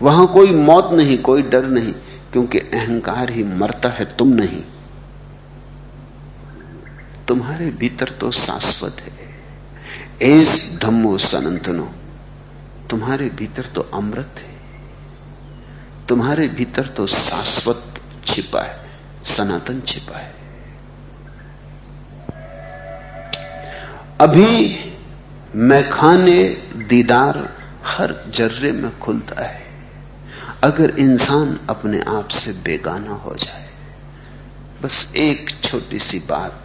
वहाँ 0.01 0.27
कोई 0.27 0.51
मौत 0.51 0.89
नहीं, 0.93 1.17
कोई 1.17 1.41
डर 1.41 1.65
नहीं, 1.65 1.93
क्योंकि 2.31 2.59
अहंकार 2.59 3.29
ही 3.29 3.43
मरता 3.43 3.89
है, 3.89 4.17
तुम 4.17 4.27
नहीं। 4.27 4.63
तुम्हारे 7.27 7.69
भीतर 7.69 8.09
तो 8.09 8.31
शाश्वत 8.31 8.97
है। 8.99 9.13
एस 10.21 10.79
धम्मो 10.81 11.17
सनंतनो, 11.17 11.91
तुम्हारे 12.89 13.29
भीतर 13.29 13.65
तो 13.65 13.81
अमृत 13.81 14.35
है। 14.37 14.55
तुम्हारे 16.07 16.47
भीतर 16.47 16.87
तो 16.87 17.07
शाश्वत 17.07 18.01
छिपा 18.25 18.61
है। 18.61 18.84
सनातन 19.25 19.81
छिपा 19.81 20.17
है। 20.17 20.35
अभी 24.21 24.79
मैं 25.55 25.89
खाने 25.89 26.43
दीदार 26.75 27.57
हर 27.85 28.15
जर्रे 28.29 28.71
में 28.71 28.99
खुलता 28.99 29.43
है। 29.43 29.61
अगर 30.63 30.89
इंसान 30.89 31.59
अपने 31.69 32.01
आप 32.01 32.27
से 32.27 32.51
बेगाना 32.51 33.11
हो 33.11 33.35
जाए, 33.35 33.69
बस 34.81 35.09
एक 35.15 35.49
छोटी 35.63 35.99
सी 35.99 36.19
बात 36.19 36.63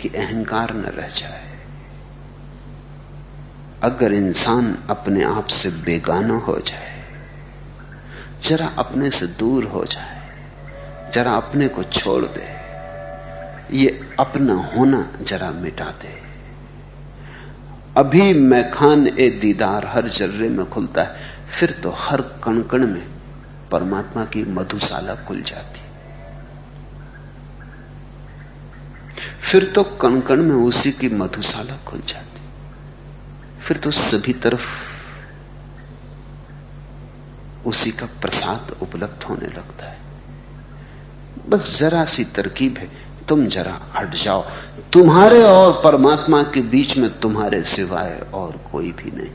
कि 0.00 0.08
अहंकार 0.08 0.74
न 0.74 0.82
रह 0.82 1.08
जाए। 1.08 1.58
अगर 3.82 4.12
इंसान 4.12 4.78
अपने 4.90 5.24
आप 5.24 5.46
से 5.46 5.70
बेगाना 5.70 6.34
हो 6.34 6.58
जाए, 6.58 7.04
जरा 8.44 8.66
अपने 8.66 9.10
से 9.10 9.26
दूर 9.26 9.64
हो 9.64 9.84
जाए 9.84 10.23
जरा 11.14 11.32
अपने 11.32 11.68
को 11.68 11.82
छोड़ 11.82 12.24
दे। 12.24 12.46
ये 13.76 14.14
अपना 14.18 14.54
होना 14.54 15.12
जरा 15.22 15.50
मिटा 15.50 15.84
दे। 15.84 16.22
अभी 17.96 18.34
मैं 18.34 18.70
खान 18.70 19.06
ए 19.08 19.28
दीदार 19.30 19.86
हर 19.86 20.08
जर्रे 20.08 20.48
में 20.48 20.70
खुलता 20.70 21.02
है, 21.02 21.16
फिर 21.58 21.70
तो 21.70 21.90
हर 21.90 22.20
कण 22.20 22.62
कण 22.62 22.86
में 22.86 23.06
परमात्मा 23.70 24.24
की 24.24 24.44
मधुशाला 24.44 25.14
खुल 25.14 25.42
जाती। 25.42 25.80
फिर 29.40 29.64
तो 29.64 29.82
कण 29.82 30.20
कण 30.20 30.36
में 30.36 30.56
उसी 30.56 30.92
की 30.92 31.08
मधुशाला 31.08 31.76
खुल 31.86 32.00
जाती। 32.00 32.40
फिर 33.62 33.76
तो 33.76 33.90
सभी 33.90 34.32
तरफ़ 34.32 34.66
उसी 37.68 37.90
का 37.90 38.06
प्रसाद 38.06 38.76
उपलब्ध 38.82 39.22
होने 39.22 39.46
लगता 39.46 39.86
है। 39.86 40.03
बस 41.48 41.78
जरा 41.78 42.04
सी 42.04 42.24
तरकीब 42.24 42.78
है। 42.78 42.88
तुम 43.28 43.46
जरा 43.46 43.80
हट 43.96 44.14
जाओ। 44.14 44.44
तुम्हारे 44.92 45.42
और 45.42 45.80
परमात्मा 45.84 46.42
के 46.42 46.60
बीच 46.60 46.96
में 46.96 47.20
तुम्हारे 47.20 47.62
सिवाय 47.62 48.26
और 48.34 48.60
कोई 48.72 48.92
भी 48.92 49.10
नहीं। 49.10 49.30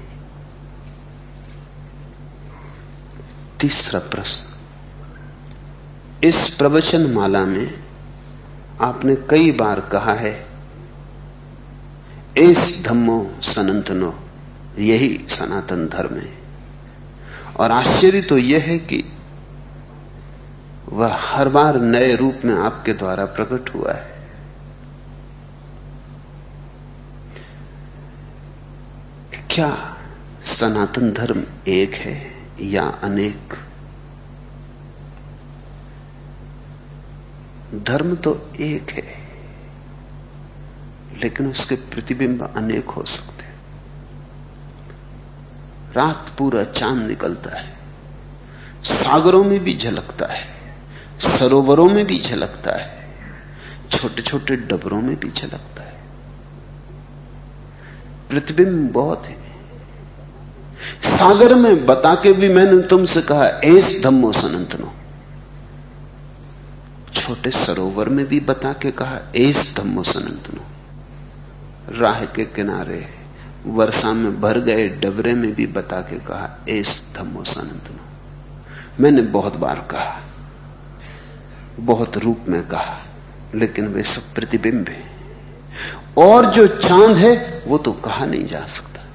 तीसरा 3.60 4.00
प्रश्न। 4.00 4.46
इस 6.24 6.50
प्रवचन 6.50 7.02
माला 7.02 7.46
में 7.46 7.74
आपने 8.82 9.16
कई 9.16 9.52
बार 9.52 9.80
कहा 9.80 10.14
है 10.14 10.46
इस 12.38 12.84
धम्मो 12.84 13.32
सनातनो, 13.44 14.20
यही 14.78 15.26
सनातन 15.30 15.88
धर्म 15.88 16.16
है। 16.16 16.34
और 17.60 17.72
आश्चर्य 17.72 18.22
तो 18.22 18.38
यह 18.38 18.62
है 18.62 18.78
कि 18.78 19.04
वह 20.90 21.16
हर 21.16 21.50
बार 21.50 21.80
नए 21.80 22.16
रूप 22.16 22.42
में 22.46 22.54
आपके 22.56 22.94
द्वारा 22.94 23.26
प्रकट 23.26 23.74
हुआ 23.76 23.94
है। 23.94 24.18
क्या 29.52 29.98
सनातन 30.46 31.12
धर्म 31.12 31.44
एक 31.68 31.94
है 31.94 32.16
या 32.62 32.84
अनेक? 33.04 33.54
धर्म 37.76 38.16
तो 38.16 38.52
एक 38.60 38.90
है, 38.90 39.18
लेकिन 41.14 41.48
उसके 41.48 41.76
प्रतिबिंब 41.76 42.44
अनेक 42.48 42.90
हो 42.90 43.04
सकते 43.06 43.44
हैं। 43.44 43.58
रात 45.94 46.32
पूरा 46.38 46.64
चाँद 46.64 47.02
निकलता 47.02 47.58
है, 47.60 47.74
सागरों 48.84 49.44
में 49.44 49.60
भी 49.60 49.78
झलकता 49.78 50.34
है। 50.34 50.59
सरोवरों 51.22 51.90
में 51.90 52.06
भी 52.06 52.20
झलकता 52.20 52.82
है 52.82 53.00
छोटे 53.92 54.22
छोटे 54.22 54.56
डबरों 54.56 55.02
में 55.02 55.20
भी 55.20 55.32
झलकता 55.32 55.84
है। 55.84 56.00
प्रतिबिंब 58.30 58.92
बहुत 58.92 59.26
है। 59.26 59.34
सागर 61.04 61.56
में 61.56 61.86
बता 61.86 62.16
के 62.16 62.34
भी 62.34 62.50
मैंने 62.50 62.82
तुमसे 62.82 63.22
कहा, 63.22 63.48
एस 63.48 64.02
धम्मो 64.04 64.32
सनंतनो। 64.32 64.94
छोटे 67.14 67.52
सरोवर 67.52 68.10
में 68.10 68.26
भी 68.26 68.40
बता 68.40 68.74
के 68.74 68.92
कहा, 68.92 69.20
एस 69.36 69.74
धम्मो 69.78 70.04
सनंतनो। 70.04 70.62
राह 72.00 72.26
के 72.26 72.46
किनारे, 72.46 73.10
वर्षा 73.66 74.14
में 74.14 74.42
भर 74.42 74.60
गए 74.60 74.90
डबरे 74.90 75.34
में 75.34 75.54
भी 75.54 75.68
बता 75.68 76.02
के 76.02 76.20
कहा, 76.20 76.66
एस 76.70 77.04
धम्मो 77.16 77.44
सनंतनो। 77.44 78.06
मैंने 79.00 79.22
बहुत 79.22 79.56
बार 79.56 79.88
कहा 79.92 80.22
बहुत 81.80 82.18
रूप 82.18 82.40
में 82.48 82.68
कहा, 82.68 83.06
लेकिन 83.56 83.88
वे 83.88 84.04
सब 84.04 84.34
प्रतिबिंब 84.34 84.88
है। 84.88 85.04
और 86.18 86.46
जो 86.46 86.68
चाँद 86.68 87.18
है, 87.18 87.64
वो 87.68 87.78
तो 87.78 87.92
कहा 87.92 88.26
नहीं 88.26 88.48
जा 88.48 88.66
सकता। 88.66 89.06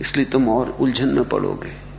इसलिए 0.00 0.24
तुम 0.24 0.48
और 0.48 0.76
उलझन 0.80 1.08
में 1.08 1.24
पड़ोगे। 1.24 1.90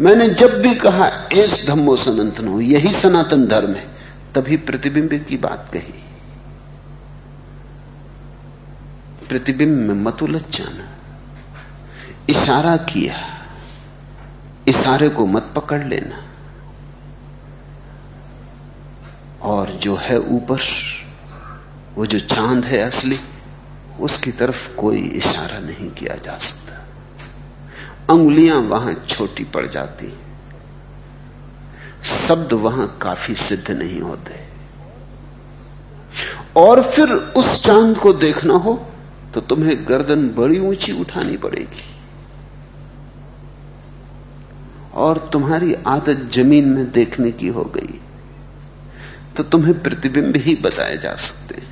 मैंने 0.00 0.28
जब 0.28 0.62
भी 0.62 0.74
कहा 0.74 1.28
एस 1.32 1.64
धम्मो 1.66 1.96
सनातन 1.96 2.48
हो, 2.48 2.60
यही 2.60 2.92
सनातन 2.92 3.46
धर्म 3.46 3.74
है, 3.74 3.88
तभी 4.34 4.56
प्रतिबिंब 4.56 5.24
की 5.28 5.36
बात 5.36 5.70
कही। 5.72 6.04
प्रतिबिंब 9.28 9.78
में 9.78 9.94
मत 9.94 10.22
उलझ 10.22 10.42
जाना। 10.50 10.88
इशारा 12.28 12.76
किया। 12.76 13.46
इशारे 14.68 15.08
को 15.08 15.26
मत 15.26 15.52
पकड़ 15.56 15.84
लेना। 15.84 16.27
और 19.42 19.70
जो 19.70 19.96
है 19.96 20.18
ऊपर, 20.18 20.60
वो 21.94 22.06
जो 22.06 22.18
चाँद 22.18 22.64
है 22.64 22.78
असली, 22.78 23.18
उसकी 24.00 24.32
तरफ़ 24.32 24.76
कोई 24.76 24.98
इशारा 24.98 25.58
नहीं 25.58 25.90
किया 25.90 26.16
जा 26.16 26.38
सकता। 26.38 26.86
अंगुलियाँ 28.10 28.56
वहाँ 28.56 28.94
छोटी 29.08 29.44
पड़ 29.44 29.66
जाती 29.66 30.18
शब्द 32.04 32.52
वहाँ 32.52 32.98
काफ़ी 33.02 33.34
सिद्ध 33.34 33.70
नहीं 33.70 34.00
होते। 34.00 34.34
और 36.56 36.82
फिर 36.82 37.12
उस 37.12 37.64
चाँद 37.64 37.98
को 37.98 38.12
देखना 38.12 38.54
हो 38.54 38.86
तो 39.34 39.40
तुम्हें 39.40 39.88
गर्दन 39.88 40.28
बड़ी 40.28 40.58
ऊँची 40.58 40.92
उठानी 41.00 41.36
पड़ेगी। 41.36 41.84
और 44.94 45.18
तुम्हारी 45.32 45.74
आदत 45.74 46.30
ज़मीन 46.32 46.68
में 46.68 46.90
देखने 46.90 47.32
की 47.32 47.48
हो 47.48 47.64
गई। 47.64 48.00
तो 49.38 49.44
तुम्हें 49.44 49.82
प्रतिबिंब 49.82 50.36
ही 50.36 50.54
बताए 50.54 50.96
जा 50.96 51.14
सकते 51.14 51.54
हैं। 51.54 51.68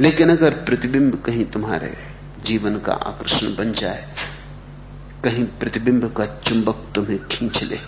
लेकिन 0.00 0.30
अगर 0.30 0.54
प्रतिबिंब 0.54 1.22
कहीं 1.22 1.44
तुम्हारे 1.44 1.96
जीवन 2.44 2.78
का 2.78 2.92
आकर्षण 2.92 3.56
बन 3.56 3.72
जाए, 3.72 4.08
कहीं 5.24 5.44
प्रतिबिंब 5.44 6.12
का 6.12 6.26
चुंबक 6.26 6.86
तुम्हें 6.94 7.18
खींच 7.28 7.62
ले 7.62 7.78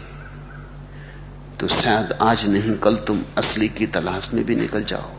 तो 1.60 1.68
शायद 1.68 2.12
आज 2.12 2.46
नहीं, 2.48 2.76
कल 2.76 2.96
तुम 2.96 3.22
असली 3.38 3.68
की 3.68 3.86
तलाश 3.86 4.30
में 4.34 4.44
भी 4.44 4.56
निकल 4.56 4.84
जाओ। 4.84 5.10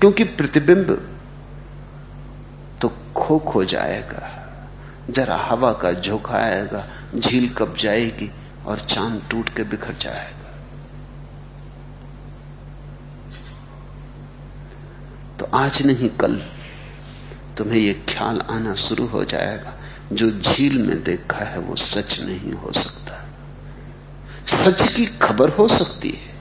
क्योंकि 0.00 0.24
प्रतिबिंब 0.24 0.90
तो 2.80 2.88
खो 3.16 3.38
खो 3.38 3.64
जाएगा, 3.64 4.24
जरा 5.10 5.36
हवा 5.36 5.72
का 5.72 5.92
झोंका 5.92 6.34
आएगा, 6.34 6.86
झील 7.14 7.48
कब 7.48 7.76
जाएगी 7.76 8.30
और 8.66 8.78
चाँद 8.78 9.22
टूट 9.30 9.48
के 9.48 9.62
बिखर 9.62 9.94
जाएगा। 10.00 10.35
तो 15.40 15.44
आज 15.54 15.82
नहीं, 15.82 16.08
कल। 16.08 16.42
तुम्हें 17.58 17.80
यह 17.80 17.92
ख्याल 18.08 18.40
आना 18.40 18.74
शुरू 18.74 19.06
हो 19.06 19.24
जाएगा। 19.24 19.80
जो 20.12 20.30
झील 20.30 20.78
में 20.78 21.02
देखा 21.02 21.44
है, 21.44 21.58
वो 21.58 21.76
सच 21.76 22.20
नहीं 22.20 22.52
हो 22.52 22.72
सकता। 22.72 23.28
सच 24.46 24.92
की 24.92 25.06
खबर 25.06 25.48
हो 25.48 25.68
सकती 25.68 26.10
है। 26.10 26.36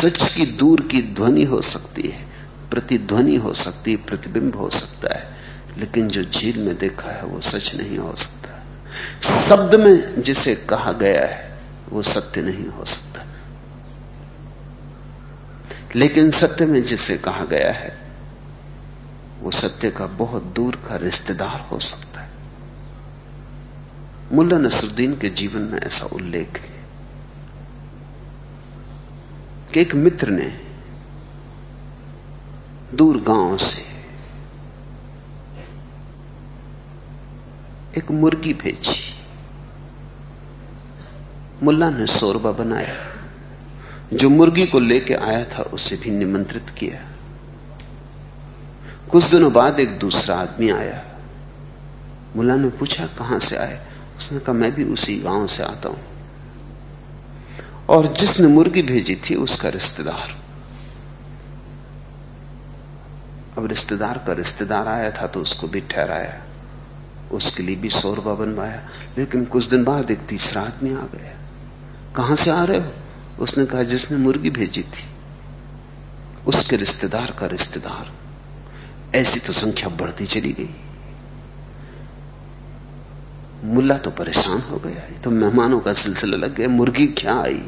सच 0.00 0.34
की 0.34 0.46
दूर 0.46 0.80
की 0.80 1.02
ध्वनि 1.02 1.44
हो 1.44 1.62
सकती 1.62 2.02
है। 2.02 2.26
प्रतिध्वनि 2.70 3.36
हो 3.36 3.54
सकती 3.54 3.90
है, 3.90 3.96
प्रतिबिंब 3.96 4.56
हो 4.56 4.70
सकता 4.70 5.14
है। 5.14 5.36
लेकिन 5.78 6.08
जो 6.08 6.24
झील 6.24 6.58
में 6.58 6.78
देखा 6.78 7.10
है, 7.10 7.22
वो 7.22 7.40
सच 7.40 7.74
नहीं 7.74 7.98
हो 7.98 8.14
सकता। 8.16 8.62
शब्द 9.48 9.74
में 9.74 10.22
जिसे 10.22 10.54
कहा 10.54 10.92
गया 10.92 11.26
है, 11.26 11.58
वो 11.90 12.02
सत्य 12.02 12.42
नहीं 12.42 12.66
हो 12.66 12.84
सकता। 12.84 13.22
लेकिन 15.94 16.30
सत्य 16.30 16.66
में 16.66 16.82
जिसे 16.82 17.16
कहा 17.16 17.44
गया 17.44 17.72
है, 17.72 17.98
वो 19.40 19.50
सत्य 19.50 19.90
का 19.90 20.06
बहुत 20.06 20.42
दूर 20.42 20.76
का 20.76 20.96
रिश्तेदार 20.96 21.68
हो 21.72 21.78
सकता 21.78 22.20
है। 22.20 22.30
मुल्ला 24.32 24.58
नसरुद्दीन 24.58 25.18
के 25.18 25.30
जीवन 25.30 25.62
में 25.62 25.78
ऐसा 25.80 26.06
उल्लेख 26.06 26.58
है 26.58 26.76
कि 29.74 29.80
एक 29.80 29.94
मित्र 29.94 30.30
ने 30.30 30.60
दूर 32.94 33.16
गाँव 33.16 33.56
से 33.56 33.96
एक 37.96 38.10
मुर्गी 38.10 38.54
भेजी। 38.54 39.14
मुल्ला 41.62 41.90
ने 41.90 42.06
शोरबा 42.06 42.50
बनाया। 42.50 43.15
जो 44.12 44.30
मुर्गी 44.30 44.66
को 44.66 44.78
लेके 44.78 45.14
आया 45.14 45.44
था, 45.44 45.62
उसे 45.62 45.96
भी 45.96 46.10
निमंत्रित 46.10 46.70
किया। 46.78 47.12
कुछ 49.10 49.24
दिनों 49.24 49.52
बाद 49.52 49.80
एक 49.80 49.98
दूसरा 49.98 50.36
आदमी 50.36 50.70
आया। 50.70 51.04
मुला 52.36 52.56
ने 52.56 52.68
पूछा, 52.68 53.06
कहाँ 53.06 53.38
से 53.38 53.56
आए? 53.56 53.86
उसने 54.18 54.38
कहा, 54.38 54.52
मैं 54.52 54.74
भी 54.74 54.84
उसी 54.84 55.16
गाँव 55.16 55.46
से 55.46 55.62
आता 55.62 55.88
हूँ। 55.88 56.00
और 57.88 58.06
जिसने 58.06 58.48
मुर्गी 58.48 58.82
भेजी 58.82 59.22
थी, 59.30 59.34
उसका 59.34 59.68
रिश्तेदार। 59.68 60.36
अब 63.58 63.66
रिश्तेदार 63.66 64.18
का 64.26 64.32
रिश्तेदार 64.32 64.88
आया 64.88 65.10
था 65.10 65.26
तो 65.26 65.40
उसको 65.40 65.68
भी 65.68 65.80
ठहराया। 65.80 66.42
उसके 67.32 67.62
लिए 67.62 67.76
भी 67.76 67.90
शोरबा 67.90 68.34
बनवाया। 68.34 68.88
लेकिन 69.18 69.44
कुछ 69.44 69.64
दिन 69.64 69.84
बाद 69.84 70.10
एक 70.10 70.18
तीसरा 70.18 70.62
आदमी 70.62 70.90
आ 70.90 71.00
गया। 71.00 71.36
कहाँ 72.16 72.36
से 72.36 72.50
आ 72.50 72.64
रहे 72.64 72.78
हो? 72.78 72.92
उसने 73.38 73.64
कहा, 73.66 73.82
जिसने 73.82 74.18
मुर्गी 74.18 74.50
भेजी 74.50 74.82
थी, 74.82 75.04
उसके 76.46 76.76
रिश्तेदार 76.76 77.34
का 77.38 77.46
रिश्तेदार, 77.46 78.12
ऐसी 79.14 79.40
तो 79.40 79.52
संख्या 79.52 79.88
बढ़ती 79.96 80.26
चली 80.26 80.52
गई। 80.52 80.74
मुल्ला 83.64 83.96
तो 83.98 84.10
परेशान 84.10 84.60
हो 84.60 84.78
गया 84.78 85.20
तो 85.22 85.30
मेहमानों 85.30 85.80
का 85.80 85.92
सिलसिला 85.94 86.36
लग 86.36 86.54
गया, 86.54 86.68
मुर्गी 86.68 87.06
क्या 87.14 87.34
आई? 87.34 87.62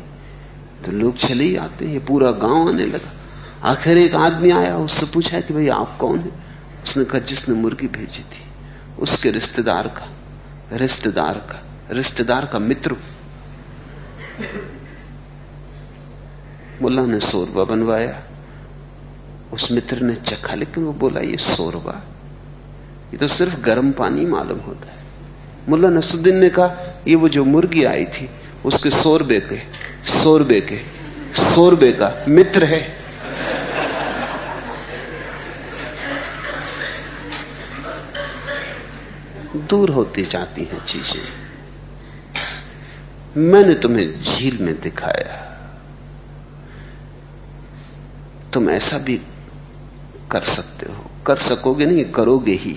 तो 0.84 0.92
लोग 0.92 1.16
चले 1.18 1.44
ही 1.44 1.56
आते 1.56 1.86
ये 1.86 1.98
पूरा 1.98 2.30
गाँव 2.32 2.68
आने 2.68 2.86
लगा। 2.86 3.12
आखिर 3.64 3.98
एक 3.98 4.14
आदमी 4.14 4.50
आया, 4.50 4.76
उससे 4.76 5.06
पूछा 5.06 5.40
कि 5.40 5.54
भाई 5.54 5.68
आप 5.68 5.96
कौन 5.98 6.18
है? 6.18 6.30
उसने 6.82 7.04
कहा, 7.04 7.18
जिसने 7.20 7.54
मुर्गी 7.54 7.86
भेजी 7.88 8.22
थी, 8.24 8.42
उसके 8.98 9.30
रिश्तेदार 9.30 9.88
का 9.88 10.08
रिश्तेदार 10.72 11.38
का 11.50 11.62
रिश्तेदार 11.90 12.46
का 12.46 12.58
मित्र। 12.58 12.96
मुल्ला 16.82 17.02
ने 17.02 17.20
शोरबा 17.20 17.64
बनवाया। 17.64 18.22
उस 19.52 19.72
मित्र 19.72 20.00
ने 20.00 20.14
चखा, 20.14 20.54
लेकिन 20.54 20.84
वो 20.84 20.92
बोला, 20.92 21.20
ये 21.20 21.36
शोरबा 21.36 22.02
ये 23.12 23.16
तो 23.16 23.28
सिर्फ़ 23.28 23.56
गर्म 23.56 23.92
पानी 23.92 24.26
मालूम 24.26 24.58
होता 24.58 24.90
है। 24.90 24.98
मुल्ला 25.68 25.88
नसुद्दीन 25.88 26.36
ने 26.36 26.48
कहा, 26.48 27.02
ये 27.08 27.14
वो 27.14 27.28
जो 27.28 27.44
मुर्गी 27.44 27.84
आई 27.84 28.04
थी, 28.04 28.28
उसके 28.64 28.90
शोरबे 28.90 29.40
के 29.40 29.58
शोरबे 30.22 30.60
के 30.60 30.78
शोरबे 31.54 31.92
का 31.92 32.24
मित्र 32.28 32.64
है। 32.64 32.98
दूर 39.56 39.90
होती 39.90 40.24
जाती 40.24 40.64
हैं 40.64 40.84
चीज़ें। 40.86 41.22
मैंने 43.36 43.74
तुम्हें 43.74 44.22
झील 44.22 44.58
में 44.58 44.80
दिखाया। 44.80 45.47
तुम 48.53 48.70
ऐसा 48.70 48.99
भी 48.99 49.20
कर 50.30 50.42
सकते 50.42 50.92
हो। 50.92 51.11
कर 51.26 51.36
सकोगे 51.36 51.86
नहीं, 51.86 52.05
करोगे 52.05 52.53
ही। 52.53 52.76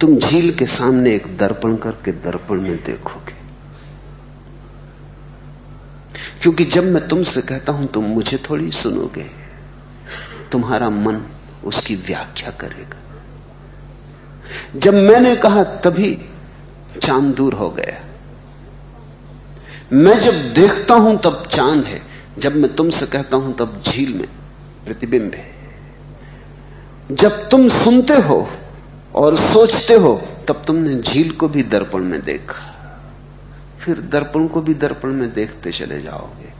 तुम 0.00 0.18
झील 0.18 0.54
के 0.54 0.66
सामने 0.66 1.14
एक 1.14 1.38
दर्पण 1.38 1.76
करके 1.76 2.12
दर्पण 2.12 2.60
में 2.60 2.84
देखोगे। 2.84 3.38
क्योंकि 6.42 6.64
जब 6.64 6.84
मैं 6.84 7.08
तुमसे 7.08 7.42
कहता 7.42 7.72
हूँ, 7.72 7.86
तुम 7.86 8.04
मुझे 8.04 8.42
थोड़ी 8.50 8.72
सुनोगे। 8.72 9.30
तुम्हारा 10.52 10.90
मन 10.90 11.22
उसकी 11.64 11.94
व्याख्या 11.94 12.50
करेगा। 12.50 12.96
जब 14.76 14.94
मैंने 14.94 15.36
कहा, 15.36 15.64
तभी 15.64 16.18
चाँद 17.02 17.34
दूर 17.34 17.54
हो 17.54 17.70
गया। 17.70 18.04
मैं 19.92 20.20
जब 20.20 20.52
देखता 20.52 20.94
हूँ, 20.94 21.20
तब 21.20 21.48
चाँद 21.52 21.84
है। 21.84 22.17
जब 22.38 22.56
मैं 22.56 22.74
तुमसे 22.74 23.06
कहता 23.06 23.36
हूँ, 23.36 23.56
तब 23.56 23.82
झील 23.88 24.14
में 24.14 24.28
प्रतिबिंब 24.84 25.34
है। 25.34 25.52
जब 27.12 27.48
तुम 27.48 27.68
सुनते 27.68 28.14
हो 28.14 28.50
और 29.14 29.36
सोचते 29.36 29.94
हो, 29.94 30.22
तब 30.48 30.64
तुमने 30.66 31.02
झील 31.02 31.30
को 31.30 31.48
भी 31.48 31.62
दर्पण 31.62 31.98
में 31.98 32.24
देखा। 32.24 32.74
फिर 33.80 34.00
दर्पण 34.00 34.48
को 34.48 34.60
भी 34.60 34.74
दर्पण 34.74 35.08
में 35.08 35.32
देखते 35.32 35.72
चले 35.72 36.02
जाओगे। 36.02 36.52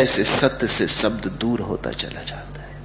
ऐसे 0.00 0.24
सत्य 0.24 0.66
से 0.66 0.86
शब्द 0.86 1.26
दूर 1.26 1.60
होता 1.60 1.90
चला 1.90 2.22
जाता 2.22 2.62
है। 2.62 2.76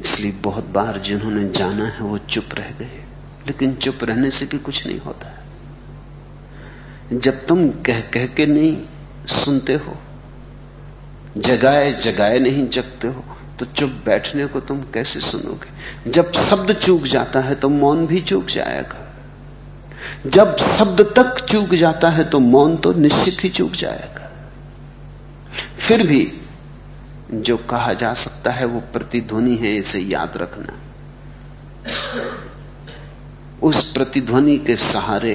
इसलिए 0.00 0.32
बहुत 0.32 0.64
बार 0.64 0.98
जिन्होंने 0.98 1.48
जाना 1.48 1.84
है, 1.84 2.00
वो 2.00 2.18
चुप 2.18 2.48
रह 2.52 2.70
गए। 2.70 3.04
लेकिन 3.46 3.74
चुप 3.74 3.98
रहने 4.02 4.30
से 4.30 4.46
भी 4.46 4.58
कुछ 4.58 4.86
नहीं 4.86 5.00
होता 5.00 5.41
जब 7.12 7.44
तुम 7.46 7.68
कह 7.86 8.00
कह 8.12 8.26
के 8.26 8.46
नहीं 8.46 8.76
सुनते 9.28 9.74
हो, 9.74 9.96
जगाए 11.38 11.92
जगाए 11.94 12.38
नहीं 12.38 12.68
जगते 12.68 13.08
हो 13.08 13.24
तो 13.58 13.66
चुप 13.66 13.90
बैठने 14.06 14.46
को 14.46 14.60
तुम 14.60 14.82
कैसे 14.94 15.20
सुनोगे? 15.20 16.10
जब 16.10 16.32
शब्द 16.32 16.72
चूक 16.74 17.02
जाता 17.02 17.40
है 17.40 17.54
तो 17.54 17.68
मौन 17.68 18.06
भी 18.06 18.20
चूक 18.20 18.46
जाएगा। 18.46 18.98
जब 20.26 20.56
शब्द 20.56 21.02
तक 21.16 21.44
चूक 21.46 21.74
जाता 21.74 22.10
है 22.10 22.24
तो 22.24 22.38
मौन 22.40 22.76
तो 22.76 22.92
निश्चित 22.92 23.44
ही 23.44 23.48
चूक 23.48 23.72
जाएगा। 23.72 24.30
फिर 25.78 26.06
भी 26.06 26.32
जो 27.32 27.56
कहा 27.56 27.92
जा 27.94 28.12
सकता 28.14 28.50
है 28.50 28.64
वो 28.64 28.80
प्रतिध्वनि 28.92 29.56
है, 29.56 29.74
इसे 29.76 30.00
याद 30.00 30.36
रखना। 30.36 30.78
उस 33.62 33.92
प्रतिध्वनि 33.92 34.56
के 34.58 34.76
सहारे 34.76 35.34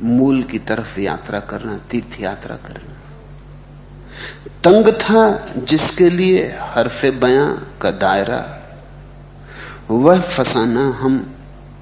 मूल 0.00 0.42
की 0.42 0.58
तरफ़ 0.58 1.00
यात्रा 1.00 1.40
करना, 1.40 1.78
तीर्थ 1.78 2.20
यात्रा 2.20 2.56
करना। 2.56 2.94
तंग 4.64 4.88
था 4.88 5.52
जिसके 5.58 6.10
लिए 6.10 6.56
हरफे 6.60 7.10
बयां 7.10 7.78
का 7.80 7.90
दायरा, 7.90 8.60
वह 9.90 10.20
फसाना 10.20 10.80
हम 10.80 11.34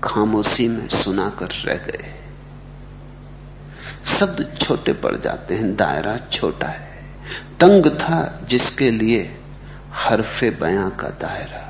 खामोशी 0.04 0.68
में 0.68 0.88
सुनाकर 0.88 1.46
रह 1.46 1.74
गए। 1.74 2.14
शब्द 4.18 4.58
छोटे 4.60 4.92
पड़ 4.92 5.16
जाते 5.16 5.54
हैं, 5.54 5.76
दायरा 5.76 6.18
छोटा 6.32 6.66
है। 6.66 7.04
तंग 7.60 7.86
था 7.86 8.40
जिसके 8.48 8.90
लिए 8.90 9.38
हरफे 9.92 10.50
बयां 10.50 10.90
का 10.90 11.08
दायरा। 11.08 11.68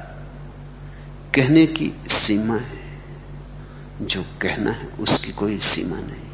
कहने 1.35 1.67
की 1.67 1.93
सीमा 2.09 2.57
है, 2.57 3.01
जो 4.03 4.23
कहना 4.23 4.71
है 4.71 4.89
उसकी 5.01 5.33
कोई 5.33 5.59
सीमा 5.59 5.97
नहीं। 5.97 6.32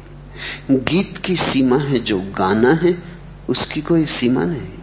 गीत 0.71 1.17
की 1.17 1.35
सीमा 1.35 1.77
है 1.77 1.99
जो 1.99 2.21
गाना 2.21 2.69
है, 2.69 3.03
उसकी 3.49 3.81
कोई 3.81 4.05
सीमा 4.05 4.43
नहीं। 4.43 4.73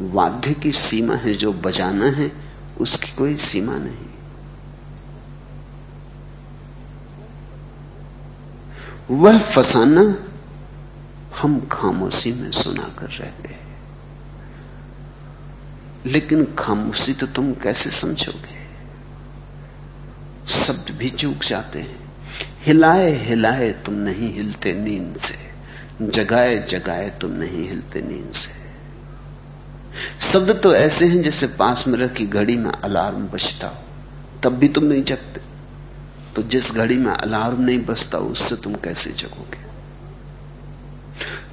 वाद्य 0.00 0.54
की 0.54 0.72
सीमा 0.72 1.14
है 1.14 1.34
जो 1.34 1.52
बजाना 1.52 2.06
है, 2.06 2.32
उसकी 2.80 3.12
कोई 3.12 3.36
सीमा 3.36 3.76
नहीं। 3.76 4.12
वह 9.10 9.38
फसाना 9.38 10.16
हम 11.42 11.68
खामोशी 11.72 12.32
में 12.32 12.50
सुनाकर 12.50 13.06
रह 13.06 13.30
गए 13.42 13.58
लेकिन 16.06 16.54
खामोशी 16.58 17.12
तो 17.12 17.26
तुम 17.26 17.54
कैसे 17.54 17.90
समझोगे? 17.90 18.62
शब्द 20.48 20.94
भी 20.96 21.10
चूक 21.10 21.44
जाते 21.44 21.80
हैं। 21.80 22.01
हिलाए 22.66 23.26
हिलाए 23.26 23.70
तुम 23.70 23.94
नहीं 23.94 24.34
हिलते 24.34 24.72
नींद 24.72 25.16
से। 25.18 25.52
जगाए 26.06 26.66
जगाए 26.68 27.12
तुम 27.20 27.30
नहीं 27.30 27.68
हिलते 27.68 28.00
नींद 28.00 28.32
से। 28.32 28.62
शब्द 30.32 30.60
तो 30.62 30.74
ऐसे 30.74 31.06
हैं 31.06 31.22
जैसे 31.22 31.46
पास 31.46 31.88
में 31.88 31.98
रखी 31.98 32.26
घड़ी 32.26 32.56
में 32.56 32.70
अलार्म 32.70 33.26
बजता 33.26 33.66
हो। 33.66 33.74
तब 34.42 34.52
भी 34.52 34.68
तुम 34.68 34.84
नहीं 34.84 35.04
जगते। 35.04 35.40
तो 36.36 36.42
जिस 36.42 36.72
घड़ी 36.72 36.96
में 36.96 37.12
अलार्म 37.12 37.62
नहीं 37.62 37.78
बजता, 37.78 38.18
उससे 38.18 38.56
तुम 38.56 38.74
कैसे 38.74 39.10
जगोगे? 39.10 39.72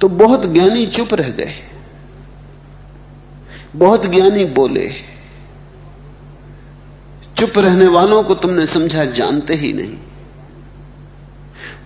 तो 0.00 0.08
बहुत 0.08 0.52
ज्ञानी 0.52 0.86
चुप 0.86 1.14
रह 1.14 1.28
गए। 1.28 1.54
बहुत 3.76 4.06
ज्ञानी 4.06 4.44
बोले, 4.44 4.94
चुप 7.38 7.58
रहने 7.58 7.86
वालों 7.86 8.22
को 8.22 8.34
तुमने 8.34 8.66
समझा, 8.66 9.04
जानते 9.04 9.54
ही 9.54 9.72
नहीं। 9.72 9.98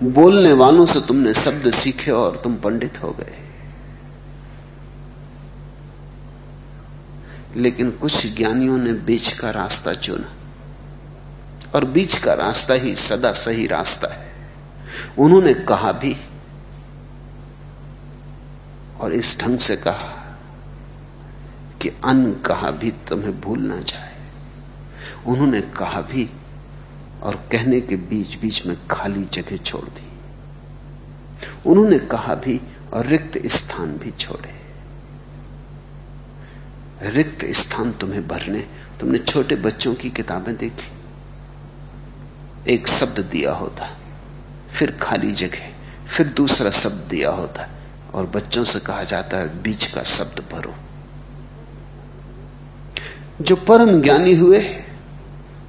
बोलने 0.03 0.53
वालों 0.53 0.87
से 0.87 1.01
तुमने 1.01 1.35
शब्द 1.35 1.75
सीखे 1.75 2.11
और 2.11 2.41
तुम 2.45 2.57
पंडित 2.57 3.03
हो 3.03 3.11
गए। 3.11 3.39
लेकिन 7.57 7.91
कुछ 7.91 8.37
ज्ञानियों 8.37 8.79
ने 8.79 8.93
बीच 8.93 9.33
का 9.33 9.51
रास्ता 9.51 9.93
चुना। 9.93 10.33
और 11.75 11.85
बीच 11.85 12.19
का 12.19 12.33
रास्ता 12.33 12.75
ही 12.75 12.97
सदा 12.97 13.33
सही 13.33 13.67
रास्ता 13.67 14.15
है। 14.15 14.33
उन्होंने 15.19 15.55
कहा 15.55 15.93
भी 15.93 16.17
और 19.01 19.13
इस 19.13 19.39
ढंग 19.41 19.59
से 19.59 19.77
कहा 19.77 20.39
कि 21.83 21.89
अन 21.89 22.33
कहा 22.33 22.71
भी 22.71 22.91
तुम्हें 22.91 23.41
भूल 23.41 23.59
ना 23.59 23.77
जाए। 23.77 24.15
उन्होंने 25.27 25.61
कहा 25.61 26.01
भी 26.01 26.31
और 27.25 27.49
कहने 27.53 27.81
के 27.81 27.97
बीच 27.97 28.35
बीच 28.35 28.67
में 28.67 28.77
खाली 28.89 29.25
जगह 29.25 29.57
छोड़ 29.57 29.85
दी। 29.85 30.09
उन्होंने 31.67 31.99
कहा 31.99 32.35
भी 32.35 32.61
और 32.93 33.07
रिक्त 33.07 33.47
स्थान 33.47 33.97
भी 33.97 34.11
छोड़े। 34.11 34.65
रिक्त 37.03 37.45
स्थान 37.45 37.93
तुम्हें 37.93 38.29
भरने, 38.29 38.61
तुमने 39.01 39.19
छोटे 39.19 39.57
बच्चों 39.57 39.95
की 39.95 40.11
किताबें 40.11 40.57
देखी। 40.57 40.91
एक 42.73 42.89
शब्द 42.89 43.21
दिया 43.21 43.53
होता, 43.53 43.97
फिर 44.79 44.91
खाली 44.91 45.33
जगह, 45.33 45.73
फिर 46.17 46.27
दूसरा 46.27 46.71
शब्द 46.71 47.09
दिया 47.11 47.31
होता, 47.31 47.69
और 48.15 48.27
बच्चों 48.27 48.65
से 48.65 48.81
कहा 48.81 49.05
जाता 49.05 49.37
है, 49.37 49.63
बीच 49.63 49.87
का 49.87 50.03
शब्द 50.03 50.45
भरो 50.53 50.75
जो 53.41 53.57
परम 53.57 54.03
ज्ञानी 54.03 54.35
हुए, 54.35 54.85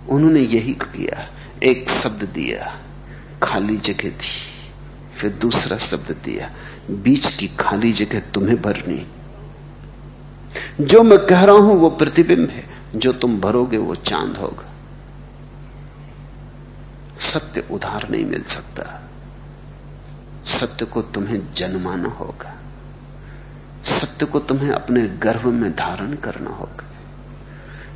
उन्होंने 0.10 0.40
यही 0.40 0.74
किया। 0.74 1.30
एक 1.64 1.90
शब्द 1.90 2.24
दिया, 2.24 2.80
खाली 3.44 3.78
जगह 3.78 4.10
दी 4.10 4.46
फिर 5.18 5.32
दूसरा 5.32 5.78
शब्द 5.78 6.12
दिया, 6.12 6.52
बीच 6.92 7.36
की 7.36 7.48
खाली 7.48 7.94
जगह 7.94 8.20
तुम्हें 8.20 8.62
भरनी। 8.62 9.08
जो 10.82 11.04
मैं 11.04 11.20
कह 11.20 11.44
रहा 11.44 11.56
हूँ 11.56 11.76
वो 11.76 11.90
प्रतिबिंब 11.90 12.50
है, 12.50 12.66
जो 12.96 13.14
तुम 13.14 13.40
भरोगे 13.40 13.78
वो 13.78 13.96
चाँद 13.96 14.38
होगा। 14.38 14.72
सत्य 17.20 17.64
उधार 17.72 18.10
नहीं 18.10 18.26
मिल 18.26 18.44
सकता। 18.44 19.02
सत्य 20.46 20.86
को 20.86 21.02
तुम्हें 21.02 21.54
जन्माना 21.54 22.10
होगा। 22.10 22.56
सत्य 23.84 24.26
को 24.26 24.40
तुम्हें 24.40 24.72
अपने 24.72 25.08
गर्भ 25.08 25.46
में 25.46 25.72
धारण 25.72 26.14
करना 26.14 26.50
होगा। 26.50 26.95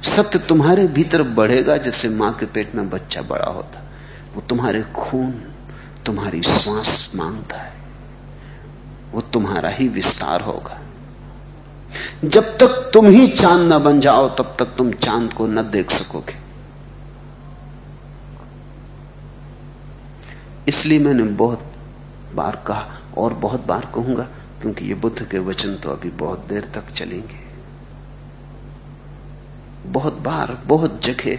सत्य 0.04 0.40
तुम्हारे 0.40 0.88
भीतर 0.88 1.24
बढ़ेगा 1.24 1.78
जैसे 1.78 2.10
माँ 2.10 2.34
के 2.34 2.46
पेट 2.46 2.76
में 2.76 2.90
बच्चा 2.90 3.22
बड़ा 3.22 3.46
होता। 3.46 3.84
वो 4.36 4.42
तुम्हारे 4.42 4.84
खून, 4.84 5.32
तुम्हारी 6.06 6.42
श्वास 6.44 7.10
माँगता 7.16 7.58
है। 7.58 7.74
वो 9.12 9.22
तुम्हारा 9.22 9.70
ही 9.70 9.88
विस्तार 9.88 10.42
होगा। 10.42 10.80
जब 12.26 12.58
तक 12.58 12.92
तुम 12.94 13.06
ही 13.06 13.28
चाँद 13.28 13.74
न 13.74 13.80
बन 13.80 14.00
जाओ, 14.00 14.30
तब 14.30 14.56
तक 14.60 14.66
तुम 14.66 14.92
चाँद 14.92 15.34
को 15.34 15.48
न 15.48 15.62
देख 15.72 15.92
सकोगे। 15.92 16.38
इसलिए 20.68 21.00
मैंने 21.00 21.24
बहुत 21.24 21.74
बार 22.36 22.64
कहा, 22.68 22.88
और 23.18 23.34
बहुत 23.34 23.66
बार 23.66 23.92
कहूँगा, 23.96 24.24
क्योंकि 24.62 24.86
ये 24.86 24.94
बुद्ध 24.94 25.26
के 25.26 25.40
वचन 25.40 25.76
तो 25.76 25.90
अभी 25.90 26.10
बहुत 26.10 26.46
देर 26.48 26.72
तक 26.76 26.92
चलेंगे। 26.92 27.49
बहुत 29.90 30.20
बार, 30.22 30.58
बहुत 30.68 31.06
जगह 31.06 31.36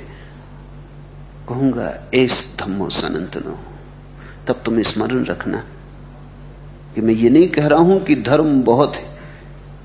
कहूँगा, 1.48 1.92
एस 2.14 2.46
धम्मो 2.58 2.88
सनंतनो, 2.90 3.58
तब 4.46 4.62
तुम 4.64 4.82
स्मरण 4.82 5.24
रखना 5.24 5.64
कि 6.94 7.00
मैं 7.00 7.14
ये 7.14 7.30
नहीं 7.30 7.48
कह 7.48 7.66
रहा 7.66 7.78
हूँ 7.80 8.02
कि 8.04 8.14
धर्म 8.22 8.62
बहुत 8.62 8.96
है, 8.96 9.04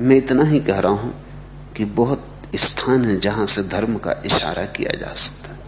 मैं 0.02 0.18
इतना 0.18 0.44
ही 0.44 0.60
कह 0.60 0.80
रहा 0.80 0.92
हूँ 0.92 1.14
कि 1.76 1.86
बहुत 1.86 2.32
स्थान 2.56 3.06
है 3.06 3.20
जहाँ 3.20 3.46
से 3.46 3.64
धर्म 3.64 3.98
का 3.98 4.22
इशारा 4.26 4.66
किया 4.68 4.98
जा 4.98 5.14
सकता 5.14 5.50
है। 5.50 5.64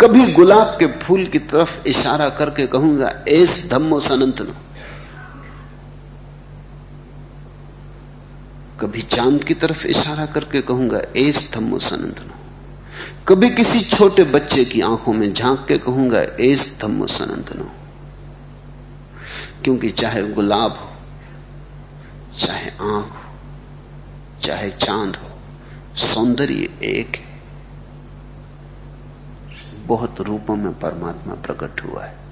कभी 0.00 0.32
गुलाब 0.32 0.76
के 0.78 0.86
फूल 0.98 1.26
की 1.26 1.38
तरफ़ 1.38 1.86
इशारा 1.88 2.28
करके 2.28 2.66
कहूँगा, 2.66 3.10
एस 3.28 3.64
धम्मो 3.70 4.00
सनंतनो 4.00 4.54
कभी 8.80 9.02
चाँद 9.02 9.44
की 9.44 9.54
तरफ़ 9.54 9.86
इशारा 9.86 10.26
करके 10.26 10.60
कहूँगा 10.60 11.00
एस 11.16 11.50
धम्मो 11.54 11.78
सनंतनो। 11.78 12.34
कभी 13.28 13.50
किसी 13.50 13.80
छोटे 13.80 14.24
बच्चे 14.24 14.64
की 14.64 14.80
आँखों 14.80 15.12
में 15.12 15.34
झाँक 15.34 15.64
के 15.68 15.78
कहूँगा 15.78 16.20
एस 16.40 16.76
धम्मो 16.80 17.06
सनंतनो। 17.06 17.70
क्योंकि 19.64 19.90
चाहे 19.90 20.22
गुलाब 20.22 20.72
हो, 20.72 20.90
चाहे 22.38 22.70
आँख 22.70 23.12
हो, 23.12 23.32
चाहे 24.42 24.70
चाँद 24.70 25.16
हो, 25.16 25.28
सौंदर्य 25.96 26.68
एक 26.82 27.16
है। 27.16 27.40
बहुत 29.86 30.20
रूपों 30.20 30.56
में 30.56 30.72
परमात्मा 30.72 31.34
प्रकट 31.34 31.84
हुआ 31.84 32.04
है। 32.04 32.25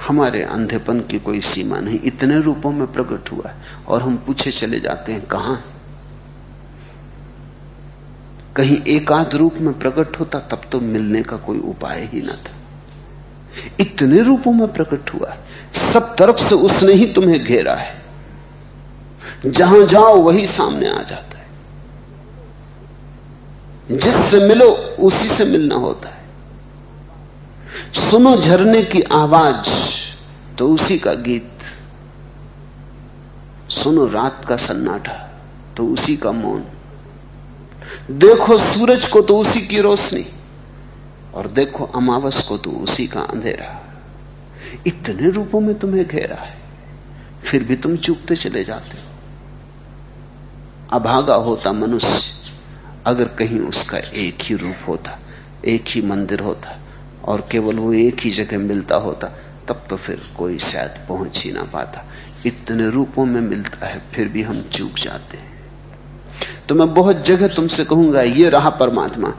हमारे 0.00 0.42
अंधेपन 0.42 1.00
की 1.00 1.18
कोई 1.18 1.40
सीमा 1.40 1.80
नहीं। 1.80 2.00
इतने 2.04 2.40
रूपों 2.40 2.70
में 2.70 2.92
प्रकट 2.92 3.32
हुआ 3.32 3.50
है 3.50 3.54
और 3.88 4.02
हम 4.02 4.16
पूछे 4.16 4.50
चले 4.50 4.80
जाते 4.80 5.12
हैं, 5.12 5.26
कहाँ? 5.26 5.64
कहीं 8.56 8.82
एकाध 8.82 9.34
रूप 9.34 9.54
में 9.54 9.78
प्रकट 9.78 10.20
होता, 10.20 10.38
तब 10.38 10.62
तो 10.72 10.80
मिलने 10.80 11.22
का 11.22 11.36
कोई 11.36 11.58
उपाय 11.58 12.10
ही 12.12 12.22
ना 12.22 12.32
था। 12.32 12.50
इतने 13.80 14.22
रूपों 14.22 14.52
में 14.52 14.72
प्रकट 14.72 15.14
हुआ 15.14 15.30
है, 15.30 15.38
सब 15.92 16.16
तरफ़ 16.16 16.48
से 16.48 16.54
उसने 16.54 16.92
ही 16.92 17.12
तुम्हें 17.12 17.44
घेरा 17.44 17.74
है। 17.74 18.02
जहाँ 19.46 19.86
जाओ, 19.86 20.16
वही 20.16 20.46
सामने 20.46 20.90
आ 20.90 21.02
जाता 21.02 21.38
है। 21.38 21.46
जिससे 23.98 24.48
मिलो, 24.48 24.70
उसी 24.98 25.28
से 25.28 25.44
मिलना 25.44 25.74
होता 25.74 26.08
है। 26.08 26.11
सुनो 27.94 28.36
झरने 28.36 28.82
की 28.82 29.00
आवाज़ 29.12 29.68
तो 30.58 30.68
उसी 30.68 30.98
का 30.98 31.12
गीत। 31.14 31.48
सुनो 33.68 34.06
रात 34.06 34.44
का 34.44 34.56
सन्नाटा 34.56 35.12
तो 35.76 35.86
उसी 35.86 36.16
का 36.16 36.32
मौन। 36.32 36.64
देखो 38.10 38.58
सूरज 38.58 39.06
को 39.08 39.20
तो 39.20 39.38
उसी 39.38 39.60
की 39.60 39.80
रोशनी, 39.80 40.26
और 41.34 41.46
देखो 41.48 41.84
अमावस 41.86 42.42
को 42.48 42.56
तो 42.56 42.70
उसी 42.82 43.06
का 43.06 43.20
अंधेरा। 43.22 43.80
इतने 44.86 45.30
रूपों 45.30 45.60
में 45.60 45.74
तुम्हें 45.78 46.06
घेरा 46.06 46.36
है, 46.36 46.54
फिर 47.44 47.64
भी 47.64 47.76
तुम 47.76 47.96
चूकते 47.96 48.36
चले 48.36 48.64
जाते 48.64 48.98
हो। 48.98 49.08
अभागा 50.92 51.34
होता 51.34 51.72
मनुष्य, 51.72 52.22
अगर 53.06 53.28
कहीं 53.38 53.60
उसका 53.60 53.98
एक 53.98 54.42
ही 54.42 54.54
रूप 54.56 54.88
होता, 54.88 55.18
एक 55.64 55.84
ही 55.88 56.02
मंदिर 56.02 56.40
होता 56.40 56.70
और 57.24 57.48
केवल 57.52 57.78
वो 57.78 57.92
एक 57.92 58.20
ही 58.20 58.30
जगह 58.30 58.58
मिलता 58.58 58.96
होता, 58.96 59.26
तब 59.68 59.86
तो 59.90 59.96
फिर 59.96 60.22
कोई 60.38 60.58
शायद 60.58 61.06
पहुँच 61.08 61.42
ही 61.44 61.52
ना 61.52 61.62
पाता। 61.62 62.04
इतने 62.46 62.90
रूपों 62.90 63.24
में 63.24 63.40
मिलता 63.40 63.86
है, 63.86 64.02
फिर 64.14 64.28
भी 64.28 64.42
हम 64.42 64.62
चूक 64.62 64.92
जाते 64.98 65.36
हैं। 65.36 65.52
तो 66.68 66.74
मैं 66.74 66.94
बहुत 66.94 67.24
जगह 67.24 67.48
तुमसे 67.48 67.84
कहूँगा, 67.84 68.22
ये 68.22 68.48
रहा 68.48 68.70
परमात्मा। 68.70 69.34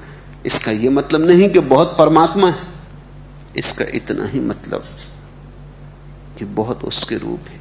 इसका 0.46 0.72
यह 0.72 0.90
मतलब 0.90 1.22
नहीं 1.22 1.50
कि 1.50 1.60
बहुत 1.60 1.96
परमात्मा 1.98 2.50
है। 2.50 2.68
इसका 3.56 3.86
इतना 3.86 4.26
ही 4.26 4.40
मतलब 4.40 4.86
कि 6.40 6.46
बहुत 6.46 6.84
उसके 6.84 7.18
रूप 7.18 7.40
है। 7.40 7.60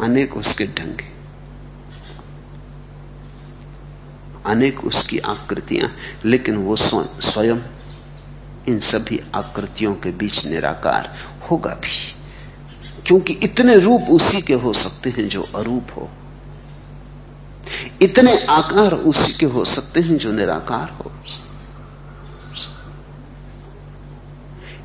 अनेक 0.00 0.36
उसके 0.36 0.66
ढंग 0.66 1.00
है। 1.00 1.12
अनेक 4.46 4.84
उसकी 4.84 5.18
आकृतियाँ, 5.18 5.92
लेकिन 6.24 6.56
वो 6.56 6.76
स्वयं 6.76 7.77
इन 8.68 8.80
सभी 8.80 9.20
आकृतियों 9.34 9.94
के 9.94 10.10
बीच 10.10 10.46
निराकार 10.46 11.14
होगा 11.50 11.70
भी। 11.70 12.14
क्योंकि 13.06 13.32
इतने 13.32 13.78
रूप 13.78 14.02
उसी 14.02 14.42
के 14.42 14.54
हो 14.54 14.72
सकते 14.72 15.10
हैं 15.10 15.28
जो 15.28 15.42
अरूप 15.42 15.86
हो। 15.96 16.08
इतने 18.02 18.44
आकार 18.44 18.94
उसी 18.94 19.32
के 19.32 19.46
हो 19.46 19.64
सकते 19.64 20.00
हैं 20.00 20.18
जो 20.18 20.32
निराकार 20.32 20.90
हो। 20.90 21.12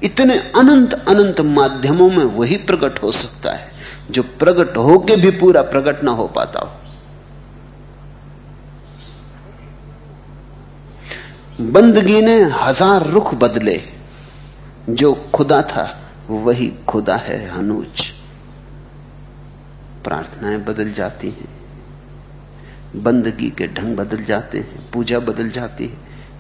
इतने 0.03 0.37
अनंत 0.39 0.93
अनंत 0.93 1.41
माध्यमों 1.41 2.09
में 2.09 2.25
वही 2.25 2.57
प्रकट 2.57 3.03
हो 3.03 3.11
सकता 3.11 3.51
है, 3.51 3.71
जो 4.11 4.23
प्रकट 4.23 4.77
होके 4.77 5.15
भी 5.15 5.31
पूरा 5.31 5.61
प्रकट 5.61 6.03
ना 6.03 6.11
हो 6.11 6.27
पाता 6.27 6.59
हो। 6.59 6.92
बंदगी 11.61 12.21
ने 12.21 12.43
हज़ार 12.43 13.05
रुख 13.07 13.33
बदले। 13.33 13.81
जो 14.89 15.13
खुदा 15.35 15.61
था, 15.61 16.01
वही 16.29 16.71
खुदा 16.87 17.15
है 17.15 17.49
हनूज। 17.49 18.01
प्रार्थनाएँ 20.03 20.57
बदल 20.57 20.93
जाती 20.93 21.29
हैं। 21.29 23.03
बंदगी 23.03 23.49
के 23.49 23.67
ढंग 23.67 23.95
बदल 23.95 24.23
जाते 24.23 24.57
हैं। 24.57 24.91
पूजा 24.91 25.19
बदल 25.19 25.49
जाती 25.49 25.87
है। 25.87 25.97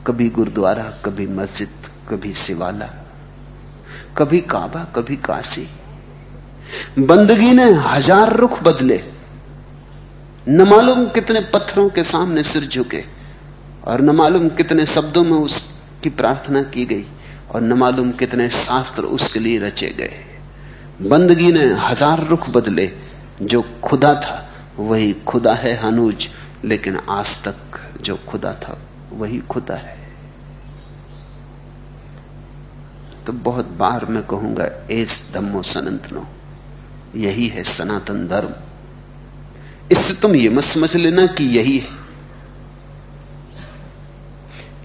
कभी 0.07 0.29
गुरुद्वारा, 0.29 0.83
कभी 0.83 1.27
मस्जिद, 1.27 1.69
कभी 2.09 2.33
शिवाला 2.33 2.89
कभी 4.17 4.39
काबा, 4.41 4.83
कभी 4.95 5.15
काशी। 5.15 5.67
बंदगी 6.99 7.51
ने 7.51 7.71
हज़ार 7.71 8.35
रुख 8.35 8.63
बदले। 8.63 9.03
न 10.49 10.61
मालूम 10.61 11.05
कितने 11.05 11.39
पत्थरों 11.39 11.89
के 11.89 12.03
सामने 12.03 12.43
सिर 12.43 12.65
झुके। 12.65 13.22
और 13.83 14.01
न 14.01 14.09
मालूम 14.09 14.49
कितने 14.49 14.85
शब्दों 14.85 15.23
में 15.23 15.37
उसकी 15.37 16.09
प्रार्थना 16.09 16.61
की 16.63 16.85
गई, 16.85 17.05
और 17.51 17.61
न 17.61 17.73
मालूम 17.73 18.11
कितने 18.11 18.49
शास्त्र 18.49 19.03
उसके 19.03 19.39
लिए 19.39 19.59
रचे 19.59 19.87
गए। 19.87 20.23
बंदगी 21.01 21.51
ने 21.51 21.65
हज़ार 21.79 22.27
रुख 22.27 22.49
बदले, 22.49 22.91
जो 23.41 23.61
खुदा 23.83 24.13
था, 24.15 24.49
वही 24.79 25.13
खुदा 25.27 25.53
है 25.53 25.75
हनुज, 25.81 26.27
लेकिन 26.65 26.99
आज 27.09 27.37
तक 27.43 27.79
जो 28.01 28.19
खुदा 28.27 28.53
था, 28.53 28.77
वही 29.11 29.39
खुदा 29.39 29.75
है। 29.75 29.97
तो 33.25 33.33
बहुत 33.33 33.67
बार 33.67 34.05
मैं 34.05 34.23
कहूँगा, 34.23 34.69
एस 34.91 35.21
धम्मो 35.33 35.61
सनंतनो, 35.63 36.25
यही 37.15 37.47
है 37.47 37.63
सनातन 37.63 38.27
धर्म। 38.27 38.53
इससे 39.91 40.13
तुम 40.13 40.35
ये 40.35 40.49
मत 40.49 40.63
समझ 40.63 40.95
लेना 40.95 41.25
कि 41.25 41.43
यही 41.57 41.77
है। 41.77 42.02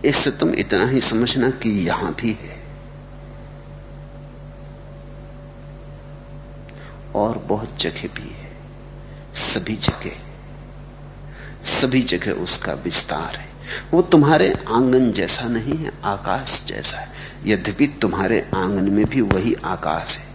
इससे 0.05 0.31
तुम 0.31 0.55
इतना 0.55 0.89
ही 0.89 1.01
समझना 1.01 1.51
कि 1.51 1.87
यहाँ 1.87 2.15
भी 2.15 2.39
है। 2.43 2.59
और 7.15 7.39
बहुत 7.39 7.79
जगह 7.81 8.03
भी 8.03 8.37
है। 8.37 8.49
सभी 9.35 9.77
जगह। 9.77 10.11
सभी 11.65 12.03
जगह 12.03 12.33
उसका 12.33 12.73
विस्तार 12.73 13.37
है। 13.37 13.49
वो 13.91 14.03
तुम्हारे 14.03 14.55
आँगन 14.69 15.13
जैसा 15.13 15.45
नहीं 15.45 15.77
है, 15.77 15.93
आकाश 16.05 16.65
जैसा 16.67 16.99
है। 16.99 17.09
यद्यपि 17.47 17.87
तुम्हारे 17.87 18.51
आँगन 18.55 18.91
में 18.91 19.07
भी 19.07 19.21
वही 19.21 19.55
आकाश 19.55 20.19
है। 20.19 20.28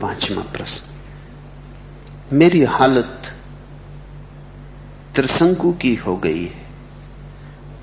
पांचवा 0.00 0.42
प्रश्न। 0.42 0.86
मेरी 2.36 2.64
हालत 2.64 3.22
त्रिशंकु 5.14 5.72
की 5.72 5.94
हो 5.94 6.16
गई 6.16 6.44
है। 6.44 6.62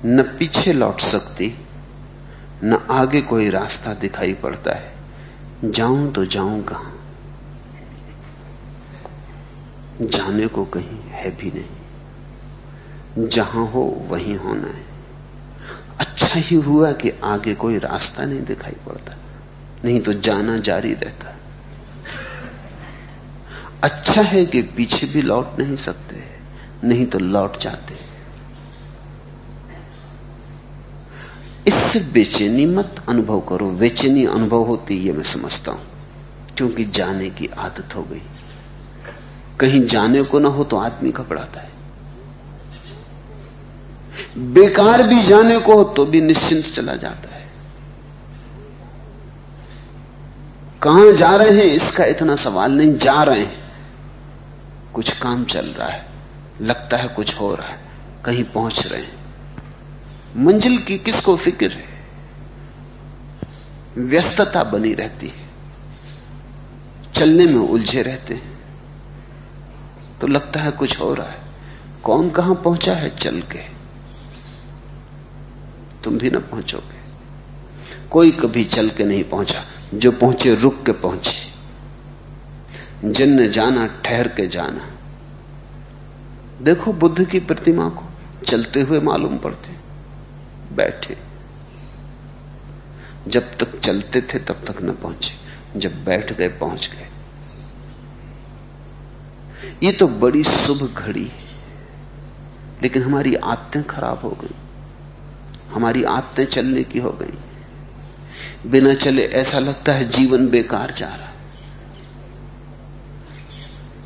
न 0.04 0.22
पीछे 0.22 0.72
लौट 0.72 1.00
सकती, 1.00 1.54
न 2.64 2.86
आगे 2.90 3.20
कोई 3.20 3.50
रास्ता 3.50 3.94
दिखाई 3.94 4.32
पड़ता 4.32 4.76
है। 4.76 4.92
जाऊँ 5.64 6.12
तो 6.12 6.24
जाऊँ 6.24 6.62
कहाँ? 6.62 6.94
जाने 10.02 10.46
को 10.46 10.64
कहीं 10.64 11.00
है 11.10 11.36
भी 11.36 11.50
नहीं। 11.50 13.28
जहाँ 13.28 13.66
हो 13.66 14.06
वहीं 14.08 14.36
होना 14.36 14.68
है। 14.68 14.84
अच्छा 15.98 16.38
ही 16.40 16.56
हुआ 16.56 16.92
कि 16.92 17.12
आगे 17.24 17.54
कोई 17.54 17.78
रास्ता 17.78 18.24
नहीं 18.24 18.44
दिखाई 18.44 18.76
पड़ता। 18.86 19.16
नहीं 19.84 20.00
तो 20.00 20.12
जाना 20.12 20.58
जारी 20.58 20.94
रहता। 20.94 21.37
अच्छा 23.82 24.22
है 24.22 24.44
कि 24.46 24.62
पीछे 24.76 25.06
भी 25.06 25.22
लौट 25.22 25.58
नहीं 25.58 25.76
सकते, 25.76 26.22
नहीं 26.84 27.06
तो 27.06 27.18
लौट 27.18 27.58
जाते। 27.60 27.96
इससे 31.66 32.00
बेचैनी 32.12 32.64
मत 32.66 33.02
अनुभव 33.08 33.40
करो। 33.40 33.70
बेचैनी 33.70 34.24
अनुभव 34.26 34.62
होती 34.64 34.94
ये 34.96 35.12
मैं 35.12 35.24
समझता 35.24 35.72
हूँ, 35.72 35.86
क्योंकि 36.56 36.84
जाने 36.84 37.30
की 37.30 37.46
आदत 37.58 37.94
हो 37.96 38.02
गई। 38.02 38.22
कहीं 39.60 39.86
जाने 39.86 40.22
को 40.22 40.38
ना 40.38 40.48
हो 40.48 40.64
तो 40.64 40.76
आदमी 40.76 41.10
घबराता 41.12 41.60
है। 41.60 41.76
बेकार 44.54 45.02
भी 45.02 45.22
जाने 45.22 45.58
को 45.58 45.76
हो 45.76 45.84
तो 45.84 46.04
भी 46.06 46.20
निश्चिंत 46.20 46.64
चला 46.66 46.94
जाता 46.96 47.34
है। 47.34 47.46
कहाँ 50.82 51.12
जा 51.12 51.34
रहे 51.36 51.50
हैं, 51.50 51.64
इसका 51.66 52.04
इतना 52.06 52.36
सवाल 52.36 52.72
नहीं, 52.72 52.96
जा 52.96 53.22
रहे 53.22 53.40
हैं। 53.40 53.67
कुछ 54.98 55.18
काम 55.18 55.44
चल 55.44 55.66
रहा 55.66 55.88
है, 55.88 56.06
लगता 56.60 56.96
है 56.96 57.08
कुछ 57.08 57.40
हो 57.40 57.54
रहा 57.54 57.68
है, 57.68 57.78
कहीं 58.24 58.44
पहुँच 58.44 58.86
रहे 58.86 59.02
हैं। 59.02 59.18
मंजिल 60.36 60.78
की 60.78 60.98
किसको 60.98 61.36
फ़िक्र 61.36 61.70
है? 61.70 61.84
व्यस्तता 63.98 64.64
बनी 64.64 64.94
रहती 64.94 65.26
है। 65.26 65.48
चलने 67.14 67.46
में 67.46 67.68
उलझे 67.68 68.02
रहते 68.02 68.34
हैं। 68.34 68.58
तो 70.20 70.26
लगता 70.26 70.60
है 70.60 70.70
कुछ 70.70 71.00
हो 71.00 71.14
रहा 71.14 71.28
है। 71.28 71.38
कौन 72.04 72.30
कहाँ 72.30 72.54
पहुँचा 72.54 72.94
है? 72.94 73.16
चल 73.16 73.40
के। 73.40 73.60
तुम 76.04 76.18
भी 76.18 76.30
ना 76.30 76.38
पहुंचोगे। 76.38 76.98
कोई 78.10 78.30
कभी 78.30 78.64
चल 78.64 78.90
के 78.90 79.04
नहीं 79.04 79.24
पहुँचा। 79.24 79.64
जो 79.94 80.12
पहुँचे, 80.12 80.54
रुक 80.54 80.86
के 80.86 80.92
पहुँचे। 80.92 81.57
जिनने 83.04 83.48
जाना, 83.48 83.86
ठहर 83.86 84.28
के 84.28 84.48
जाना। 84.48 84.90
देखो 86.62 86.92
बुद्ध 86.92 87.24
की 87.24 87.40
प्रतिमा 87.40 87.88
को, 87.88 88.04
चलते 88.46 88.80
हुए 88.80 89.00
मालूम 89.00 89.38
पड़ते, 89.38 89.70
बैठे। 90.76 91.18
जब 93.28 93.58
तक 93.58 93.80
चलते 93.80 94.20
थे, 94.20 94.38
तब 94.38 94.54
तक 94.54 94.82
न 94.82 94.92
पहुँचे। 94.92 95.48
जब 95.80 96.04
बैठ 96.04 96.32
गए, 96.32 96.48
पहुँच 96.48 96.90
गए। 96.94 97.08
ये 99.82 99.92
तो 99.92 100.08
बड़ी 100.08 100.44
शुभ 100.44 100.94
घड़ी 100.94 101.24
है। 101.24 101.48
लेकिन 102.82 103.02
हमारी 103.02 103.34
आदतें 103.34 103.82
खराब 103.82 104.18
हो 104.18 104.30
गई। 104.30 104.54
हमारी 105.72 106.04
आदतें 106.04 106.44
चलने 106.44 106.84
की 106.84 106.98
हो 106.98 107.10
गई। 107.10 107.38
बिना 108.70 108.94
चले 108.94 109.24
ऐसा 109.24 109.58
लगता 109.58 109.92
है 109.92 110.08
जीवन 110.08 110.48
बेकार 110.48 110.90
जा 110.90 111.08
रहा 111.08 111.27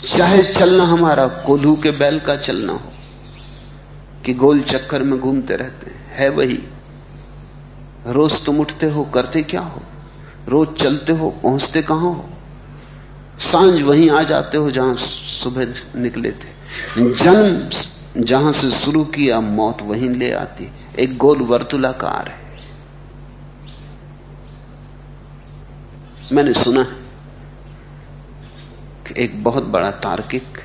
चाहे 0.06 0.42
चलना 0.42 0.84
हमारा, 0.84 1.26
कोल्हू 1.26 1.76
के 1.76 1.90
बैल 1.90 2.20
का 2.20 2.36
चलना 2.36 2.72
हो, 2.72 2.92
कि 4.26 4.34
गोल 4.34 4.62
चक्कर 4.62 5.02
में 5.02 5.20
घूमते 5.20 5.56
रहते 5.56 5.90
हैं, 5.90 6.14
है 6.14 6.28
वही। 6.28 6.62
रोज 8.06 8.44
तुम 8.44 8.60
उठते 8.60 8.86
हो, 8.86 9.04
करते 9.04 9.42
क्या 9.42 9.60
हो? 9.60 9.82
रोज 10.48 10.68
चलते 10.68 11.12
हो, 11.12 11.30
पहुँचते 11.30 11.82
कहाँ 11.82 12.00
हो? 12.00 12.24
साँझ 13.38 13.82
वहीं 13.82 14.10
आ 14.10 14.22
जाते 14.22 14.58
हो, 14.58 14.70
जहाँ 14.70 14.94
सुबह 14.96 15.66
निकले 16.00 16.30
थे। 16.30 16.52
जन्म 16.98 17.70
जहाँ 18.22 18.52
से 18.52 18.70
शुरू 18.70 19.04
किया, 19.04 19.40
मौत 19.40 19.82
वहीं 19.82 20.10
ले 20.10 20.32
आती। 20.32 20.72
एक 20.98 21.16
गोल 21.16 21.38
वर्तुलाकार 21.38 22.28
है। 22.28 22.42
मैंने 26.32 26.52
सुना 26.52 26.82
कि 26.82 27.01
एक 29.12 29.44
बहुत 29.44 29.62
बड़ा 29.62 29.90
तार्किक 29.90 30.58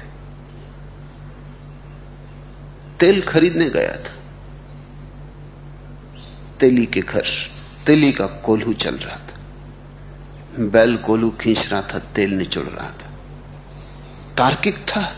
तेल 2.99 3.21
खरीदने 3.21 3.69
गया 3.69 3.95
था। 3.95 4.13
तेली 6.59 6.85
के 6.85 6.99
घर 6.99 7.23
तेली 7.85 8.11
का 8.11 8.27
कोल्हू 8.27 8.73
चल 8.73 8.95
रहा 8.95 9.15
था। 9.15 9.33
बैल 10.59 10.97
कोल्हू 10.97 11.29
खींच 11.29 11.69
रहा 11.69 11.81
था, 11.81 11.99
तेल 11.99 12.33
निचुड़ 12.33 12.65
रहा 12.65 12.89
था। 12.89 13.11
तार्किक 14.37 14.77
था। 14.77 15.15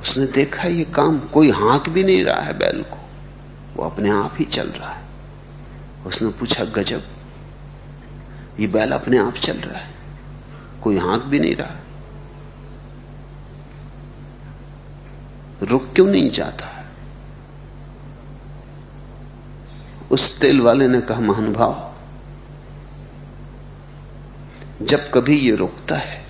उसने 0.00 0.26
देखा 0.26 0.62
ये 0.62 0.84
काम 0.84 1.18
कोई 1.18 1.50
हाथ 1.50 1.80
भी 1.80 2.04
नहीं 2.04 2.24
रहा 2.24 2.40
है 2.40 2.58
बैल 2.58 2.82
को। 2.82 2.96
वो 3.74 3.84
अपने 3.84 4.10
आप 4.10 4.34
ही 4.38 4.44
चल 4.44 4.68
रहा 4.68 4.92
है। 4.92 5.02
उसने 6.06 6.28
पूछा, 6.28 6.64
गजब, 6.64 7.02
ये 8.60 8.66
बैल 8.66 8.92
अपने 8.92 9.18
आप 9.18 9.34
चल 9.34 9.56
रहा 9.56 9.80
है? 9.80 9.90
कोई 10.82 10.98
हाथ 10.98 11.18
भी 11.18 11.38
नहीं 11.38 11.56
रहा। 11.56 11.76
रुक 15.62 15.92
क्यों 15.94 16.06
नहीं 16.06 16.30
जाता? 16.30 16.84
उस 20.10 20.38
तेल 20.38 20.60
वाले 20.60 20.88
ने 20.88 21.00
कहा, 21.00 21.20
महानुभाव, 21.20 21.94
जब 24.82 25.10
कभी 25.10 25.38
ये 25.38 25.56
रुकता 25.56 25.96
है, 25.96 26.24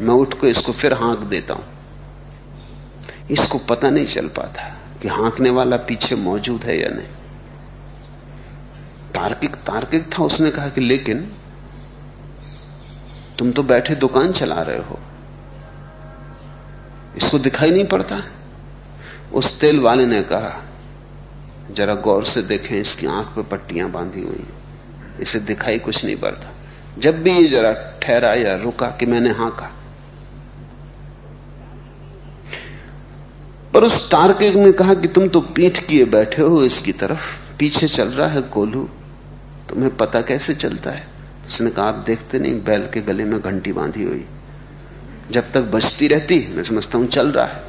मैं 0.00 0.14
उठ 0.14 0.34
को 0.34 0.46
इसको 0.46 0.72
फिर 0.72 0.92
हाँक 0.92 1.18
देता 1.18 1.54
हूँ। 1.54 1.64
इसको 3.30 3.58
पता 3.58 3.90
नहीं 3.90 4.06
चल 4.06 4.28
पाता 4.28 4.76
कि 5.02 5.08
हाँकने 5.08 5.50
वाला 5.50 5.76
पीछे 5.76 6.14
मौजूद 6.14 6.62
है 6.62 6.80
या 6.80 6.88
नहीं। 6.88 7.08
तार्किक 9.14 9.56
तार्किक 9.56 10.18
था, 10.18 10.22
उसने 10.22 10.50
कहा 10.50 10.68
कि 10.68 10.80
लेकिन 10.80 11.32
तुम 13.38 13.52
तो 13.52 13.62
बैठे 13.62 13.94
दुकान 13.94 14.32
चला 14.32 14.62
रहे 14.62 14.78
हो। 14.78 14.98
इसको 17.16 17.38
दिखाई 17.38 17.70
नहीं 17.70 17.84
पड़ता। 17.84 18.22
उस 19.34 19.60
तेल 19.60 19.80
वाले 19.80 20.06
ने 20.06 20.20
कहा, 20.22 20.62
जरा 21.70 21.94
गौर 21.94 22.24
से 22.24 22.42
देखें, 22.42 22.80
इसकी 22.80 23.06
आँख 23.06 23.26
पे 23.26 23.42
पट्टियाँ 23.42 23.90
बांधी 23.90 24.22
हुई 24.22 24.46
इसे 25.20 25.38
दिखाई 25.38 25.78
कुछ 25.78 26.04
नहीं 26.04 26.16
पड़ता। 26.16 26.52
जब 26.98 27.22
भी 27.22 27.30
ये 27.30 27.48
जरा 27.48 27.72
ठहरा 28.02 28.34
या 28.34 28.56
रुका 28.56 28.86
कि 28.86 29.06
मैंने 29.06 29.30
हाँ 29.30 29.50
कहा। 29.50 29.70
पर 33.72 33.84
उस 33.84 34.10
तार्किक 34.10 34.54
ने 34.54 34.72
कहा 34.72 34.94
कि 34.94 35.08
तुम 35.08 35.28
तो 35.28 35.40
पीठ 35.40 35.78
किए 35.86 36.04
बैठे 36.04 36.42
हो 36.42 36.64
इसकी 36.64 36.92
तरफ़, 36.92 37.20
पीछे 37.58 37.88
चल 37.88 38.08
रहा 38.08 38.28
है 38.28 38.42
कोल्हू 38.42 38.88
तुम्हें 39.68 39.96
पता 39.96 40.20
कैसे 40.20 40.54
चलता 40.54 40.90
है? 40.90 41.06
उसने 41.48 41.70
कहा, 41.70 41.86
आप 41.86 41.94
देखते 41.94 42.38
नहीं, 42.38 42.62
बैल 42.64 42.88
के 42.94 43.00
गले 43.00 43.24
में 43.24 43.40
घंटी 43.40 43.72
बांधी 43.72 44.04
हुई। 44.04 44.24
जब 45.30 45.52
तक 45.52 45.60
बचती 45.60 46.08
रहती 46.08 46.48
मैं 46.56 46.62
समझता 46.62 46.98
हूँ 46.98 47.06
चल 47.06 47.32
रहा 47.32 47.46
है। 47.46 47.62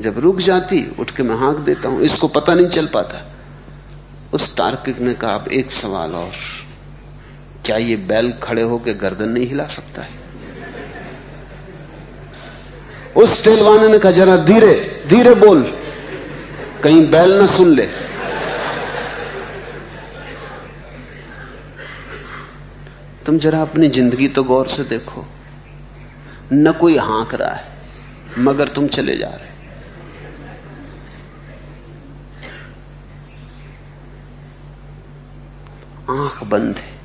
जब 0.00 0.18
रुक 0.18 0.38
जाती, 0.38 0.96
उठ 0.98 1.10
के 1.10 1.22
मैं 1.22 1.36
हाँक 1.36 1.56
देता 1.56 1.88
हूँ, 1.88 2.00
इसको 2.02 2.28
पता 2.28 2.54
नहीं 2.54 2.68
चल 2.68 2.86
पाता। 2.86 3.26
उस 4.32 4.56
तार्किक 4.56 4.98
ने 4.98 5.14
कहा, 5.14 5.34
अब 5.34 5.48
एक 5.48 5.70
सवाल 5.70 6.14
और। 6.14 6.32
क्या 7.64 7.76
ये 7.76 7.96
बैल 7.96 8.32
खड़े 8.32 8.62
होकर 8.62 8.92
गर्दन 8.92 9.28
नहीं 9.28 9.46
हिला 9.46 9.66
सकता 9.66 10.02
है? 10.02 10.18
उस 13.16 13.44
तेलवाने 13.44 13.88
ने 13.88 13.98
कहा, 13.98 14.12
जरा 14.12 14.36
धीरे 14.36 15.02
धीरे 15.08 15.34
बोल। 15.34 15.62
कहीं 16.82 17.10
बैल 17.10 17.32
ना 17.32 17.46
सुन 17.46 17.74
ले। 17.74 17.88
तुम 23.26 23.38
जरा 23.38 23.62
अपनी 23.62 23.88
ज़िंदगी 23.88 24.28
तो 24.28 24.42
गौर 24.42 24.66
से 24.66 24.84
देखो। 24.84 25.26
न 26.52 26.72
कोई 26.72 26.96
हाँक 26.96 27.34
रहा 27.34 27.54
है, 27.54 27.72
मगर 28.38 28.68
तुम 28.68 28.88
चले 28.88 29.16
जा 29.16 29.28
रहे 29.28 29.50
आँख 36.10 36.42
बंद 36.42 36.76
है। 36.76 37.00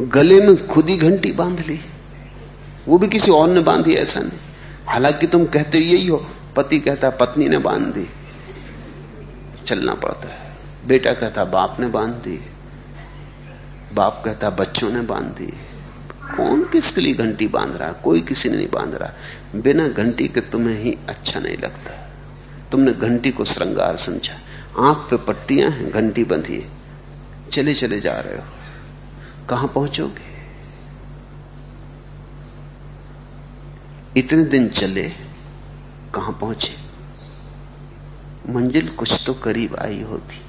गले 0.00 0.40
में 0.40 0.66
खुद 0.66 0.88
ही 0.88 0.96
घंटी 0.96 1.32
बाँध 1.32 1.60
ली। 1.60 1.80
वो 2.88 2.98
भी 2.98 3.08
किसी 3.08 3.30
और 3.30 3.48
ने 3.48 3.60
बांधी, 3.60 3.94
ऐसा 3.94 4.20
नहीं। 4.20 4.38
हालाँकि 4.88 5.26
तुम 5.26 5.46
कहते 5.46 5.78
यही 5.78 6.06
हो, 6.06 6.26
पति 6.56 6.80
कहता, 6.80 7.10
पत्नी 7.10 7.48
ने 7.48 7.58
बाँध 7.58 7.82
दी। 7.82 8.08
चलना 9.66 9.94
पड़ता 9.94 10.28
है। 10.28 10.56
बेटा 10.86 11.12
कहता, 11.12 11.44
बाप 11.44 11.80
ने 11.80 11.86
बाँध 11.86 12.12
दी। 12.12 12.44
बाप 13.94 14.22
कहता, 14.24 14.50
बच्चों 14.50 14.90
ने 14.90 15.00
बाँध 15.00 15.24
दी। 15.24 15.52
कौन 16.36 16.64
किसके 16.64 17.00
लिए 17.00 17.14
घंटी 17.14 17.46
बाँध 17.46 17.76
रहा? 17.76 17.92
कोई 17.92 18.20
किसी 18.20 18.48
ने 18.48 18.56
नहीं 18.56 18.68
बाँध 18.68 18.94
रहा। 18.94 19.12
बिना 19.60 19.88
घंटी 19.88 20.28
के 20.28 20.40
तुम्हें 20.40 20.82
ही 20.82 20.98
अच्छा 21.08 21.40
नहीं 21.40 21.56
लगता। 21.56 22.10
तुमने 22.72 22.92
घंटी 22.92 23.30
को 23.30 23.44
श्रृंगार 23.44 23.96
समझा। 23.96 24.34
आँख 24.78 24.98
पे 25.10 25.16
पट्टियाँ 25.16 25.70
हैं, 25.70 25.90
घंटी 25.90 26.24
बंधी 26.24 26.60
है। 26.60 26.68
चले 27.50 27.74
चले 27.74 28.00
जा 28.00 28.12
रहे 28.12 28.36
हो। 28.36 28.42
कहाँ 29.48 29.68
पहुंचोगे? 29.68 30.32
इतने 34.20 34.44
दिन 34.44 34.68
चले, 34.68 35.12
कहाँ 36.14 36.38
पहुँचे? 36.40 36.76
मंजिल 38.52 38.88
कुछ 38.88 39.22
तो 39.26 39.34
करीब 39.34 39.76
आई 39.76 40.02
होती। 40.02 40.40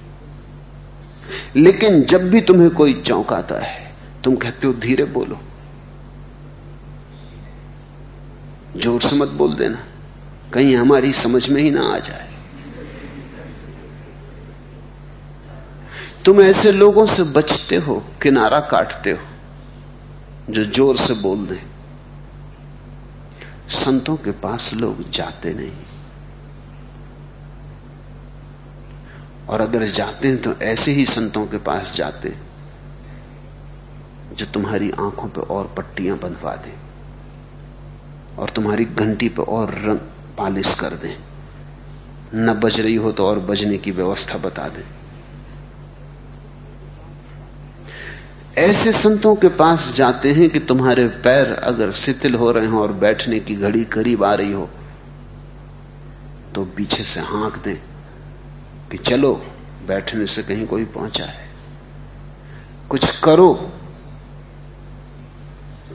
लेकिन 1.62 2.04
जब 2.04 2.30
भी 2.30 2.42
तुम्हें 2.42 2.70
कोई 2.70 2.94
चौंकाता 2.94 3.56
है, 3.56 3.92
तुम 4.24 4.36
कहते 4.36 4.68
हो, 4.68 4.74
धीरे 4.74 5.04
बोलो। 5.04 5.40
ज़ोर 8.76 9.02
से 9.02 9.16
मत 9.16 9.28
बोल 9.30 9.54
देना। 9.54 9.84
कहीं 10.54 10.76
हमारी 10.76 11.12
समझ 11.14 11.50
में 11.50 11.62
ही 11.62 11.72
ना 11.72 11.82
आ 11.86 11.98
जाए। 12.00 12.32
तुम 16.26 16.42
ऐसे 16.42 16.72
लोगों 16.72 17.06
से 17.06 17.24
बचते 17.24 17.76
हो, 17.76 18.04
किनारा 18.22 18.60
काटते 18.60 19.12
हो, 19.12 19.20
जो 20.50 20.64
ज़ोर 20.66 20.98
से 20.98 21.14
बोल 21.14 21.46
दें। 21.48 21.62
संतों 23.76 24.16
के 24.18 24.32
पास 24.32 24.74
लोग 24.74 25.10
जाते 25.12 25.54
नहीं। 25.54 25.72
और 29.50 29.62
अगर 29.62 29.86
जाते 29.88 30.28
हैं 30.28 30.42
तो 30.42 30.54
ऐसे 30.62 30.92
ही 30.92 31.06
संतों 31.06 31.46
के 31.48 31.58
पास 31.58 31.94
जाते 31.96 32.36
जो 34.34 34.46
तुम्हारी 34.46 34.92
आँखों 35.00 35.28
पर 35.30 35.42
और 35.50 35.74
पट्टियाँ 35.78 36.18
बंधवा 36.18 36.56
दे। 36.56 36.83
और 38.40 38.50
तुम्हारी 38.50 38.86
घंटी 38.86 39.30
पर 39.30 39.44
और 39.44 39.74
रंग 39.80 40.00
पालिश 40.38 40.74
कर 40.76 40.94
दें। 40.96 41.16
न 42.36 42.54
बज 42.54 42.80
रही 42.80 42.96
हो 42.96 43.12
तो 43.12 43.26
और 43.26 43.40
बजने 43.40 43.78
की 43.78 43.92
व्यवस्था 43.92 44.38
बता 44.38 44.68
दें। 44.68 44.84
ऐसे 48.58 48.92
संतों 48.92 49.36
के 49.36 49.50
पास 49.50 49.92
जाते 49.96 50.32
हैं 50.34 50.50
कि 50.50 50.60
तुम्हारे 50.60 51.08
पैर 51.24 51.54
अगर 51.54 51.92
शिथिल 51.92 52.36
हो 52.36 52.52
रहे 52.52 52.68
हो 52.68 52.82
और 52.82 52.92
बैठने 52.94 53.40
की 53.40 53.56
घड़ी 53.56 53.84
करीब 53.86 54.24
आ 54.24 54.34
रही 54.34 54.52
हो 54.52 54.70
तो 56.56 56.66
पीछे 56.66 57.04
से 57.04 57.20
हाँक 57.20 57.58
दें 57.58 57.76
कि 58.92 58.98
चलो, 58.98 59.34
बैठने 59.88 60.26
से 60.28 60.44
कहीं 60.44 60.66
कोई 60.68 60.86
पहुँचा 60.86 61.26
है। 61.26 61.48
कुछ 62.90 63.20
करो, 63.20 63.54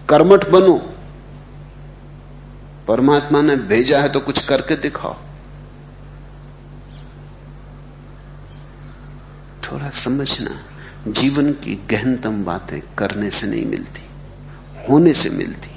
कर्मठ 0.09 0.49
बनो 0.49 0.75
परमात्मा 2.89 3.41
ने 3.43 3.57
भेजा 3.71 4.01
है 4.01 4.09
तो 4.09 4.21
कुछ 4.21 4.45
करके 4.47 4.77
दिखाओ। 4.77 5.15
थोड़ा 9.65 9.91
समझना, 9.97 10.61
जीवन 11.09 11.53
की 11.55 11.75
गहनतम 11.91 12.45
बातें 12.45 12.81
करने 12.99 13.31
से 13.31 13.47
नहीं 13.47 13.65
मिलती, 13.67 14.03
होने 14.89 15.13
से 15.15 15.31
मिलती। 15.31 15.77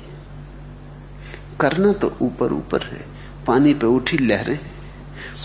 करना 1.59 1.91
तो 1.93 2.15
ऊपर 2.21 2.53
ऊपर 2.53 2.83
है, 2.83 3.05
पानी 3.47 3.73
पे 3.73 3.87
उठी 3.87 4.17
लहरें, 4.17 4.59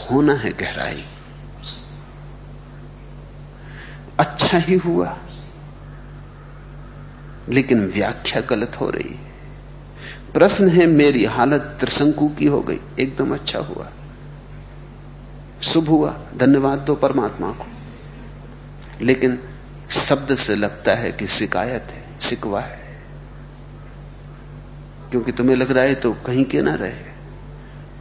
होना 0.02 0.34
है 0.34 0.52
गहराई। 0.52 1.04
अच्छा 4.18 4.58
ही 4.58 4.76
हुआ, 4.78 5.16
लेकिन 7.48 7.86
व्याख्या 7.86 8.40
गलत 8.40 8.80
हो 8.80 8.90
रही 8.90 9.14
है। 9.14 9.34
प्रश्न 10.36 10.68
है, 10.68 10.86
मेरी 10.86 11.24
हालत 11.24 11.60
त्रिशंकु 11.60 12.28
की 12.28 12.46
हो 12.46 12.60
गई। 12.60 12.80
एकदम 12.98 13.34
अच्छा 13.34 13.58
हुआ। 13.58 13.88
शुभ 15.62 15.88
हुआ। 15.88 16.20
धन्यवाद 16.36 16.78
दो 16.78 16.94
परमात्मा 16.94 17.50
को। 17.50 17.66
लेकिन 19.04 19.38
शब्द 19.90 20.34
से 20.34 20.56
लगता 20.56 20.92
है 20.92 21.12
कि 21.12 21.26
शिकायत 21.26 21.82
है, 21.82 22.04
शिकवा 22.20 22.60
है। 22.60 23.02
क्योंकि 25.10 25.32
तुम्हें 25.32 25.56
लग 25.56 25.70
रहा 25.70 25.84
है 25.84 25.94
तो 25.94 26.12
कहीं 26.12 26.44
के 26.44 26.62
ना 26.62 26.74
रहे। 26.74 26.92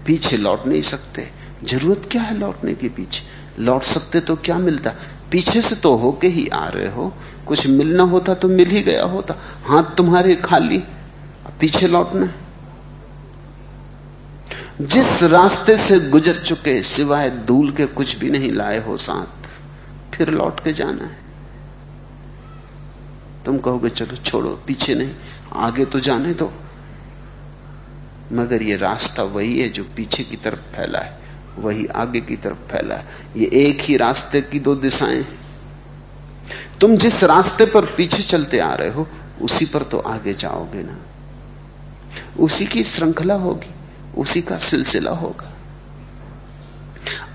पीछे 0.06 0.38
लौट 0.38 0.68
नहीं 0.68 0.82
सकते। 0.82 1.30
ज़रूरत 1.64 2.10
क्या 2.12 2.22
है 2.22 2.38
लौटने 2.38 2.74
के 2.74 2.90
पीछे? 2.90 3.24
लौट 3.64 3.84
सकते 3.84 4.20
तो 4.20 4.36
क्या 4.36 4.58
मिलता? 4.58 4.92
पीछे 5.32 5.62
से 5.62 5.76
तो 5.76 5.96
होके 5.96 6.28
ही 6.28 6.48
आ 6.48 6.68
रहे 6.68 6.90
हो। 6.90 7.14
कुछ 7.48 7.68
मिलना 7.68 8.04
होता 8.04 8.34
तो 8.34 8.48
मिल 8.48 8.70
ही 8.70 8.82
गया 8.82 9.04
होता। 9.04 9.34
हाथ 9.66 9.84
तुम्हारे 9.84 10.36
खाली। 10.36 10.84
पीछे 11.60 11.88
लौटना 11.88 12.32
जिस 14.82 15.24
रास्ते 15.24 15.78
से 15.78 16.00
गुजर 16.00 16.44
चुके 16.44 16.82
सिवाय 16.84 17.30
धूल 17.30 17.72
के 17.72 17.86
कुछ 17.86 18.16
भी 18.16 18.30
नहीं 18.30 18.52
लाए 18.52 18.80
हो 18.86 18.98
साथ, 18.98 19.48
फिर 20.16 20.30
लौट 20.30 20.60
के 20.60 20.74
जाना 20.74 21.04
है। 21.04 21.18
तुम 23.46 23.58
कहोगे, 23.58 23.90
चलो 23.90 24.16
छोड़ो, 24.16 24.50
पीछे 24.68 24.94
नहीं, 24.96 25.16
आगे 25.54 25.86
तो 25.86 26.00
जाने 26.00 26.34
दो। 26.34 26.52
मगर 28.34 28.64
ये 28.64 28.76
रास्ता 28.76 29.24
वही 29.24 29.60
है 29.62 29.70
जो 29.70 29.84
पीछे 29.96 30.24
की 30.24 30.36
तरफ़ 30.36 30.76
फैला 30.76 31.00
है, 31.00 31.18
वही 31.60 31.86
आगे 31.86 32.22
की 32.22 32.36
तरफ़ 32.36 32.72
फैला 32.72 32.96
है। 32.96 33.06
ये 33.38 33.50
एक 33.54 33.82
ही 33.82 33.98
रास्ते 33.98 34.42
की 34.42 34.60
दो 34.60 34.76
दिशाएँ 34.76 35.26
तुम 36.82 36.98
जिस 36.98 37.24
रास्ते 37.24 37.66
पर 37.66 37.86
पीछे 37.86 38.24
चलते 38.24 38.60
आ 38.60 38.74
रहे 38.74 38.90
हो, 38.90 39.08
उसी 39.42 39.66
पर 39.66 39.84
तो 39.84 40.00
आगे 40.00 40.34
जाओगे 40.34 40.84
ना। 40.84 41.05
उसी 42.40 42.66
की 42.66 42.84
श्रृंखला 42.84 43.34
होगी, 43.34 43.74
उसी 44.18 44.42
का 44.42 44.58
सिलसिला 44.58 45.12
होगा। 45.12 45.52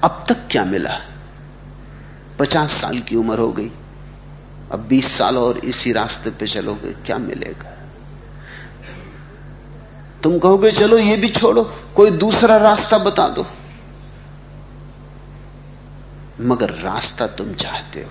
अब 0.04 0.24
तक 0.28 0.48
क्या 0.50 0.64
मिला? 0.64 1.00
पचास 2.38 2.72
साल 2.72 2.98
की 2.98 3.16
उम्र 3.16 3.38
हो 3.38 3.52
गई, 3.52 3.70
अब 4.72 4.86
20 4.88 5.18
साल 5.18 5.38
और 5.38 5.58
इसी 5.58 5.92
रास्ते 5.92 6.30
पे 6.30 6.46
चलोगे, 6.46 6.92
क्या 6.92 7.18
मिलेगा? 7.18 7.76
तुम 10.22 10.38
कहोगे, 10.38 10.72
चलो, 10.72 10.98
ये 10.98 11.16
भी 11.16 11.28
छोड़ो, 11.28 11.74
कोई 11.96 12.10
दूसरा 12.10 12.56
रास्ता 12.56 12.98
बता 12.98 13.28
दो। 13.28 13.46
मगर 16.40 16.70
रास्ता 16.70 17.26
तुम 17.26 17.54
चाहते 17.54 18.00
हो, 18.00 18.10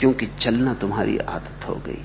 क्योंकि 0.00 0.26
चलना 0.26 0.74
तुम्हारी 0.74 1.18
आदत 1.18 1.68
हो 1.68 1.74
गई। 1.74 2.04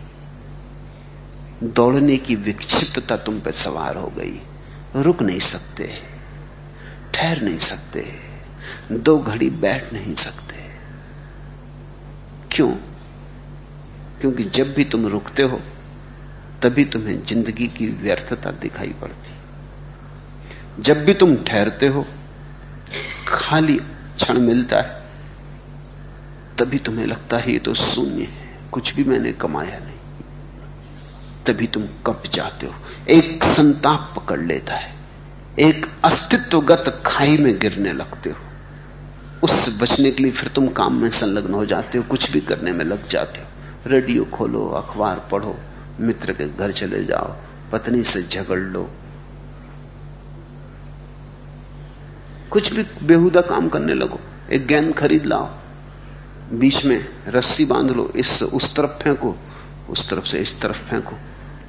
दौड़ने 1.63 2.17
की 2.17 2.35
विक्षिप्तता 2.35 3.17
तुम 3.17 3.39
पे 3.39 3.51
सवार 3.51 3.97
हो 3.97 4.07
गई। 4.07 4.41
रुक 4.95 5.21
नहीं 5.21 5.39
सकते, 5.39 6.01
ठहर 7.13 7.41
नहीं 7.41 7.59
सकते, 7.59 8.13
दो 8.91 9.19
घड़ी 9.19 9.49
बैठ 9.49 9.93
नहीं 9.93 10.15
सकते। 10.15 10.55
क्यों? 12.51 12.71
क्योंकि 14.21 14.43
जब 14.43 14.73
भी 14.73 14.83
तुम 14.83 15.07
रुकते 15.07 15.43
हो, 15.43 15.61
तभी 16.61 16.85
तुम्हें 16.85 17.25
ज़िंदगी 17.25 17.67
की 17.67 17.87
व्यर्थता 17.87 18.51
दिखाई 18.51 18.93
पड़ती। 19.01 19.33
जब 20.83 21.05
भी 21.05 21.13
तुम 21.13 21.35
ठहरते 21.35 21.87
हो, 21.87 22.05
खाली 23.27 23.77
क्षण 24.17 24.37
मिलता 24.37 24.77
है, 24.77 25.03
तभी 26.57 26.77
तुम्हें 26.77 27.05
लगता 27.05 27.37
है 27.37 27.51
ये 27.51 27.59
तो 27.59 27.73
शून्य 27.73 28.23
है, 28.23 28.59
कुछ 28.71 28.95
भी 28.95 29.03
मैंने 29.03 29.31
कमाया 29.31 29.79
नहीं। 29.79 30.02
तभी 31.47 31.67
तुम 31.67 31.83
कप 32.05 32.23
जाते 32.33 32.65
हो। 32.67 32.73
एक 33.09 33.43
संताप 33.43 34.13
पकड़ 34.15 34.41
लेता 34.41 34.75
है। 34.75 34.95
एक 35.59 35.85
अस्तित्वगत 36.03 37.03
खाई 37.05 37.37
में 37.37 37.59
गिरने 37.59 37.91
लगते 37.91 38.29
हो। 38.29 38.37
उससे 39.43 39.71
बचने 39.71 40.11
के 40.11 40.23
लिए 40.23 40.31
फिर 40.31 40.49
तुम 40.49 40.67
काम 40.67 41.01
में 41.01 41.09
संलग्न 41.09 41.53
हो 41.53 41.65
जाते 41.65 41.97
हो, 41.97 42.03
कुछ 42.03 42.31
भी 42.31 42.41
करने 42.41 42.71
में 42.71 42.85
लग 42.85 43.07
जाते 43.07 43.41
हो। 43.41 43.47
रेडियो 43.87 44.25
खोलो, 44.25 44.69
अखबार 44.69 45.27
पढ़ो, 45.31 45.59
मित्र 45.99 46.33
के 46.33 46.45
घर 46.45 46.71
चले 46.71 47.05
जाओ, 47.05 47.35
पत्नी 47.71 48.03
से 48.03 48.23
झगड़ 48.23 48.59
लो। 48.59 48.89
कुछ 52.51 52.73
भी 52.73 53.05
बेहुदा 53.05 53.41
काम 53.41 53.69
करने 53.69 53.93
लगो, 53.93 54.19
एक 54.51 54.67
गेंद 54.67 54.95
खरीद 54.95 55.25
लाओ। 55.25 55.49
बीच 56.53 56.85
में 56.85 57.09
रस्सी 57.27 57.65
बाँध 57.65 57.91
लो, 57.91 58.13
इस 58.15 58.43
उस 58.43 58.75
तरफ़ 58.75 59.03
फेंको, 59.03 59.35
उस 59.89 60.09
तरफ़ 60.09 60.25
से 60.25 60.39
इस 60.39 60.61
तरफ़ 60.61 60.77
फेंको। 60.77 61.15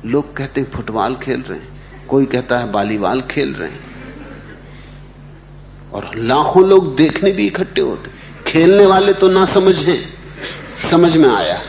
लोग 0.06 0.36
कहते 0.36 0.60
हैं 0.60 0.70
फुटबॉल 0.70 1.16
खेल 1.16 1.42
रहे 1.42 1.58
हैं। 1.58 2.06
कोई 2.08 2.26
कहता 2.26 2.58
है 2.58 2.72
बालीवाल 2.72 3.20
खेल 3.20 3.54
रहे 3.54 3.70
हैं। 3.70 3.92
और 5.92 6.16
लाखों 6.16 6.68
लोग 6.68 6.96
देखने 6.96 7.30
भी 7.30 7.46
इकट्ठे 7.46 7.80
होते 7.80 8.10
खेलने 8.46 8.86
वाले 8.86 9.12
तो 9.12 9.28
ना 9.28 9.44
समझ 9.44 9.76
हैं। 9.76 10.14
समझ 10.90 11.16
में 11.16 11.28
आया। 11.28 11.62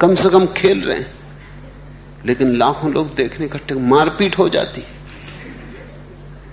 कम 0.00 0.14
से 0.14 0.28
कम 0.28 0.46
खेल 0.46 0.82
रहे 0.82 0.98
हैं। 0.98 1.12
लेकिन 2.26 2.56
लाखों 2.56 2.92
लोग 2.92 3.14
देखने 3.14 3.46
इकट्ठे, 3.46 3.74
मारपीट 3.74 4.38
हो 4.38 4.48
जाती 4.48 4.84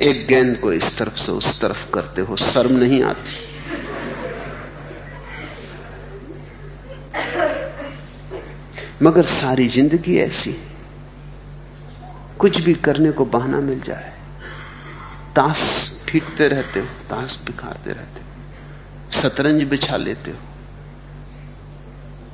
एक 0.02 0.28
गेंद 0.28 0.58
को 0.58 0.74
इस 0.74 0.98
तरफ़ 0.98 1.16
से 1.16 1.32
उस 1.32 1.62
तरफ़ 1.62 1.92
करते 1.94 2.22
हो, 2.22 2.38
शर्म 2.38 2.72
नहीं 2.72 3.04
आती। 3.04 3.38
मगर 9.04 9.24
सारी 9.24 9.68
ज़िंदगी 9.68 10.18
ऐसी 10.18 10.56
कुछ 12.40 12.60
भी 12.62 12.74
करने 12.76 13.12
को 13.12 13.26
बहाना 13.28 13.60
मिल 13.60 13.82
जाए, 13.82 14.12
ताश 15.36 15.62
फीटते 16.10 16.48
रहते 16.48 16.80
हो, 16.80 16.86
ताश 17.10 17.38
बिखारते 17.46 17.92
रहते 17.92 18.20
हो, 18.20 18.26
शतरंज 19.12 19.64
बिछा 19.64 19.98
लेते 19.98 20.32
हो। 20.32 20.38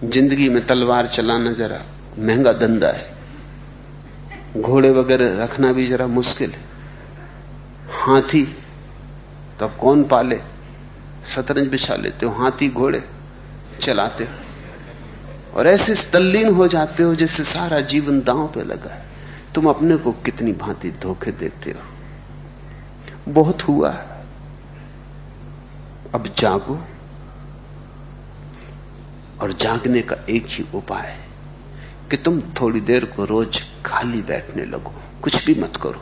ज़िंदगी 0.03 0.49
में 0.49 0.65
तलवार 0.68 1.07
चलाना 1.07 1.52
जरा 1.53 1.82
महँगा 2.19 2.53
धंधा 2.53 2.88
है। 2.90 3.14
घोड़े 4.57 4.90
वगैरह 4.91 5.44
रखना 5.44 5.72
भी 5.72 5.86
जरा 5.88 6.07
मुश्किल 6.10 6.52
है। 6.52 6.64
हाथी 7.95 8.44
तब 9.60 9.77
कौन 9.82 10.03
पाले? 10.03 10.40
शतरंज 11.36 11.68
बिछा 11.68 11.95
लेते 11.95 12.26
हो, 12.26 12.32
हाथी 12.34 12.69
घोड़े 12.69 13.03
चलाते 13.82 14.23
हो। 14.23 15.57
और 15.57 15.68
ऐसे 15.68 15.94
तल्लीन 16.11 16.53
हो 16.53 16.68
जाते 16.68 17.03
हो 17.03 17.15
जैसे 17.15 17.44
सारा 17.45 17.80
जीवन 17.84 18.22
दांव 18.22 18.48
पे 18.48 18.64
लगा 18.64 18.94
है। 18.94 19.05
तुम 19.56 19.69
अपने 19.69 19.98
को 19.98 20.11
कितनी 20.11 20.52
भांति 20.52 20.91
धोखे 20.91 21.32
देते 21.32 21.72
हो? 21.72 21.82
बहुत 23.34 23.61
हुआ। 23.61 23.90
अब 26.15 26.36
जागो 26.40 26.80
और 29.41 29.53
जागने 29.53 30.02
का 30.02 30.15
एक 30.30 30.45
ही 30.49 30.65
उपाय 30.76 31.07
है 31.07 31.26
कि 32.11 32.18
तुम 32.18 32.41
थोड़ी 32.41 32.82
देर 32.82 33.06
को 33.06 33.26
रोज 33.26 33.64
खाली 33.86 34.22
बैठने 34.22 34.65
लगो। 34.65 34.94
कुछ 35.22 35.45
भी 35.45 35.56
मत 35.56 35.73
करो। 35.76 36.02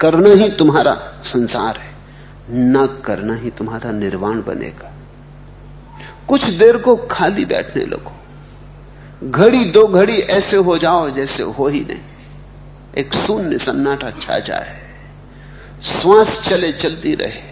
करना 0.00 0.28
ही 0.28 0.50
तुम्हारा 0.50 0.94
संसार 1.24 1.76
है। 1.76 1.94
न 2.50 3.02
करना 3.04 3.34
ही 3.34 3.50
तुम्हारा 3.50 3.90
निर्वाण 3.90 4.42
बनेगा। 4.42 4.92
कुछ 6.28 6.44
देर 6.44 6.76
को 6.76 6.96
खाली 6.96 7.44
बैठने 7.44 7.84
लगो। 7.84 8.12
घड़ी 9.30 9.64
दो 9.64 9.86
घड़ी 9.86 10.18
ऐसे 10.18 10.56
हो 10.56 10.78
जाओ 10.78 11.10
जैसे 11.10 11.42
हो 11.42 11.68
ही 11.68 11.80
नहीं। 11.80 12.00
एक 12.96 13.14
शून्य 13.14 13.58
सन्नाटा 13.58 14.10
छा 14.10 14.38
जाए 14.38 14.88
श्वास 15.82 16.40
चले 16.40 16.72
चलती 16.72 17.14
रहे। 17.14 17.42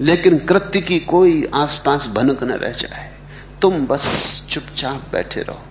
लेकिन 0.00 0.38
कृत्य 0.38 0.80
की 0.80 1.00
कोई 1.00 1.48
आसपास 1.54 2.08
भनक 2.08 2.42
न 2.42 2.52
रह 2.52 2.72
जाए। 2.72 3.14
तुम 3.62 3.86
बस 3.86 4.42
चुपचाप 4.50 5.06
बैठे 5.12 5.42
रहो। 5.42 5.62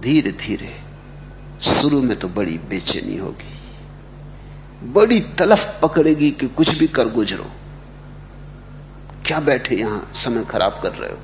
धीरे 0.00 0.32
धीरे 0.32 0.80
शुरू 1.62 2.02
में 2.02 2.18
तो 2.18 2.28
बड़ी 2.28 2.58
बेचैनी 2.58 3.16
होगी। 3.16 3.56
बड़ी 4.92 5.20
तलफ 5.20 5.80
पकड़ेगी 5.82 6.30
कि 6.30 6.48
कुछ 6.48 6.78
भी 6.78 6.86
कर 6.86 7.08
गुजरो। 7.08 7.46
क्या 9.26 9.40
बैठे 9.40 9.76
यहाँ 9.76 10.10
समय 10.14 10.44
खराब 10.44 10.80
कर 10.82 10.92
रहे 10.92 11.10
हो? 11.10 11.18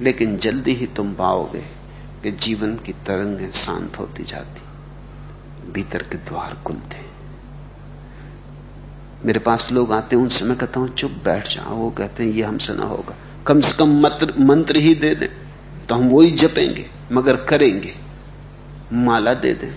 लेकिन 0.00 0.38
जल्दी 0.38 0.74
ही 0.74 0.86
तुम 0.86 1.14
पाओगे। 1.14 1.83
कि 2.24 2.30
जीवन 2.32 2.74
की 2.76 2.92
तरंगें 3.06 3.50
शांत 3.54 3.98
होती 3.98 4.24
जाती, 4.24 4.60
भीतर 5.72 6.02
के 6.02 6.18
द्वार 6.20 6.56
खुलते। 6.64 7.02
मेरे 9.24 9.38
पास 9.40 9.68
लोग 9.72 9.92
आते 9.92 10.16
हैं, 10.16 10.22
उनसे 10.22 10.44
मैं 10.44 10.56
कहता 10.58 10.80
हूँ, 10.80 10.88
चुप 10.88 11.10
बैठ 11.24 11.48
जाओ 11.48 11.76
वो 11.76 11.90
कहते 11.90 12.22
हैं, 12.22 12.30
ये 12.30 12.42
हमसे 12.42 12.74
ना 12.74 12.84
होगा। 12.84 13.14
कम 13.46 13.60
से 13.60 13.76
कम 13.76 13.92
मंत्र 14.00 14.34
मंत्र 14.40 14.76
ही 14.76 14.94
दे 14.94 15.14
दें 15.14 15.28
तो 15.86 15.94
हम 15.94 16.08
वही 16.08 16.30
जपेंगे, 16.32 16.86
मगर 17.12 17.36
करेंगे। 17.44 17.94
माला 18.94 19.34
दे 19.34 19.52
दें, 19.54 19.74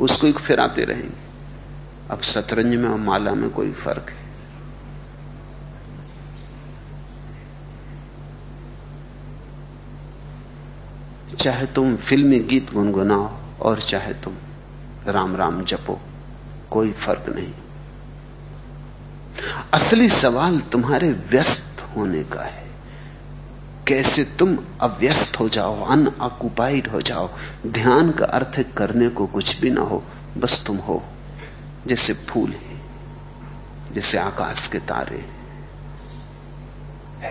उसको 0.00 0.26
एक 0.26 0.38
फिराते 0.38 0.84
रहेंगे। 0.84 1.22
अब 2.10 2.22
शतरंज 2.24 2.74
में 2.74 2.88
और 2.88 2.98
माला 2.98 3.34
में 3.34 3.48
कोई 3.50 3.70
फ़र्क 3.74 4.10
है। 4.10 4.23
चाहे 11.44 11.66
तुम 11.66 11.96
फिल्मी 11.96 12.38
गीत 12.40 12.72
गुनगुनाओ 12.72 13.30
और 13.60 13.80
चाहे 13.80 14.12
तुम 14.14 14.34
राम 15.06 15.36
राम 15.36 15.64
जपो, 15.64 16.00
कोई 16.70 16.92
फ़र्क 16.92 17.24
नहीं। 17.28 17.52
असली 19.74 20.08
सवाल 20.08 20.60
तुम्हारे 20.60 21.12
व्यस्त 21.12 21.86
होने 21.96 22.22
का 22.24 22.42
है। 22.42 22.64
कैसे 23.86 24.24
तुम 24.24 24.58
अव्यस्त 24.80 25.40
हो 25.40 25.48
जाओ, 25.48 25.84
अनऑक्युपाइड 25.84 26.88
हो 26.88 27.00
जाओ? 27.00 27.30
ध्यान 27.66 28.10
का 28.10 28.24
अर्थ 28.24 28.64
करने 28.76 29.08
को 29.08 29.26
कुछ 29.26 29.60
भी 29.60 29.70
ना 29.70 29.80
हो, 29.80 30.02
बस 30.36 30.62
तुम 30.66 30.76
हो, 30.76 31.02
जैसे 31.86 32.14
फूल 32.14 32.50
है, 32.50 32.80
जैसे 33.92 34.18
आकाश 34.18 34.68
के 34.68 34.78
तारे 34.78 35.24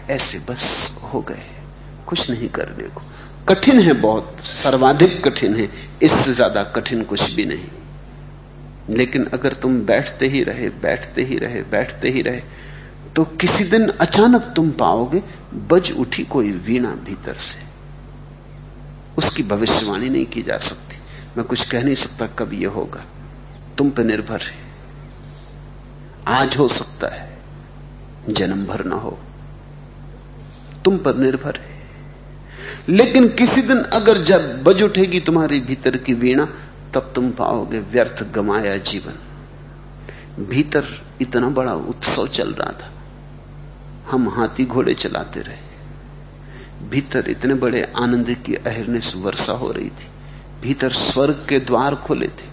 ऐसे 0.09 0.39
बस 0.39 0.93
हो 1.13 1.21
गए, 1.21 1.49
कुछ 2.07 2.29
नहीं 2.29 2.49
करने 2.49 2.83
को। 2.83 3.01
कठिन 3.49 3.79
है 3.79 3.93
बहुत, 3.93 4.37
सर्वाधिक 4.41 5.23
कठिन 5.25 5.55
है, 5.55 5.69
इससे 6.03 6.33
ज़्यादा 6.33 6.63
कठिन 6.75 7.03
कुछ 7.03 7.31
भी 7.31 7.45
नहीं। 7.45 8.95
लेकिन 8.97 9.25
अगर 9.33 9.53
तुम 9.53 9.79
बैठते 9.85 10.27
ही 10.27 10.43
रहे, 10.43 10.69
बैठते 10.81 11.23
ही 11.23 11.37
रहे, 11.37 11.61
बैठते 11.61 12.09
ही 12.09 12.21
रहे 12.21 12.41
तो 13.15 13.23
किसी 13.41 13.63
दिन 13.63 13.87
अचानक 14.01 14.53
तुम 14.55 14.69
पाओगे 14.71 15.21
बज 15.69 15.91
उठी 15.91 16.23
कोई 16.23 16.51
वीणा 16.51 16.91
भीतर 17.05 17.33
से। 17.37 17.59
उसकी 19.17 19.43
भविष्यवाणी 19.43 20.09
नहीं 20.09 20.25
की 20.25 20.41
जा 20.43 20.57
सकती। 20.57 20.97
मैं 21.37 21.45
कुछ 21.45 21.65
कह 21.65 21.83
नहीं 21.83 21.95
सकता 21.95 22.27
कब 22.39 22.53
यह 22.53 22.69
होगा। 22.69 23.03
तुम 23.77 23.89
पर 23.89 24.03
निर्भर 24.03 24.41
है। 24.41 24.61
आज 26.29 26.57
हो 26.57 26.67
सकता 26.67 27.13
है, 27.15 27.37
जन्म 28.29 28.65
भर 28.65 28.83
ना 28.85 28.95
हो। 28.95 29.17
तुम 30.85 30.97
पर 30.97 31.15
निर्भर 31.15 31.59
है। 31.59 31.72
लेकिन 32.89 33.27
किसी 33.29 33.61
दिन 33.61 33.83
अगर 33.83 34.17
जब 34.23 34.63
बज 34.63 34.83
उठेगी 34.83 35.19
तुम्हारी 35.19 35.59
भीतर 35.59 35.97
की 35.97 36.13
वीणा, 36.13 36.47
तब 36.93 37.11
तुम 37.15 37.31
पाओगे 37.31 37.79
व्यर्थ 37.79 38.23
गमाया 38.23 38.77
जीवन। 38.77 40.45
भीतर 40.45 40.87
इतना 41.21 41.49
बड़ा 41.49 41.73
उत्सव 41.73 42.27
चल 42.27 42.53
रहा 42.53 42.71
था। 42.71 42.91
हम 44.11 44.29
हाथी 44.29 44.65
घोड़े 44.65 44.93
चलाते 44.93 45.39
रहे। 45.39 46.89
भीतर 46.89 47.29
इतने 47.29 47.53
बड़े 47.53 47.81
आनंद 47.97 48.33
की 48.45 48.55
अहिर्निश 48.55 49.15
वर्षा 49.15 49.53
हो 49.53 49.71
रही 49.71 49.89
थी। 49.89 50.07
भीतर 50.61 50.91
स्वर्ग 50.91 51.45
के 51.49 51.59
द्वार 51.59 51.95
खोले 51.95 52.27
थे। 52.27 52.51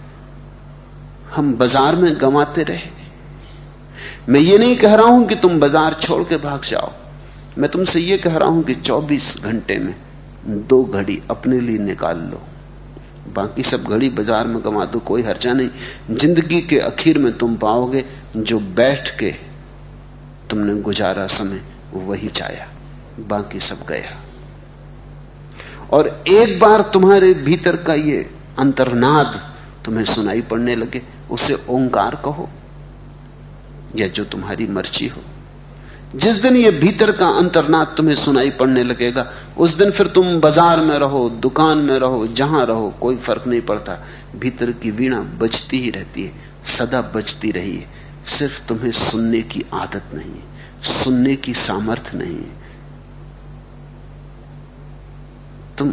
हम 1.35 1.53
बाज़ार 1.53 1.95
में 1.95 2.21
गमाते 2.21 2.63
रहे। 2.63 2.89
मैं 4.29 4.39
ये 4.39 4.57
नहीं 4.57 4.77
कह 4.77 4.95
रहा 4.95 5.05
हूँ 5.05 5.27
कि 5.27 5.35
तुम 5.35 5.59
बाज़ार 5.59 5.93
छोड़ 5.93 6.23
के 6.23 6.37
भाग 6.37 6.63
जाओ। 6.63 6.91
मैं 7.57 7.69
तुमसे 7.71 7.99
ये 7.99 8.17
कह 8.17 8.37
रहा 8.37 8.49
हूँ 8.49 8.63
कि 8.63 8.75
24 8.75 9.37
घंटे 9.37 9.77
में 9.77 9.95
दो 10.45 10.83
घड़ी 10.83 11.21
अपने 11.29 11.59
लिए 11.59 11.77
निकाल 11.77 12.19
लो। 12.21 12.41
बाकी 13.33 13.63
सब 13.63 13.83
घड़ी 13.83 14.09
बाज़ार 14.09 14.47
में 14.47 14.63
गंवा 14.63 14.85
दो, 14.85 14.99
कोई 14.99 15.21
हर्चा 15.21 15.53
नहीं। 15.53 16.17
ज़िंदगी 16.17 16.61
के 16.61 16.79
आखिर 16.79 17.17
में 17.17 17.31
तुम 17.37 17.55
पाओगे, 17.55 18.05
जो 18.37 18.59
बैठ 18.59 19.09
के 19.19 19.31
तुमने 20.49 20.75
गुजारा 20.81 21.27
समय, 21.27 21.61
वही 21.93 22.27
चाया। 22.27 22.67
बाकी 23.19 23.59
सब 23.59 23.85
गया। 23.87 24.19
और 25.93 26.07
एक 26.27 26.59
बार 26.59 26.81
तुम्हारे 26.93 27.33
भीतर 27.33 27.75
का 27.75 27.93
ये 27.93 28.29
अंतर्नाद 28.59 29.39
तुम्हें 29.85 30.05
सुनाई 30.05 30.41
पड़ने 30.41 30.75
लगे, 30.75 31.01
उसे 31.31 31.53
ओंकार 31.69 32.15
कहो, 32.15 32.49
या 33.95 34.07
जो 34.07 34.23
तुम्हारी 34.25 34.67
मर्ज़ी 34.67 35.07
हो। 35.07 35.21
जिस 36.15 36.35
दिन 36.35 36.55
ये 36.57 36.71
भीतर 36.71 37.11
का 37.11 37.27
अंतरनाथ 37.27 37.85
तुम्हें 37.85 38.15
सुनाई 38.15 38.49
पड़ने 38.49 38.83
लगेगा, 38.83 39.31
उस 39.57 39.73
दिन 39.73 39.91
फिर 39.91 40.07
तुम 40.07 40.39
बाज़ार 40.39 40.81
में 40.81 40.99
रहो, 40.99 41.29
दुकान 41.29 41.77
में 41.77 41.99
रहो, 41.99 42.27
जहाँ 42.27 42.65
रहो, 42.65 42.93
कोई 43.01 43.15
फ़र्क 43.15 43.47
नहीं 43.47 43.61
पड़ता। 43.61 43.97
भीतर 44.35 44.71
की 44.71 44.91
वीणा 44.91 45.19
बजती 45.21 45.79
ही 45.79 45.89
रहती 45.89 46.23
है, 46.23 46.31
सदा 46.77 47.01
बजती 47.01 47.51
रही 47.51 47.75
है। 47.77 47.87
सिर्फ़ 48.25 48.67
तुम्हें 48.67 48.91
सुनने 48.91 49.41
की 49.41 49.65
आदत 49.73 50.03
नहीं 50.13 50.31
है, 50.31 50.43
सुनने 50.83 51.35
की 51.35 51.53
सामर्थ्य 51.53 52.17
नहीं 52.17 52.35
है। 52.35 52.59
तुम 55.77 55.91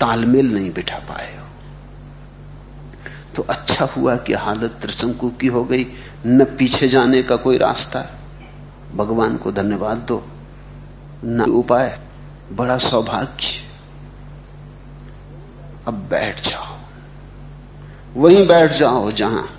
तालमेल 0.00 0.54
नहीं 0.54 0.72
बिठा 0.72 0.98
पाए 0.98 1.38
हो। 1.38 1.46
तो 3.36 3.42
अच्छा 3.42 3.84
हुआ 3.84 4.16
कि 4.16 4.32
हालत 4.32 4.78
त्रिशंकु 4.82 5.30
की 5.30 5.46
हो 5.46 5.64
गई, 5.64 5.86
न 6.26 6.44
पीछे 6.44 6.88
जाने 6.88 7.22
का 7.22 7.36
कोई 7.36 7.58
रास्ता। 7.58 8.19
भगवान 8.94 9.36
को 9.36 9.52
धन्यवाद 9.52 9.96
दो। 9.96 10.26
न 11.24 11.40
उपाय, 11.40 12.00
बड़ा 12.52 12.78
सौभाग्य। 12.78 13.64
अब 15.88 15.94
बैठ 15.94 16.48
जाओ। 16.48 16.78
वहीं 18.14 18.46
बैठ 18.46 18.72
जाओ 18.72 19.10
जहाँ। 19.10 19.56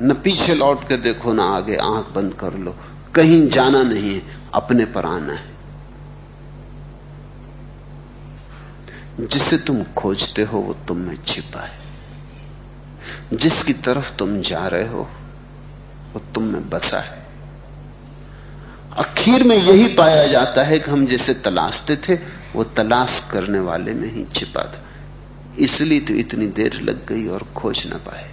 न 0.00 0.14
पीछे 0.14 0.54
लौट 0.54 0.88
कर 0.88 0.96
देखो, 0.96 1.32
ना 1.32 1.44
आगे 1.44 1.76
आँख 1.76 2.06
बंद 2.14 2.34
कर 2.34 2.54
लो। 2.54 2.74
कहीं 3.14 3.48
जाना 3.48 3.82
नहीं 3.82 4.14
है, 4.14 4.22
अपने 4.54 4.84
पर 4.84 5.06
आना 5.06 5.32
है। 5.32 5.54
जिसे 9.20 9.58
तुम 9.58 9.82
खोजते 9.82 10.42
हो, 10.42 10.58
वो 10.58 10.74
तुम 10.88 10.96
में 10.96 11.24
छिपा 11.24 11.60
है 11.60 11.84
जिसकी 13.32 13.72
तरफ़ 13.72 14.16
तुम 14.16 14.40
जा 14.40 14.66
रहे 14.66 14.88
हो, 14.88 15.08
वो 16.14 16.20
तुम 16.34 16.42
में 16.42 16.68
बसा 16.68 17.00
है 17.00 17.23
आखिर 18.96 19.42
में 19.42 19.56
यही 19.56 19.86
पाया 19.94 20.26
जाता 20.26 20.62
है 20.64 20.78
कि 20.78 20.90
हम 20.90 21.06
जिसे 21.06 21.34
तलाशते 21.44 21.96
थे, 22.08 22.14
वो 22.54 22.64
तलाश 22.76 23.22
करने 23.30 23.58
वाले 23.60 23.94
में 23.94 24.10
ही 24.12 24.24
छिपा 24.34 24.62
था। 24.64 24.82
इसलिए 25.58 26.00
तो 26.00 26.14
इतनी 26.14 26.46
देर 26.54 26.80
लग 26.82 27.04
गई 27.06 27.26
और 27.26 27.46
खोज 27.56 27.86
ना 27.86 27.96
पाए 28.06 28.32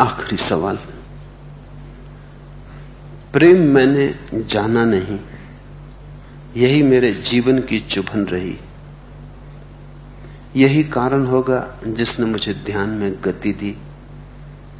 आखिरी 0.00 0.36
सवाल। 0.48 0.78
प्रेम 3.32 3.62
मैंने 3.74 4.14
जाना 4.34 4.84
नहीं, 4.84 5.18
यही 6.56 6.82
मेरे 6.82 7.12
जीवन 7.24 7.58
की 7.60 7.80
चुभन 7.90 8.24
रही। 8.24 8.56
यही 10.56 10.82
कारण 10.84 11.26
होगा 11.26 11.58
जिसने 11.86 12.26
मुझे 12.26 12.54
ध्यान 12.54 12.88
में 12.90 13.12
गति 13.24 13.52
दी। 13.52 13.76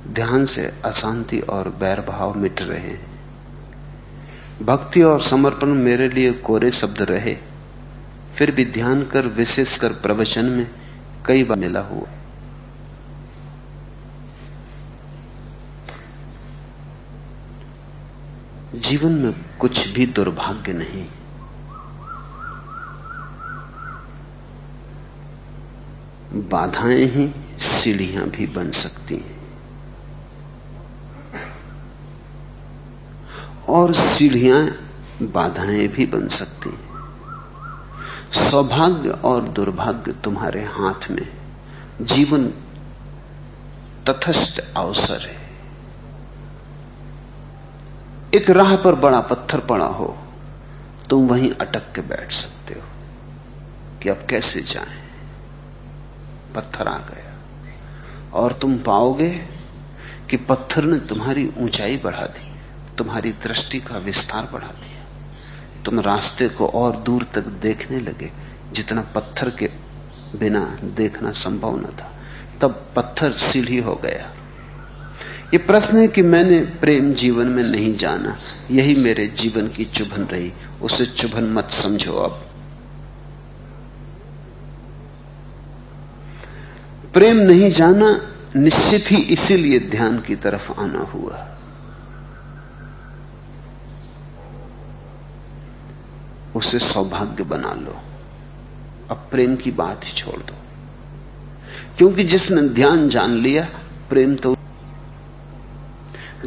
ध्यान 0.08 0.44
से 0.44 0.64
अशांति 0.84 1.38
और 1.48 1.68
बैर 1.80 2.00
भाव 2.00 2.38
मिट 2.38 2.62
रहे। 2.62 2.96
भक्ति 4.62 5.02
और 5.02 5.22
समर्पण 5.22 5.74
मेरे 5.78 6.08
लिए 6.08 6.32
कोरे 6.32 6.70
शब्द 6.70 7.02
रहे। 7.02 7.36
फिर 8.36 8.50
भी 8.50 8.64
ध्यान 8.64 9.02
कर 9.04 9.26
विशेषकर 9.26 9.92
प्रवचन 9.92 10.44
में 10.44 10.66
कई 11.26 11.44
बार 11.44 11.58
मिला 11.58 11.80
हुआ। 11.80 12.08
जीवन 18.78 19.12
में 19.12 19.34
कुछ 19.60 19.88
भी 19.88 20.06
दुर्भाग्य 20.06 20.72
नहीं। 20.72 21.06
बाधाएँ 26.48 27.06
ही 27.06 27.34
सीढ़ियाँ 27.58 28.26
भी 28.26 28.46
बन 28.46 28.70
सकती 28.70 29.14
हैं। 29.14 29.38
और 33.68 33.94
सीढ़ियाँ 33.94 34.68
बाधाएँ 35.22 35.88
भी 35.88 36.06
बन 36.06 36.28
सकती 36.28 36.70
हैं। 36.70 36.88
सौभाग्य 38.50 39.08
और 39.08 39.42
दुर्भाग्य 39.42 40.12
तुम्हारे 40.12 40.64
हाथ 40.64 41.10
में। 41.10 41.28
जीवन 42.02 42.48
तथस्थ 44.08 44.74
अवसर 44.76 45.26
है। 45.26 45.37
एक 48.34 48.50
राह 48.50 48.76
पर 48.76 48.94
बड़ा 48.94 49.20
पत्थर 49.20 49.60
पड़ा 49.60 49.86
हो, 49.86 50.18
तुम 51.10 51.28
वहीं 51.28 51.50
अटक 51.50 51.92
के 51.94 52.00
बैठ 52.00 52.32
सकते 52.32 52.74
हो 52.74 52.80
कि 54.02 54.08
अब 54.08 54.26
कैसे 54.30 54.60
जाएँ? 54.60 55.08
पत्थर 56.54 56.88
आ 56.88 56.98
गया। 56.98 57.34
और 58.32 58.52
तुम 58.52 58.78
पाओगे 58.78 59.30
कि 60.30 60.36
पत्थर 60.36 60.84
ने 60.84 60.98
तुम्हारी 60.98 61.52
ऊंचाई 61.58 61.96
बढ़ा 61.96 62.26
दी, 62.26 62.54
तुम्हारी 62.96 63.32
दृष्टि 63.32 63.80
का 63.80 63.98
विस्तार 63.98 64.48
बढ़ा 64.52 64.66
दिया। 64.66 65.04
तुम 65.84 66.00
रास्ते 66.00 66.48
को 66.48 66.66
और 66.66 66.96
दूर 66.96 67.22
तक 67.22 67.44
देखने 67.46 68.00
लगे, 68.00 68.32
जितना 68.72 69.02
पत्थर 69.02 69.50
के 69.50 69.70
बिना 70.38 70.78
देखना 70.82 71.32
संभव 71.32 71.76
न 71.76 71.84
था। 71.84 72.12
तब 72.60 72.86
पत्थर 72.96 73.32
सीढ़ी 73.32 73.78
हो 73.78 73.94
गया। 73.94 74.34
ये 75.52 75.58
प्रश्न 75.58 75.98
है 75.98 76.08
कि 76.08 76.22
मैंने 76.22 76.60
प्रेम 76.60 77.14
जीवन 77.14 77.46
में 77.46 77.62
नहीं 77.62 77.96
जाना। 77.96 78.38
यही 78.70 78.94
मेरे 78.94 79.26
जीवन 79.26 79.68
की 79.68 79.84
चुभन 79.84 80.22
रही। 80.22 80.52
उसे 80.82 81.06
चुभन 81.06 81.44
मत 81.44 81.70
समझो 81.70 82.12
अब 82.12 82.44
प्रेम 87.14 87.36
नहीं 87.36 87.70
जाना, 87.70 88.34
निश्चित 88.56 89.04
ही 89.10 89.16
इसीलिए 89.16 89.80
ध्यान 89.80 90.20
की 90.20 90.36
तरफ़ 90.36 90.72
आना 90.80 90.98
हुआ। 90.98 91.56
उसे 96.56 96.78
सौभाग्य 96.78 97.44
बना 97.44 97.72
लो। 97.72 97.96
अब 99.10 99.28
प्रेम 99.30 99.56
की 99.56 99.70
बात 99.70 100.00
ही 100.04 100.12
छोड़ 100.12 100.40
दो। 100.40 100.54
क्योंकि 101.98 102.24
जिसने 102.24 102.62
ध्यान 102.62 103.08
जान 103.08 103.30
लिया, 103.30 103.68
प्रेम 104.10 104.34
तो 104.34 104.57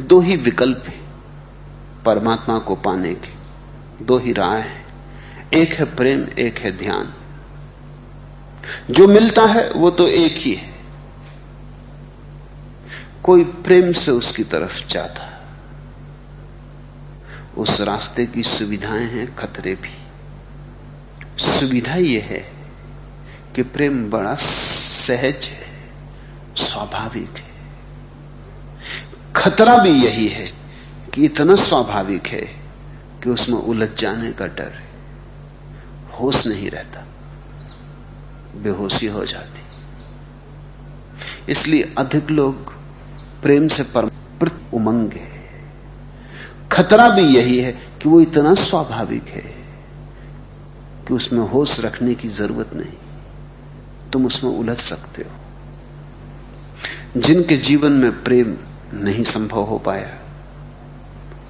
दो 0.00 0.20
ही 0.20 0.36
विकल्प 0.36 0.84
है, 0.86 1.00
परमात्मा 2.04 2.58
को 2.58 2.74
पाने 2.74 3.14
के 3.14 3.42
दो 4.04 4.18
ही 4.18 4.32
राह 4.32 4.54
है। 4.54 4.84
एक 5.54 5.72
है 5.72 5.96
प्रेम, 5.96 6.28
एक 6.38 6.58
है 6.58 6.78
ध्यान। 6.78 7.14
जो 8.90 9.08
मिलता 9.08 9.42
है, 9.42 9.72
वो 9.72 9.90
तो 9.90 10.08
एक 10.08 10.34
ही 10.36 10.52
है। 10.52 10.72
कोई 13.22 13.44
प्रेम 13.44 13.92
से 13.92 14.10
उसकी 14.10 14.44
तरफ़ 14.44 14.88
जाता 14.88 15.28
उस 17.56 17.80
रास्ते 17.80 18.26
की 18.26 18.42
सुविधाएँ 18.42 19.06
हैं, 19.06 19.36
खतरे 19.36 19.74
भी। 19.74 19.96
सुविधा 21.38 21.94
यह 21.94 22.24
है 22.24 22.52
कि 23.54 23.62
प्रेम 23.62 24.10
बड़ा 24.10 24.34
सहज 24.34 25.46
है, 25.46 25.90
स्वाभाविक 26.56 27.36
है। 27.36 27.51
खतरा 29.36 29.78
भी 29.78 29.90
यही 29.90 30.28
है 30.28 30.52
कि 31.14 31.24
इतना 31.24 31.56
स्वाभाविक 31.56 32.26
है 32.26 32.40
कि 33.22 33.30
उसमें 33.30 33.56
उलझ 33.56 33.88
जाने 33.98 34.32
का 34.32 34.46
डर 34.46 34.72
है। 34.74 34.88
होश 36.20 36.46
नहीं 36.46 36.70
रहता। 36.70 37.04
बेहोशी 38.62 39.06
हो 39.06 39.24
जाती। 39.24 39.62
इसलिए 41.52 41.94
अधिक 41.98 42.30
लोग 42.30 42.72
प्रेम 43.42 43.68
से 43.68 43.82
पर 43.82 44.60
उमंग 44.74 45.12
है। 45.12 45.62
खतरा 46.72 47.08
भी 47.08 47.22
यही 47.22 47.58
है 47.58 47.72
कि 47.72 48.08
वो 48.08 48.20
इतना 48.20 48.54
स्वाभाविक 48.54 49.24
है 49.24 49.54
कि 51.08 51.14
उसमें 51.14 51.48
होश 51.48 51.80
रखने 51.80 52.14
की 52.14 52.28
ज़रूरत 52.28 52.74
नहीं। 52.74 52.98
तुम 54.10 54.26
उसमें 54.26 54.50
उलझ 54.50 54.78
सकते 54.78 55.22
हो। 55.22 55.30
जिनके 57.20 57.56
जीवन 57.56 57.92
में 57.92 58.24
प्रेम 58.24 58.56
नहीं 58.94 59.24
संभव 59.24 59.62
हो 59.62 59.78
पाया। 59.78 60.18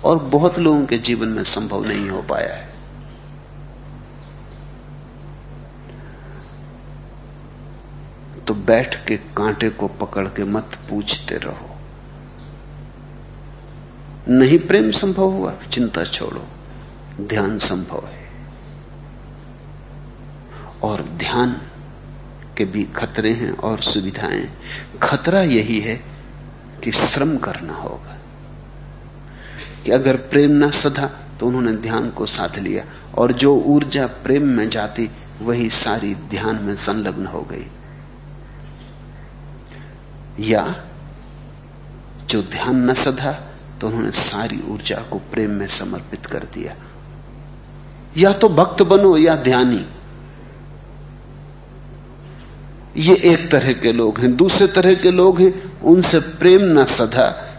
और 0.05 0.19
बहुत 0.19 0.59
लोगों 0.59 0.86
के 0.86 0.98
जीवन 0.98 1.28
में 1.28 1.44
संभव 1.44 1.85
नहीं 1.85 2.10
हो 2.10 2.23
पाया 2.23 2.55
है। 2.55 2.73
तो 8.47 8.55
बैठ 8.55 9.06
के 9.06 9.16
कांटे 9.16 9.70
को 9.70 9.89
पकड़ 9.89 10.28
के 10.28 10.44
मत 10.44 10.78
पूछते 10.90 11.35
रहो। 11.35 11.77
नहीं 14.28 14.59
प्रेम 14.59 14.90
संभव 14.90 15.24
हुआ, 15.24 15.55
चिंता 15.73 16.05
छोड़ो। 16.05 16.44
ध्यान 17.20 17.59
संभव 17.59 18.06
है। 18.06 18.28
और 20.82 21.02
ध्यान 21.02 21.60
के 22.56 22.64
भी 22.64 22.85
खतरे 22.85 23.32
हैं 23.32 23.51
और 23.51 23.82
सुविधाएँ। 23.82 24.51
खतरा 25.02 25.43
यही 25.43 25.81
है 25.81 26.12
कि 26.83 26.93
श्रम 26.93 27.37
करना 27.37 27.73
होगा। 27.73 28.19
कि 29.85 29.91
अगर 29.91 30.17
प्रेम 30.17 30.51
ना 30.51 30.71
सधा 30.71 31.11
तो 31.41 31.47
उन्होंने 31.47 31.73
ध्यान 31.73 32.11
को 32.11 32.27
साध 32.27 32.59
लिया, 32.59 32.85
और 33.19 33.33
जो 33.33 33.57
ऊर्जा 33.57 34.07
प्रेम 34.07 34.49
में 34.49 34.69
जाती, 34.69 35.11
वही 35.43 35.71
सारी 35.71 36.15
ध्यान 36.15 36.57
में 36.63 36.75
संलग्न 36.75 37.27
हो 37.27 37.41
गई। 37.41 37.67
या 40.41 40.85
जो 42.31 42.43
ध्यान 42.43 42.91
न 42.91 42.95
सधा 42.95 43.33
तो 43.81 43.87
उन्होंने 43.87 44.11
सारी 44.11 44.63
ऊर्जा 44.69 44.97
को 44.97 45.19
प्रेम 45.19 45.51
में 45.51 45.69
समर्पित 45.69 46.27
कर 46.27 46.39
दिया। 46.39 46.75
या 48.17 48.33
तो 48.33 48.49
भक्त 48.49 48.83
बनो 48.83 49.17
या 49.17 49.35
ध्यानी। 49.35 49.87
ये 52.97 53.16
एक 53.16 53.51
तरह 53.51 53.73
के 53.73 53.93
लोग 53.93 54.20
हैं, 54.20 54.36
दूसरे 54.36 54.66
तरह 54.66 54.94
के 54.94 55.10
लोग 55.10 55.40
हैं, 55.40 55.81
उनसे 55.81 56.20
प्रेम 56.20 56.81
न 56.81 56.85
सधा। 56.85 57.55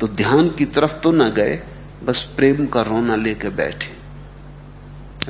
तो 0.00 0.08
ध्यान 0.08 0.48
की 0.48 0.64
तरफ़ 0.64 0.92
तो 0.92 1.12
ना 1.12 1.28
गए, 1.28 1.62
बस 2.04 2.32
प्रेम 2.36 2.66
का 2.66 2.82
रोना 2.82 3.16
लेके 3.16 3.48
बैठे। 3.48 4.04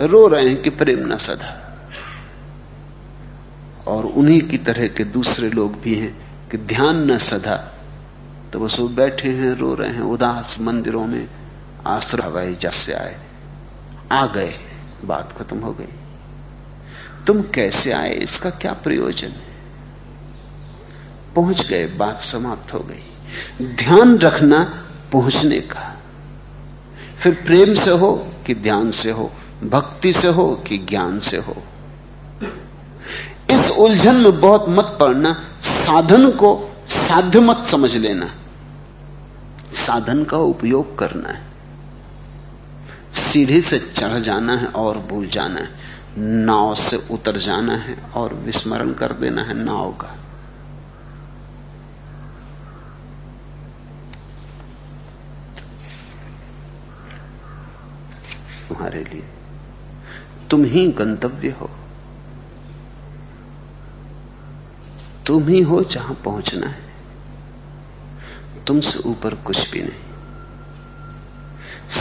रो 0.06 0.26
रहे 0.26 0.48
हैं 0.48 0.62
कि 0.62 0.70
प्रेम 0.70 1.12
न 1.12 1.16
सधा। 1.16 1.60
और 3.86 4.06
उन्हीं 4.06 4.40
की 4.40 4.58
तरह 4.58 4.88
के 4.88 5.04
दूसरे 5.04 5.50
लोग 5.50 5.80
भी 5.80 5.94
हैं 5.94 6.16
कि 6.50 6.58
ध्यान 6.58 7.12
न 7.12 7.18
सधा। 7.18 7.74
तो 8.52 8.60
बस 8.60 8.80
वो 8.80 8.88
बैठे 8.88 9.28
हैं, 9.28 9.58
रो 9.58 9.74
रहे 9.74 9.90
हैं, 9.90 10.00
उदास 10.00 10.56
मंदिरों 10.60 11.06
में 11.06 11.28
आश्रय 11.86 12.22
हवाई 12.22 12.56
से 12.64 12.92
आए। 12.92 13.16
आ 14.12 14.26
गए, 14.26 14.54
बात 15.04 15.34
खत्म 15.38 15.58
हो 15.58 15.72
गई। 15.72 16.03
तुम 17.26 17.42
कैसे 17.42 17.92
आए? 17.92 18.10
इसका 18.10 18.50
क्या 18.50 18.72
प्रयोजन 18.72 19.28
है? 19.28 19.54
पहुँच 21.36 21.66
गए, 21.68 21.86
बात 21.86 22.20
समाप्त 22.20 22.74
हो 22.74 22.78
गई। 22.78 23.10
ध्यान 23.64 24.18
रखना 24.18 24.88
पहुँचने 25.12 25.60
का। 25.60 25.96
फिर 27.22 27.34
प्रेम 27.34 27.74
से 27.74 27.90
हो 27.90 28.28
कि 28.46 28.54
ध्यान 28.54 28.90
से 28.90 29.10
हो, 29.10 29.32
भक्ति 29.64 30.12
से 30.12 30.28
हो 30.28 30.64
कि 30.66 30.78
ज्ञान 30.78 31.20
से 31.20 31.36
हो। 31.36 31.56
इस 33.50 33.70
उलझन 33.70 34.14
में 34.14 34.40
बहुत 34.40 34.66
मत 34.68 34.96
पड़ना, 35.00 35.44
साधन 35.60 36.30
को 36.30 36.76
साध्य 36.88 37.40
मत 37.40 37.64
समझ 37.64 37.96
लेना। 37.96 38.30
साधन 39.86 40.24
का 40.24 40.36
उपयोग 40.36 40.98
करना 40.98 41.28
है। 41.28 41.42
सीढ़ी 43.14 43.60
से 43.60 43.78
चढ़ 43.78 44.18
जाना 44.18 44.56
है 44.56 44.66
और 44.66 44.98
भूल 44.98 45.26
जाना 45.26 45.60
है। 45.60 45.83
नाव 46.18 46.74
से 46.74 46.96
उतर 46.96 47.36
जाना 47.36 47.76
है 47.76 47.98
और 48.14 48.34
विस्मरण 48.34 48.92
कर 48.92 49.12
देना 49.12 49.42
है 49.42 49.54
नाव 49.54 49.92
का। 49.92 50.06
तुम्हारे 58.68 59.04
लिए। 59.04 59.28
तुम 60.50 60.64
ही 60.64 60.92
गंतव्य 60.92 61.48
हो। 61.48 61.70
तुम 65.26 65.48
ही 65.48 65.60
हो 65.60 65.82
जहाँ 65.82 66.14
पहुँचना 66.14 66.66
है। 66.66 66.84
तुमसे 68.66 68.98
ऊपर 68.98 69.34
कुछ 69.34 69.70
भी 69.70 69.82
नहीं। 69.82 70.14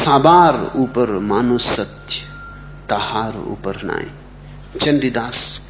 साबार 0.03 0.71
ऊपर 0.75 1.19
मानो 1.19 1.57
सत्य। 1.57 2.32
तहार 2.89 3.37
ऊपर 3.47 3.81
नाई 3.83 4.09
चंडीदास 4.79 5.61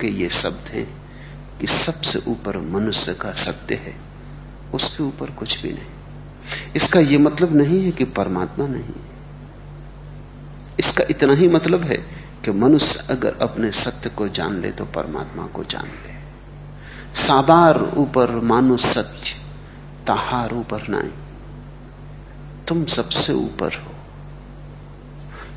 के 0.00 0.08
ये 0.12 0.28
शब्द 0.32 0.68
हैं 0.68 0.86
कि 1.60 1.66
सबसे 1.66 2.18
ऊपर 2.28 2.58
मनुष्य 2.70 3.14
का 3.14 3.32
सत्य 3.34 3.74
है, 3.76 3.94
उसके 4.74 5.02
ऊपर 5.02 5.30
कुछ 5.30 5.60
भी 5.62 5.72
नहीं। 5.72 6.72
इसका 6.76 7.00
यह 7.00 7.18
मतलब 7.18 7.54
नहीं 7.56 7.82
है 7.84 7.90
कि 7.90 8.04
परमात्मा 8.12 8.66
नहीं 8.66 8.94
इसका 10.78 11.04
इतना 11.10 11.34
ही 11.34 11.48
मतलब 11.48 11.82
है 11.82 11.96
कि 12.44 12.50
मनुष्य 12.52 13.06
अगर 13.10 13.38
अपने 13.42 13.70
सत्य 13.72 14.10
को 14.10 14.28
जान 14.30 14.60
ले 14.60 14.70
तो 14.72 14.84
परमात्मा 14.94 15.46
को 15.46 15.64
जान 15.64 15.86
ले। 15.86 16.18
साबार 17.18 17.80
ऊपर 17.96 18.30
मानो 18.42 18.76
सत्य, 18.76 19.34
ताहार 20.06 20.54
ऊपर 20.54 20.88
नहीं 20.88 21.10
तुम 22.68 22.84
सबसे 22.88 23.32
ऊपर 23.34 23.74
हो। 23.76 23.89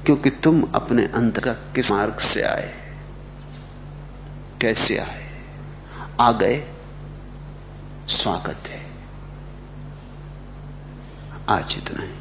क्योंकि 0.05 0.29
तुम 0.29 0.71
अपने 0.75 1.05
अंतर 1.05 1.41
का 1.41 1.53
किस 1.53 1.91
मार्ग 1.91 2.17
से 2.17 2.41
आए? 2.41 2.93
कैसे 4.61 4.97
आए? 4.97 5.41
आ 6.19 6.31
गए। 6.31 6.73
स्वागत 8.07 8.67
है। 8.67 8.91
आज 11.49 11.75
इतना 11.77 12.03
ही। 12.03 12.13